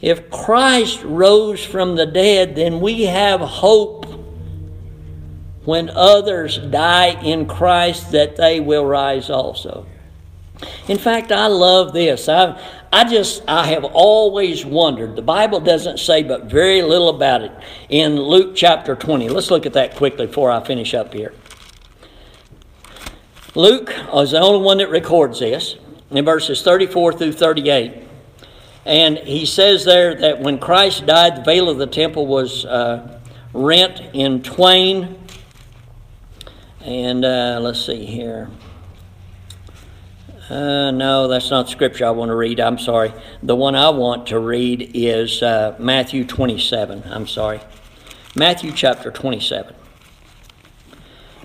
If 0.00 0.30
Christ 0.30 1.02
rose 1.02 1.62
from 1.62 1.96
the 1.96 2.06
dead, 2.06 2.56
then 2.56 2.80
we 2.80 3.02
have 3.02 3.40
hope 3.40 4.06
when 5.66 5.90
others 5.90 6.58
die 6.58 7.20
in 7.22 7.46
Christ 7.46 8.12
that 8.12 8.36
they 8.36 8.60
will 8.60 8.86
rise 8.86 9.28
also. 9.28 9.84
In 10.88 10.96
fact, 10.96 11.32
I 11.32 11.48
love 11.48 11.92
this. 11.92 12.28
I, 12.28 12.58
I 12.92 13.04
just, 13.04 13.42
I 13.46 13.66
have 13.66 13.84
always 13.84 14.64
wondered. 14.64 15.16
The 15.16 15.22
Bible 15.22 15.60
doesn't 15.60 15.98
say 15.98 16.22
but 16.22 16.44
very 16.44 16.80
little 16.82 17.10
about 17.10 17.42
it 17.42 17.52
in 17.88 18.16
Luke 18.16 18.54
chapter 18.56 18.94
20. 18.94 19.28
Let's 19.28 19.50
look 19.50 19.66
at 19.66 19.74
that 19.74 19.96
quickly 19.96 20.26
before 20.26 20.50
I 20.50 20.64
finish 20.64 20.94
up 20.94 21.12
here. 21.12 21.34
Luke 23.54 23.92
is 24.14 24.30
the 24.30 24.40
only 24.40 24.64
one 24.64 24.78
that 24.78 24.88
records 24.88 25.40
this 25.40 25.76
in 26.10 26.24
verses 26.24 26.62
34 26.62 27.14
through 27.14 27.32
38. 27.32 28.04
And 28.84 29.18
he 29.18 29.44
says 29.44 29.84
there 29.84 30.14
that 30.14 30.40
when 30.40 30.58
Christ 30.58 31.06
died, 31.06 31.38
the 31.38 31.42
veil 31.42 31.68
of 31.68 31.78
the 31.78 31.88
temple 31.88 32.26
was 32.26 32.64
uh, 32.64 33.20
rent 33.52 34.00
in 34.14 34.42
twain 34.42 35.25
and 36.86 37.24
uh, 37.24 37.58
let's 37.60 37.84
see 37.84 38.06
here. 38.06 38.48
Uh, 40.48 40.92
no, 40.92 41.26
that's 41.26 41.50
not 41.50 41.68
scripture 41.68 42.06
I 42.06 42.10
want 42.10 42.28
to 42.28 42.36
read. 42.36 42.60
I'm 42.60 42.78
sorry. 42.78 43.12
The 43.42 43.56
one 43.56 43.74
I 43.74 43.90
want 43.90 44.28
to 44.28 44.38
read 44.38 44.92
is 44.94 45.42
uh, 45.42 45.74
Matthew 45.80 46.24
27. 46.24 47.02
I'm 47.06 47.26
sorry. 47.26 47.60
Matthew 48.36 48.70
chapter 48.70 49.10
27. 49.10 49.74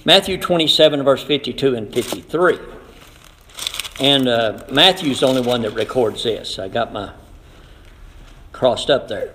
Matthew 0.06 0.38
27, 0.38 1.04
verse 1.04 1.24
52 1.24 1.76
and 1.76 1.92
53. 1.92 2.60
And 4.00 4.28
uh, 4.28 4.64
Matthew's 4.72 5.22
the 5.22 5.28
only 5.28 5.42
one 5.42 5.64
that 5.64 5.72
records 5.72 6.24
this. 6.24 6.60
I 6.60 6.68
got 6.68 6.94
my 6.94 7.14
crossed 8.52 8.92
up 8.92 9.08
there. 9.08 9.34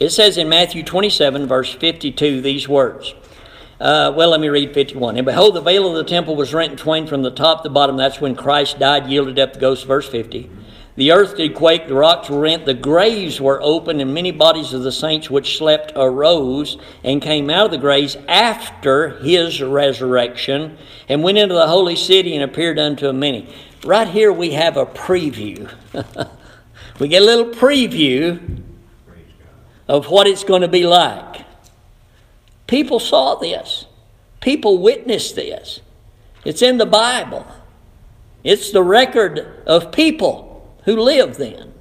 It 0.00 0.10
says 0.10 0.36
in 0.36 0.48
Matthew 0.48 0.82
27, 0.82 1.46
verse 1.46 1.72
52, 1.72 2.40
these 2.40 2.68
words. 2.68 3.14
Uh, 3.80 4.12
well, 4.14 4.28
let 4.28 4.40
me 4.40 4.48
read 4.50 4.74
51. 4.74 5.16
And 5.16 5.24
behold, 5.24 5.54
the 5.54 5.62
veil 5.62 5.88
of 5.88 5.94
the 5.94 6.04
temple 6.04 6.36
was 6.36 6.52
rent 6.52 6.72
in 6.72 6.76
twain 6.76 7.06
from 7.06 7.22
the 7.22 7.30
top 7.30 7.62
to 7.62 7.68
the 7.68 7.72
bottom. 7.72 7.96
That's 7.96 8.20
when 8.20 8.36
Christ 8.36 8.78
died, 8.78 9.06
yielded 9.06 9.38
up 9.38 9.54
the 9.54 9.58
ghost, 9.58 9.86
verse 9.86 10.06
50. 10.06 10.50
The 10.96 11.12
earth 11.12 11.38
did 11.38 11.54
quake, 11.54 11.88
the 11.88 11.94
rocks 11.94 12.28
were 12.28 12.40
rent, 12.40 12.66
the 12.66 12.74
graves 12.74 13.40
were 13.40 13.62
opened, 13.62 14.02
and 14.02 14.12
many 14.12 14.32
bodies 14.32 14.74
of 14.74 14.82
the 14.82 14.92
saints 14.92 15.30
which 15.30 15.56
slept 15.56 15.92
arose 15.96 16.76
and 17.02 17.22
came 17.22 17.48
out 17.48 17.66
of 17.66 17.70
the 17.70 17.78
graves 17.78 18.18
after 18.28 19.18
his 19.20 19.62
resurrection 19.62 20.76
and 21.08 21.22
went 21.22 21.38
into 21.38 21.54
the 21.54 21.68
holy 21.68 21.96
city 21.96 22.34
and 22.34 22.44
appeared 22.44 22.78
unto 22.78 23.12
many. 23.12 23.48
Right 23.82 24.08
here 24.08 24.30
we 24.30 24.50
have 24.50 24.76
a 24.76 24.84
preview. 24.84 25.72
we 26.98 27.08
get 27.08 27.22
a 27.22 27.24
little 27.24 27.54
preview 27.54 28.62
of 29.88 30.10
what 30.10 30.26
it's 30.26 30.44
going 30.44 30.62
to 30.62 30.68
be 30.68 30.86
like. 30.86 31.46
People 32.70 33.00
saw 33.00 33.34
this, 33.34 33.86
people 34.40 34.78
witnessed 34.78 35.34
this. 35.34 35.80
It's 36.44 36.62
in 36.62 36.78
the 36.78 36.86
Bible, 36.86 37.44
it's 38.44 38.70
the 38.70 38.84
record 38.84 39.64
of 39.66 39.90
people 39.90 40.72
who 40.84 40.94
lived 40.94 41.34
then. 41.34 41.74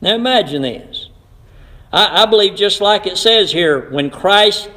Now 0.00 0.16
imagine 0.16 0.62
this. 0.62 1.10
I, 1.92 2.24
I 2.24 2.26
believe, 2.26 2.56
just 2.56 2.80
like 2.80 3.06
it 3.06 3.16
says 3.16 3.52
here, 3.52 3.88
when 3.90 4.10
Christ 4.10 4.68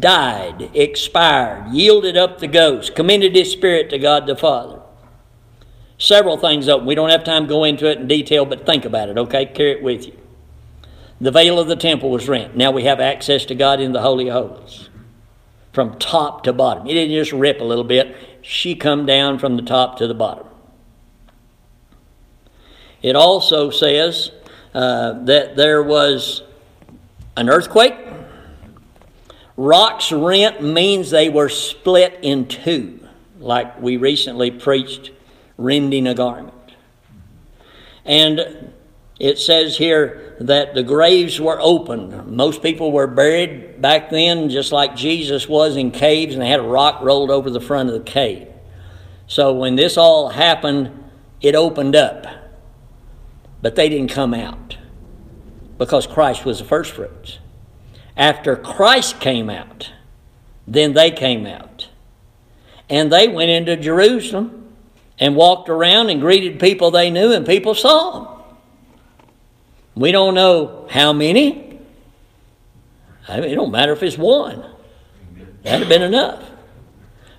died, 0.00 0.70
expired, 0.72 1.74
yielded 1.74 2.16
up 2.16 2.38
the 2.38 2.48
ghost, 2.48 2.94
commended 2.94 3.36
his 3.36 3.52
spirit 3.52 3.90
to 3.90 3.98
God 3.98 4.26
the 4.26 4.34
Father. 4.34 4.80
Several 5.98 6.38
things 6.38 6.70
open. 6.70 6.86
We 6.86 6.94
don't 6.94 7.10
have 7.10 7.22
time 7.22 7.42
to 7.42 7.48
go 7.50 7.64
into 7.64 7.84
it 7.84 7.98
in 7.98 8.08
detail, 8.08 8.46
but 8.46 8.64
think 8.64 8.86
about 8.86 9.10
it, 9.10 9.18
okay? 9.18 9.44
Carry 9.44 9.72
it 9.72 9.82
with 9.82 10.06
you. 10.06 10.18
The 11.20 11.30
veil 11.30 11.58
of 11.58 11.66
the 11.66 11.76
temple 11.76 12.10
was 12.10 12.28
rent. 12.28 12.56
Now 12.56 12.70
we 12.70 12.84
have 12.84 13.00
access 13.00 13.44
to 13.46 13.54
God 13.54 13.80
in 13.80 13.92
the 13.92 14.00
Holy 14.00 14.30
of 14.30 14.50
Holies 14.50 14.88
from 15.72 15.98
top 15.98 16.44
to 16.44 16.52
bottom. 16.52 16.86
It 16.86 16.94
didn't 16.94 17.14
just 17.14 17.32
rip 17.32 17.60
a 17.60 17.64
little 17.64 17.84
bit, 17.84 18.16
she 18.42 18.74
come 18.74 19.06
down 19.06 19.38
from 19.38 19.56
the 19.56 19.62
top 19.62 19.98
to 19.98 20.06
the 20.06 20.14
bottom. 20.14 20.46
It 23.02 23.14
also 23.14 23.70
says 23.70 24.32
uh, 24.74 25.24
that 25.24 25.56
there 25.56 25.82
was 25.82 26.42
an 27.36 27.48
earthquake. 27.48 27.94
Rocks 29.56 30.10
rent 30.10 30.62
means 30.62 31.10
they 31.10 31.28
were 31.28 31.48
split 31.48 32.18
in 32.22 32.46
two, 32.46 33.00
like 33.38 33.80
we 33.80 33.96
recently 33.96 34.50
preached 34.50 35.12
rending 35.56 36.06
a 36.06 36.14
garment. 36.14 36.54
And 38.04 38.72
it 39.18 39.38
says 39.38 39.76
here 39.76 40.36
that 40.40 40.74
the 40.74 40.82
graves 40.82 41.40
were 41.40 41.58
open. 41.60 42.36
Most 42.36 42.62
people 42.62 42.92
were 42.92 43.08
buried 43.08 43.80
back 43.82 44.10
then, 44.10 44.48
just 44.48 44.70
like 44.70 44.94
Jesus 44.94 45.48
was 45.48 45.76
in 45.76 45.90
caves, 45.90 46.34
and 46.34 46.42
they 46.42 46.48
had 46.48 46.60
a 46.60 46.64
rock 46.64 47.02
rolled 47.02 47.30
over 47.30 47.50
the 47.50 47.60
front 47.60 47.88
of 47.88 47.94
the 47.94 48.10
cave. 48.10 48.46
So 49.26 49.52
when 49.52 49.74
this 49.74 49.96
all 49.96 50.28
happened, 50.28 51.10
it 51.40 51.54
opened 51.54 51.96
up. 51.96 52.26
But 53.60 53.74
they 53.74 53.88
didn't 53.88 54.10
come 54.12 54.34
out 54.34 54.78
because 55.78 56.06
Christ 56.06 56.44
was 56.44 56.58
the 56.58 56.64
first 56.64 56.92
fruits. 56.92 57.38
After 58.16 58.54
Christ 58.56 59.20
came 59.20 59.50
out, 59.50 59.92
then 60.66 60.92
they 60.92 61.10
came 61.10 61.44
out. 61.44 61.88
And 62.88 63.12
they 63.12 63.28
went 63.28 63.50
into 63.50 63.76
Jerusalem 63.76 64.74
and 65.18 65.34
walked 65.34 65.68
around 65.68 66.10
and 66.10 66.20
greeted 66.20 66.60
people 66.60 66.90
they 66.90 67.10
knew, 67.10 67.32
and 67.32 67.44
people 67.44 67.74
saw 67.74 68.12
them. 68.12 68.37
We 69.98 70.12
don't 70.12 70.34
know 70.34 70.86
how 70.88 71.12
many. 71.12 71.80
I 73.26 73.40
mean, 73.40 73.50
it 73.50 73.56
don't 73.56 73.72
matter 73.72 73.92
if 73.92 74.02
it's 74.04 74.16
one. 74.16 74.64
That'd 75.64 75.80
have 75.80 75.88
been 75.88 76.02
enough. 76.02 76.48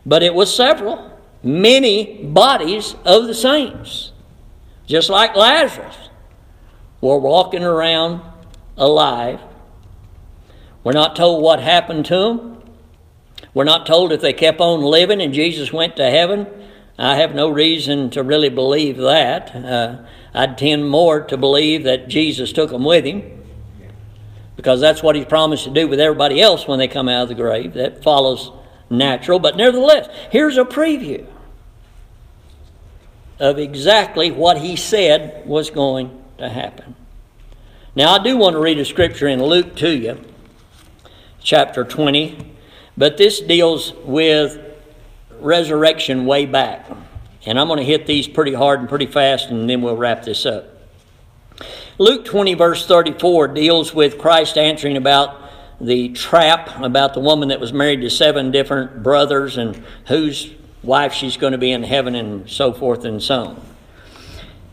But 0.05 0.24
it 0.24 0.34
was 0.34 0.53
several, 0.53 1.18
many 1.41 2.22
bodies 2.22 2.97
of 3.05 3.28
the 3.28 3.34
saints, 3.34 4.12
just 4.86 5.10
like 5.10 5.38
Lazarus, 5.38 5.95
were 6.99 7.18
walking 7.18 7.64
around 7.64 8.22
alive. 8.76 9.39
We're 10.84 10.91
not 10.91 11.16
told 11.16 11.41
what 11.41 11.62
happened 11.62 12.05
to 12.07 12.16
them. 12.16 12.62
We're 13.53 13.64
not 13.64 13.86
told 13.86 14.12
if 14.12 14.20
they 14.20 14.34
kept 14.34 14.60
on 14.60 14.82
living 14.82 15.22
and 15.22 15.34
Jesus 15.34 15.72
went 15.72 15.95
to 15.95 16.12
heaven. 16.12 16.45
I 16.97 17.16
have 17.16 17.34
no 17.34 17.49
reason 17.49 18.10
to 18.10 18.22
really 18.22 18.49
believe 18.49 18.97
that. 18.97 19.55
Uh, 19.55 19.99
I'd 20.34 20.57
tend 20.57 20.89
more 20.89 21.21
to 21.21 21.38
believe 21.38 21.84
that 21.84 22.07
Jesus 22.07 22.53
took 22.53 22.69
them 22.69 22.84
with 22.84 23.05
him 23.05 23.39
because 24.55 24.82
that's 24.82 25.01
what 25.01 25.15
he 25.15 25.23
promised 25.25 25.63
to 25.63 25.69
do 25.69 25.88
with 25.88 25.99
everybody 25.99 26.41
else 26.41 26.67
when 26.67 26.80
they 26.80 26.88
come 26.88 27.07
out 27.07 27.23
of 27.23 27.30
the 27.30 27.36
grave. 27.36 27.73
That 27.75 28.03
follows 28.03 28.51
natural. 28.89 29.39
But 29.39 29.55
nevertheless, 29.55 30.09
here's 30.32 30.57
a 30.57 30.65
preview 30.65 31.25
of 33.39 33.57
exactly 33.57 34.32
what 34.32 34.57
he 34.57 34.75
said 34.75 35.47
was 35.47 35.69
going 35.69 36.23
to 36.38 36.49
happen. 36.49 36.95
Now, 37.95 38.15
I 38.15 38.23
do 38.23 38.38
want 38.38 38.53
to 38.53 38.59
read 38.59 38.77
a 38.80 38.86
scripture 38.86 39.27
in 39.27 39.41
Luke 39.41 39.75
to 39.77 39.89
you, 39.89 40.19
chapter 41.41 41.84
20, 41.84 42.53
but 42.97 43.17
this 43.17 43.39
deals 43.39 43.93
with 44.03 44.59
resurrection 45.39 46.25
way 46.25 46.45
back. 46.45 46.86
And 47.46 47.60
I'm 47.60 47.68
going 47.68 47.78
to 47.78 47.86
hit 47.86 48.06
these 48.06 48.28
pretty 48.28 48.54
hard 48.54 48.80
and 48.80 48.90
pretty 48.90 49.06
fast, 49.06 49.50
and 49.50 49.70
then 49.70 49.82
we'll 49.82 49.98
wrap 49.98 50.24
this 50.24 50.46
up. 50.46 50.66
Luke 51.98 52.26
20, 52.26 52.54
verse 52.54 52.86
34, 52.86 53.50
deals 53.50 53.94
with 53.94 54.18
Christ 54.18 54.58
answering 54.58 54.98
about 54.98 55.50
the 55.82 56.10
trap 56.10 56.82
about 56.82 57.14
the 57.14 57.20
woman 57.20 57.50
that 57.50 57.60
was 57.60 57.72
married 57.72 58.02
to 58.02 58.10
seven 58.10 58.52
different 58.52 59.02
brothers 59.02 59.58
and 59.58 59.82
whose 60.08 60.54
wife 60.84 61.14
she's 61.14 61.38
going 61.38 61.52
to 61.52 61.58
be 61.58 61.72
in 61.72 61.84
heaven 61.84 62.16
and 62.16 62.50
so 62.50 62.74
forth 62.74 63.06
and 63.06 63.22
so 63.22 63.44
on. 63.46 63.62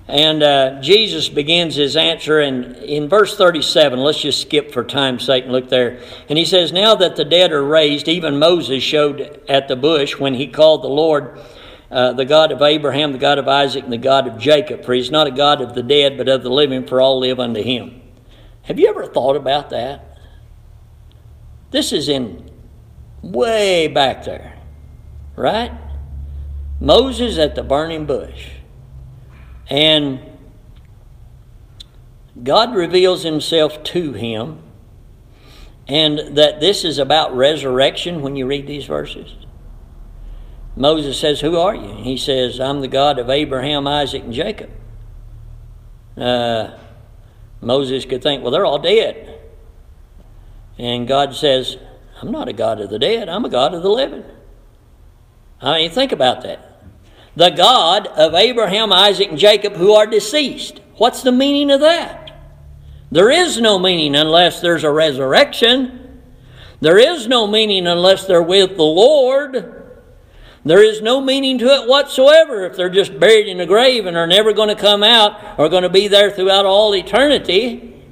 And 0.09 0.43
uh, 0.43 0.81
Jesus 0.81 1.29
begins 1.29 1.75
his 1.75 1.97
answer 1.97 2.41
in, 2.41 2.77
in 2.77 3.09
verse 3.09 3.37
37. 3.37 3.99
Let's 3.99 4.21
just 4.21 4.43
skip 4.43 4.73
for 4.73 4.85
time's 4.85 5.25
sake 5.25 5.45
and 5.45 5.53
look 5.53 5.69
there. 5.69 6.01
And 6.29 6.39
he 6.39 6.45
says, 6.45 6.73
Now 6.73 6.95
that 6.95 7.17
the 7.17 7.25
dead 7.25 7.51
are 7.51 7.65
raised, 7.65 8.07
even 8.07 8.39
Moses 8.39 8.85
showed 8.85 9.41
at 9.49 9.67
the 9.67 9.75
bush 9.75 10.17
when 10.17 10.35
he 10.35 10.47
called 10.47 10.85
the 10.85 10.89
Lord 10.89 11.41
uh, 11.91 12.13
the 12.13 12.25
God 12.25 12.53
of 12.53 12.63
Abraham, 12.63 13.13
the 13.13 13.19
God 13.19 13.39
of 13.39 13.49
Isaac, 13.49 13.85
and 13.85 13.93
the 13.93 13.99
God 13.99 14.27
of 14.27 14.39
Jacob. 14.39 14.85
For 14.85 14.95
he's 14.95 15.11
not 15.11 15.27
a 15.27 15.31
God 15.31 15.61
of 15.61 15.75
the 15.75 15.83
dead, 15.83 16.17
but 16.19 16.29
of 16.29 16.43
the 16.43 16.51
living, 16.51 16.87
for 16.87 17.01
all 17.01 17.19
live 17.19 17.39
unto 17.39 17.63
him. 17.63 18.03
Have 18.63 18.81
you 18.81 18.89
ever 18.89 19.07
thought 19.07 19.37
about 19.37 19.71
that? 19.71 20.19
This 21.71 21.93
is 21.93 22.09
in 22.09 22.51
way 23.23 23.89
back 23.89 24.25
there, 24.25 24.59
right? 25.37 25.73
Moses 26.81 27.39
at 27.39 27.55
the 27.55 27.63
burning 27.63 28.07
bush. 28.07 28.51
And 29.69 30.21
God 32.43 32.75
reveals 32.75 33.23
himself 33.23 33.83
to 33.85 34.13
him, 34.13 34.61
and 35.89 36.37
that 36.37 36.61
this 36.61 36.85
is 36.85 36.99
about 36.99 37.35
resurrection 37.37 38.21
when 38.21 38.37
you 38.37 38.47
read 38.47 38.67
these 38.67 38.85
verses. 38.85 39.46
Moses 40.77 41.19
says, 41.19 41.41
Who 41.41 41.57
are 41.57 41.75
you? 41.75 41.95
He 42.03 42.19
says, 42.19 42.61
I'm 42.61 42.83
the 42.83 42.89
God 42.89 43.19
of 43.19 43.31
Abraham, 43.31 43.87
Isaac, 43.87 44.23
and 44.23 44.33
Jacob. 44.33 44.71
Uh, 46.17 46.77
Moses 47.61 48.05
could 48.05 48.23
think, 48.23 48.43
Well, 48.43 48.53
they're 48.53 48.67
all 48.67 48.79
dead. 48.79 49.41
And 50.79 51.09
God 51.09 51.35
says, 51.35 51.79
I'm 52.21 52.31
not 52.31 52.49
a 52.49 52.53
God 52.53 52.81
of 52.81 52.91
the 52.91 52.99
dead, 52.99 53.29
I'm 53.29 53.45
a 53.45 53.49
God 53.49 53.75
of 53.75 53.83
the 53.83 53.91
living. 53.91 54.25
I 55.61 55.79
mean, 55.79 55.91
think 55.91 56.13
about 56.13 56.43
that. 56.43 56.83
The 57.35 57.51
God 57.51 58.07
of 58.09 58.35
Abraham, 58.35 58.93
Isaac, 58.93 59.31
and 59.31 59.39
Jacob 59.39 59.75
who 59.75 59.93
are 59.93 60.07
deceased. 60.07 60.81
What's 60.97 61.23
the 61.23 61.33
meaning 61.33 61.71
of 61.71 61.81
that? 61.81 62.27
There 63.11 63.31
is 63.31 63.61
no 63.61 63.79
meaning 63.79 64.15
unless 64.17 64.61
there's 64.61 64.85
a 64.85 64.91
resurrection. 64.91 66.23
There 66.81 66.99
is 66.99 67.27
no 67.27 67.47
meaning 67.47 67.87
unless 67.87 68.27
they're 68.27 68.43
with 68.43 68.77
the 68.77 68.83
Lord. 68.83 69.76
There 70.67 70.83
is 70.83 71.01
no 71.01 71.21
meaning 71.21 71.59
to 71.59 71.67
it 71.67 71.89
whatsoever 71.89 72.65
if 72.65 72.75
they're 72.75 72.91
just 72.91 73.21
buried 73.21 73.47
in 73.47 73.61
a 73.61 73.67
grave 73.67 74.05
and 74.05 74.17
are 74.17 74.27
never 74.27 74.53
going 74.53 74.69
to 74.69 74.75
come 74.75 75.05
out 75.05 75.61
or 75.61 75.69
going 75.69 75.85
to 75.85 75.89
be 75.89 76.09
there 76.09 76.29
throughout 76.29 76.67
all 76.67 76.93
eternity. 76.93 78.03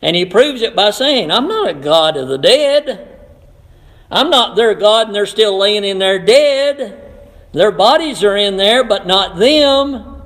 And 0.00 0.14
he 0.14 0.24
proves 0.24 0.62
it 0.62 0.76
by 0.76 0.90
saying, 0.90 1.32
I'm 1.32 1.48
not 1.48 1.68
a 1.68 1.74
God 1.74 2.16
of 2.16 2.28
the 2.28 2.38
dead. 2.38 3.18
I'm 4.12 4.30
not 4.30 4.54
their 4.54 4.76
God 4.76 5.08
and 5.08 5.14
they're 5.14 5.26
still 5.26 5.58
laying 5.58 5.82
in 5.82 5.98
there 5.98 6.24
dead. 6.24 7.18
Their 7.52 7.72
bodies 7.72 8.22
are 8.22 8.36
in 8.36 8.56
there, 8.56 8.84
but 8.84 9.08
not 9.08 9.36
them. 9.36 10.22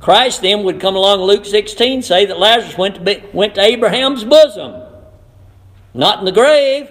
Christ 0.00 0.42
then 0.42 0.64
would 0.64 0.80
come 0.80 0.96
along, 0.96 1.20
Luke 1.20 1.46
16, 1.46 2.02
say 2.02 2.26
that 2.26 2.38
Lazarus 2.38 2.76
went 2.76 2.96
to, 2.96 3.00
be, 3.00 3.24
went 3.32 3.54
to 3.54 3.62
Abraham's 3.62 4.22
bosom. 4.22 4.82
Not 5.94 6.18
in 6.18 6.26
the 6.26 6.32
grave, 6.32 6.90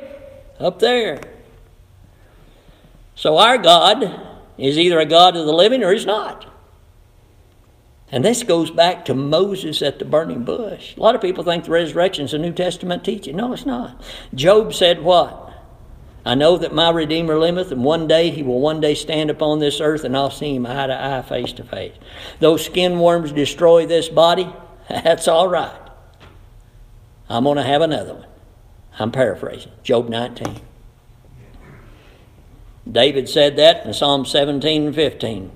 up 0.59 0.79
there. 0.79 1.30
So 3.15 3.37
our 3.37 3.57
God 3.57 4.19
is 4.57 4.77
either 4.77 4.99
a 4.99 5.05
God 5.05 5.35
of 5.35 5.45
the 5.45 5.53
living 5.53 5.83
or 5.83 5.91
he's 5.91 6.05
not. 6.05 6.45
And 8.11 8.25
this 8.25 8.43
goes 8.43 8.69
back 8.69 9.05
to 9.05 9.13
Moses 9.13 9.81
at 9.81 9.99
the 9.99 10.05
burning 10.05 10.43
bush. 10.43 10.97
A 10.97 10.99
lot 10.99 11.15
of 11.15 11.21
people 11.21 11.43
think 11.43 11.63
the 11.63 11.71
resurrection 11.71 12.25
is 12.25 12.33
a 12.33 12.37
New 12.37 12.51
Testament 12.51 13.05
teaching. 13.05 13.37
No, 13.37 13.53
it's 13.53 13.65
not. 13.65 14.01
Job 14.35 14.73
said 14.73 15.01
what? 15.01 15.47
I 16.25 16.35
know 16.35 16.57
that 16.57 16.73
my 16.73 16.91
Redeemer 16.91 17.37
liveth, 17.39 17.71
and 17.71 17.83
one 17.83 18.07
day 18.07 18.29
he 18.29 18.43
will 18.43 18.59
one 18.59 18.79
day 18.79 18.93
stand 18.95 19.29
upon 19.29 19.59
this 19.59 19.81
earth, 19.81 20.03
and 20.03 20.15
I'll 20.15 20.29
see 20.29 20.55
him 20.55 20.67
eye 20.67 20.87
to 20.87 21.03
eye, 21.03 21.21
face 21.23 21.53
to 21.53 21.63
face. 21.63 21.95
Those 22.39 22.65
skin 22.65 22.99
worms 22.99 23.31
destroy 23.31 23.87
this 23.87 24.07
body, 24.09 24.53
that's 24.89 25.27
all 25.27 25.47
right. 25.47 25.79
I'm 27.29 27.45
going 27.45 27.57
to 27.57 27.63
have 27.63 27.81
another 27.81 28.13
one. 28.13 28.27
I'm 28.99 29.11
paraphrasing. 29.11 29.71
Job 29.83 30.09
19. 30.09 30.59
David 32.89 33.29
said 33.29 33.57
that 33.57 33.85
in 33.85 33.93
Psalm 33.93 34.25
17 34.25 34.87
and 34.87 34.95
15. 34.95 35.51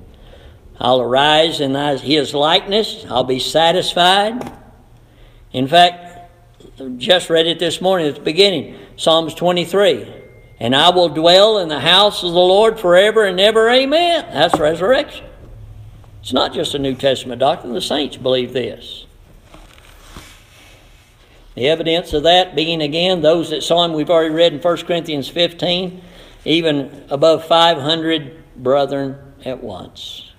I'll 0.80 1.02
arise 1.02 1.62
in 1.62 1.74
his 2.00 2.34
likeness. 2.34 3.06
I'll 3.10 3.24
be 3.24 3.40
satisfied. 3.40 4.52
In 5.54 5.68
fact, 5.68 6.30
just 6.98 7.30
read 7.30 7.48
it 7.48 7.60
this 7.60 7.80
morning 7.82 8.08
at 8.08 8.16
the 8.16 8.22
beginning 8.22 8.78
Psalms 8.98 9.34
23. 9.34 10.14
And 10.60 10.76
I 10.76 10.90
will 10.90 11.10
dwell 11.10 11.60
in 11.60 11.70
the 11.70 11.80
house 11.80 12.24
of 12.24 12.32
the 12.32 12.40
Lord 12.40 12.80
forever 12.80 13.26
and 13.26 13.40
ever. 13.40 13.70
Amen. 13.70 14.26
That's 14.32 14.58
resurrection. 14.60 15.26
It's 16.22 16.34
not 16.34 16.54
just 16.54 16.74
a 16.74 16.80
New 16.80 16.96
Testament 16.96 17.40
doctrine. 17.40 17.74
The 17.74 17.82
saints 17.82 18.18
believe 18.18 18.54
this. 18.54 19.06
The 21.56 21.68
evidence 21.68 22.14
of 22.14 22.24
that 22.24 22.56
being, 22.56 22.82
again, 22.82 23.22
those 23.22 23.50
that 23.50 23.64
saw 23.64 23.86
him, 23.86 23.94
we've 23.94 24.10
already 24.10 24.34
read 24.34 24.54
in 24.54 24.60
1 24.60 24.78
Corinthians 24.86 25.30
15, 25.30 26.02
even 26.46 27.06
above 27.10 27.46
500 27.46 28.44
brethren 28.56 29.18
at 29.44 29.62
once. 29.62 30.32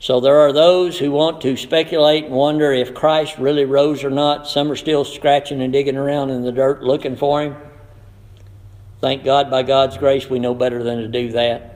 So 0.00 0.20
there 0.20 0.38
are 0.38 0.52
those 0.52 0.96
who 0.98 1.10
want 1.10 1.40
to 1.40 1.56
speculate 1.56 2.24
and 2.24 2.32
wonder 2.32 2.72
if 2.72 2.94
Christ 2.94 3.36
really 3.38 3.64
rose 3.64 4.04
or 4.04 4.10
not. 4.10 4.46
Some 4.46 4.70
are 4.70 4.76
still 4.76 5.04
scratching 5.04 5.60
and 5.60 5.72
digging 5.72 5.96
around 5.96 6.30
in 6.30 6.42
the 6.42 6.52
dirt 6.52 6.84
looking 6.84 7.16
for 7.16 7.42
him. 7.42 7.56
Thank 9.00 9.24
God, 9.24 9.50
by 9.50 9.64
God's 9.64 9.98
grace, 9.98 10.30
we 10.30 10.38
know 10.38 10.54
better 10.54 10.82
than 10.84 10.98
to 10.98 11.08
do 11.08 11.32
that. 11.32 11.74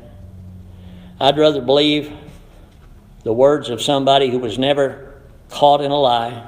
I'd 1.20 1.38
rather 1.38 1.60
believe 1.60 2.12
the 3.24 3.32
words 3.32 3.68
of 3.70 3.82
somebody 3.82 4.30
who 4.30 4.38
was 4.38 4.58
never 4.58 5.20
caught 5.50 5.80
in 5.80 5.90
a 5.90 6.00
lie, 6.00 6.46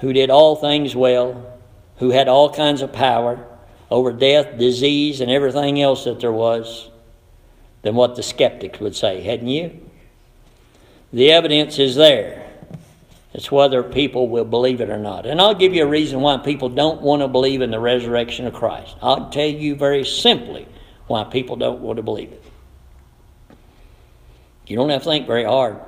who 0.00 0.12
did 0.12 0.30
all 0.30 0.56
things 0.56 0.94
well, 0.94 1.58
who 1.98 2.10
had 2.10 2.28
all 2.28 2.52
kinds 2.52 2.82
of 2.82 2.92
power 2.92 3.44
over 3.90 4.12
death, 4.12 4.58
disease, 4.58 5.20
and 5.20 5.30
everything 5.30 5.80
else 5.80 6.04
that 6.04 6.20
there 6.20 6.32
was, 6.32 6.90
than 7.82 7.94
what 7.94 8.16
the 8.16 8.22
skeptics 8.22 8.80
would 8.80 8.96
say, 8.96 9.20
hadn't 9.20 9.48
you? 9.48 9.80
The 11.12 11.30
evidence 11.30 11.78
is 11.78 11.94
there. 11.94 12.44
It's 13.34 13.50
whether 13.50 13.82
people 13.82 14.28
will 14.28 14.44
believe 14.44 14.80
it 14.80 14.90
or 14.90 14.98
not. 14.98 15.26
And 15.26 15.40
I'll 15.40 15.54
give 15.54 15.74
you 15.74 15.82
a 15.82 15.88
reason 15.88 16.20
why 16.20 16.36
people 16.38 16.68
don't 16.68 17.02
want 17.02 17.20
to 17.22 17.28
believe 17.28 17.62
in 17.62 17.70
the 17.70 17.80
resurrection 17.80 18.46
of 18.46 18.54
Christ. 18.54 18.96
I'll 19.02 19.28
tell 19.30 19.46
you 19.46 19.74
very 19.74 20.04
simply 20.04 20.66
why 21.08 21.24
people 21.24 21.56
don't 21.56 21.80
want 21.80 21.96
to 21.96 22.02
believe 22.02 22.32
it. 22.32 22.42
You 24.66 24.76
don't 24.76 24.88
have 24.90 25.02
to 25.02 25.08
think 25.08 25.26
very 25.26 25.44
hard. 25.44 25.78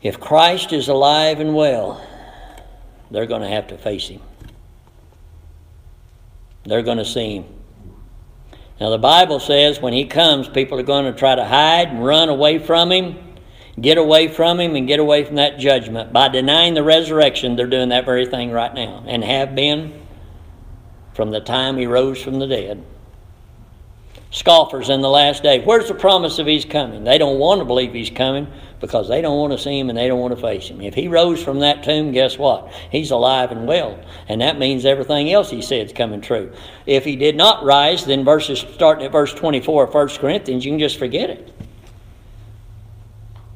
If 0.00 0.18
Christ 0.18 0.72
is 0.72 0.88
alive 0.88 1.38
and 1.40 1.54
well, 1.54 2.04
they're 3.10 3.26
going 3.26 3.42
to 3.42 3.48
have 3.48 3.68
to 3.68 3.78
face 3.78 4.08
him. 4.08 4.22
They're 6.64 6.82
going 6.82 6.98
to 6.98 7.04
see 7.04 7.36
him. 7.36 7.44
Now, 8.80 8.90
the 8.90 8.98
Bible 8.98 9.38
says 9.38 9.80
when 9.80 9.92
he 9.92 10.06
comes, 10.06 10.48
people 10.48 10.78
are 10.78 10.84
going 10.84 11.04
to 11.04 11.18
try 11.18 11.34
to 11.34 11.44
hide 11.44 11.88
and 11.88 12.04
run 12.04 12.28
away 12.28 12.58
from 12.58 12.90
him, 12.90 13.16
get 13.80 13.98
away 13.98 14.28
from 14.28 14.58
him, 14.58 14.74
and 14.74 14.88
get 14.88 14.98
away 14.98 15.24
from 15.24 15.36
that 15.36 15.58
judgment. 15.58 16.12
By 16.12 16.28
denying 16.28 16.74
the 16.74 16.82
resurrection, 16.82 17.54
they're 17.54 17.66
doing 17.66 17.90
that 17.90 18.04
very 18.04 18.26
thing 18.26 18.50
right 18.50 18.74
now 18.74 19.04
and 19.06 19.22
have 19.22 19.54
been 19.54 20.02
from 21.14 21.30
the 21.30 21.40
time 21.40 21.76
he 21.76 21.86
rose 21.86 22.20
from 22.20 22.38
the 22.38 22.46
dead. 22.46 22.84
Scoffers 24.32 24.88
in 24.88 25.02
the 25.02 25.10
last 25.10 25.42
day. 25.42 25.62
Where's 25.62 25.88
the 25.88 25.94
promise 25.94 26.38
of 26.38 26.46
he's 26.46 26.64
coming? 26.64 27.04
They 27.04 27.18
don't 27.18 27.38
want 27.38 27.60
to 27.60 27.66
believe 27.66 27.92
he's 27.92 28.08
coming 28.08 28.50
because 28.80 29.06
they 29.06 29.20
don't 29.20 29.36
want 29.36 29.52
to 29.52 29.58
see 29.58 29.78
him 29.78 29.90
and 29.90 29.98
they 29.98 30.08
don't 30.08 30.20
want 30.20 30.34
to 30.34 30.40
face 30.40 30.68
him. 30.68 30.80
If 30.80 30.94
he 30.94 31.06
rose 31.06 31.44
from 31.44 31.60
that 31.60 31.82
tomb, 31.82 32.12
guess 32.12 32.38
what? 32.38 32.72
He's 32.90 33.10
alive 33.10 33.52
and 33.52 33.68
well. 33.68 34.02
And 34.28 34.40
that 34.40 34.58
means 34.58 34.86
everything 34.86 35.30
else 35.30 35.50
he 35.50 35.60
said 35.60 35.88
is 35.88 35.92
coming 35.92 36.22
true. 36.22 36.50
If 36.86 37.04
he 37.04 37.14
did 37.14 37.36
not 37.36 37.62
rise, 37.62 38.06
then 38.06 38.24
verses 38.24 38.60
starting 38.60 39.04
at 39.04 39.12
verse 39.12 39.34
24 39.34 39.84
of 39.84 39.94
1 39.94 40.08
Corinthians, 40.08 40.64
you 40.64 40.72
can 40.72 40.80
just 40.80 40.98
forget 40.98 41.28
it. 41.28 41.52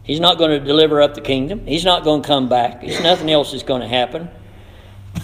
He's 0.03 0.21
not 0.21 0.37
going 0.37 0.51
to 0.51 0.61
deliver 0.61 1.01
up 1.01 1.15
the 1.15 1.23
kingdom. 1.23 1.67
He's 1.67 1.87
not 1.87 2.05
going 2.05 2.21
to 2.21 2.29
come 2.29 2.51
back. 2.51 2.83
There's 2.83 3.01
nothing 3.01 3.31
else 3.31 3.55
is 3.55 3.63
going 3.63 3.81
to 3.81 3.89
happen. 3.89 4.29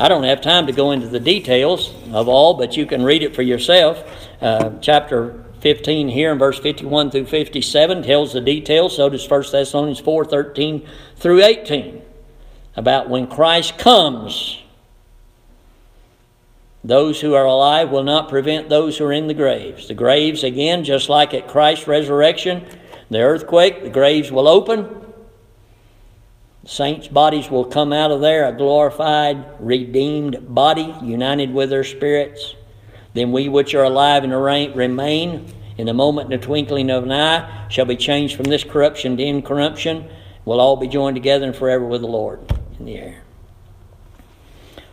I 0.01 0.09
don't 0.09 0.25
have 0.25 0.41
time 0.41 0.67
to 0.67 0.73
go 0.73 0.93
into 0.93 1.09
the 1.09 1.21
details 1.21 1.93
of 2.13 2.27
all, 2.27 2.55
but 2.55 2.77
you 2.77 2.87
can 2.87 3.03
read 3.03 3.23
it 3.23 3.35
for 3.35 3.43
yourself. 3.43 4.03
Uh, 4.41 4.71
chapter 4.81 5.45
15 5.61 6.09
here 6.09 6.33
in 6.33 6.39
verse 6.39 6.59
51 6.59 7.11
through 7.11 7.27
57 7.27 8.03
tells 8.03 8.33
the 8.33 8.41
details. 8.41 8.97
So 8.97 9.09
does 9.09 9.29
1 9.29 9.45
Thessalonians 9.53 10.01
4 10.01 10.25
13 10.25 10.89
through 11.17 11.43
18 11.43 12.03
about 12.75 13.11
when 13.11 13.27
Christ 13.27 13.79
comes. 13.79 14.59
Those 16.83 17.21
who 17.21 17.35
are 17.35 17.45
alive 17.45 17.91
will 17.91 18.03
not 18.03 18.29
prevent 18.29 18.69
those 18.69 18.99
who 18.99 19.05
are 19.05 19.13
in 19.13 19.29
the 19.29 19.35
graves. 19.35 19.87
The 19.87 19.95
graves, 19.95 20.43
again, 20.43 20.85
just 20.85 21.09
like 21.09 21.33
at 21.33 21.47
Christ's 21.47 21.87
resurrection, 21.87 22.67
the 23.09 23.21
earthquake, 23.21 23.85
the 23.85 23.91
graves 23.91 24.33
will 24.33 24.49
open. 24.49 25.12
Saints' 26.65 27.09
bodies 27.09 27.51
will 27.51 27.65
come 27.65 27.93
out 27.93 28.13
of 28.13 28.21
there, 28.21 28.47
a 28.47 28.53
glorified, 28.53 29.45
redeemed 29.59 30.55
body, 30.55 30.95
united 31.03 31.53
with 31.53 31.71
their 31.71 31.83
spirits. 31.83 32.55
Then 33.15 33.33
we 33.33 33.49
which 33.49 33.75
are 33.75 33.83
alive 33.83 34.23
and 34.23 34.33
remain 34.33 35.53
in 35.77 35.87
the 35.87 35.95
moment 35.95 36.33
in 36.33 36.41
the 36.41 36.47
twinkling 36.47 36.91
of 36.91 37.03
an 37.05 37.13
eye 37.13 37.67
shall 37.69 37.85
be 37.85 37.97
changed 37.97 38.37
from 38.37 38.45
this 38.45 38.63
corruption 38.63 39.17
to 39.17 39.23
incorruption. 39.23 40.09
We'll 40.45 40.61
all 40.61 40.77
be 40.77 40.87
joined 40.87 41.17
together 41.17 41.47
and 41.47 41.57
forever 41.57 41.85
with 41.85 42.01
the 42.01 42.07
Lord 42.07 42.41
in 42.79 42.87
the 42.87 42.97
air. 42.97 43.23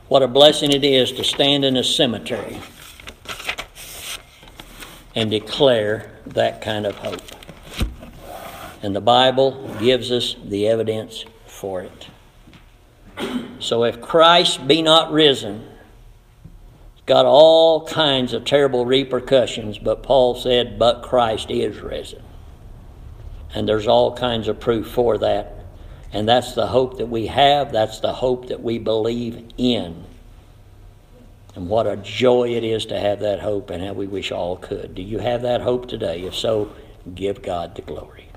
What 0.07 0.23
a 0.23 0.27
blessing 0.27 0.71
it 0.71 0.83
is 0.83 1.11
to 1.13 1.23
stand 1.23 1.63
in 1.63 1.77
a 1.77 1.83
cemetery 1.83 2.59
and 5.13 5.29
declare 5.29 6.11
that 6.25 6.61
kind 6.61 6.87
of 6.87 6.95
hope. 6.95 7.21
And 8.81 8.95
the 8.95 9.01
Bible 9.01 9.75
gives 9.79 10.11
us 10.11 10.35
the 10.43 10.67
evidence 10.67 11.25
for 11.59 11.81
it. 11.81 12.07
So 13.59 13.83
if 13.83 13.99
Christ 13.99 14.65
be 14.65 14.81
not 14.81 15.11
risen, 15.11 15.67
it's 16.93 17.05
got 17.05 17.25
all 17.25 17.85
kinds 17.85 18.31
of 18.33 18.45
terrible 18.45 18.85
repercussions, 18.85 19.77
but 19.77 20.01
Paul 20.01 20.35
said, 20.35 20.79
But 20.79 21.03
Christ 21.03 21.51
is 21.51 21.79
risen. 21.79 22.23
And 23.53 23.67
there's 23.67 23.87
all 23.87 24.15
kinds 24.15 24.47
of 24.47 24.61
proof 24.61 24.87
for 24.87 25.17
that. 25.17 25.55
And 26.13 26.27
that's 26.27 26.53
the 26.53 26.67
hope 26.67 26.97
that 26.97 27.07
we 27.07 27.27
have, 27.27 27.73
that's 27.73 27.99
the 27.99 28.13
hope 28.13 28.47
that 28.47 28.63
we 28.63 28.79
believe 28.79 29.49
in. 29.57 30.05
And 31.55 31.67
what 31.67 31.87
a 31.87 31.97
joy 31.97 32.55
it 32.55 32.63
is 32.63 32.85
to 32.85 32.97
have 32.97 33.19
that 33.19 33.41
hope, 33.41 33.69
and 33.69 33.83
how 33.83 33.93
we 33.93 34.07
wish 34.07 34.31
all 34.31 34.55
could. 34.55 34.95
Do 34.95 35.01
you 35.01 35.19
have 35.19 35.41
that 35.41 35.61
hope 35.61 35.89
today? 35.89 36.21
If 36.21 36.35
so, 36.35 36.71
give 37.13 37.41
God 37.41 37.75
the 37.75 37.81
glory. 37.81 38.28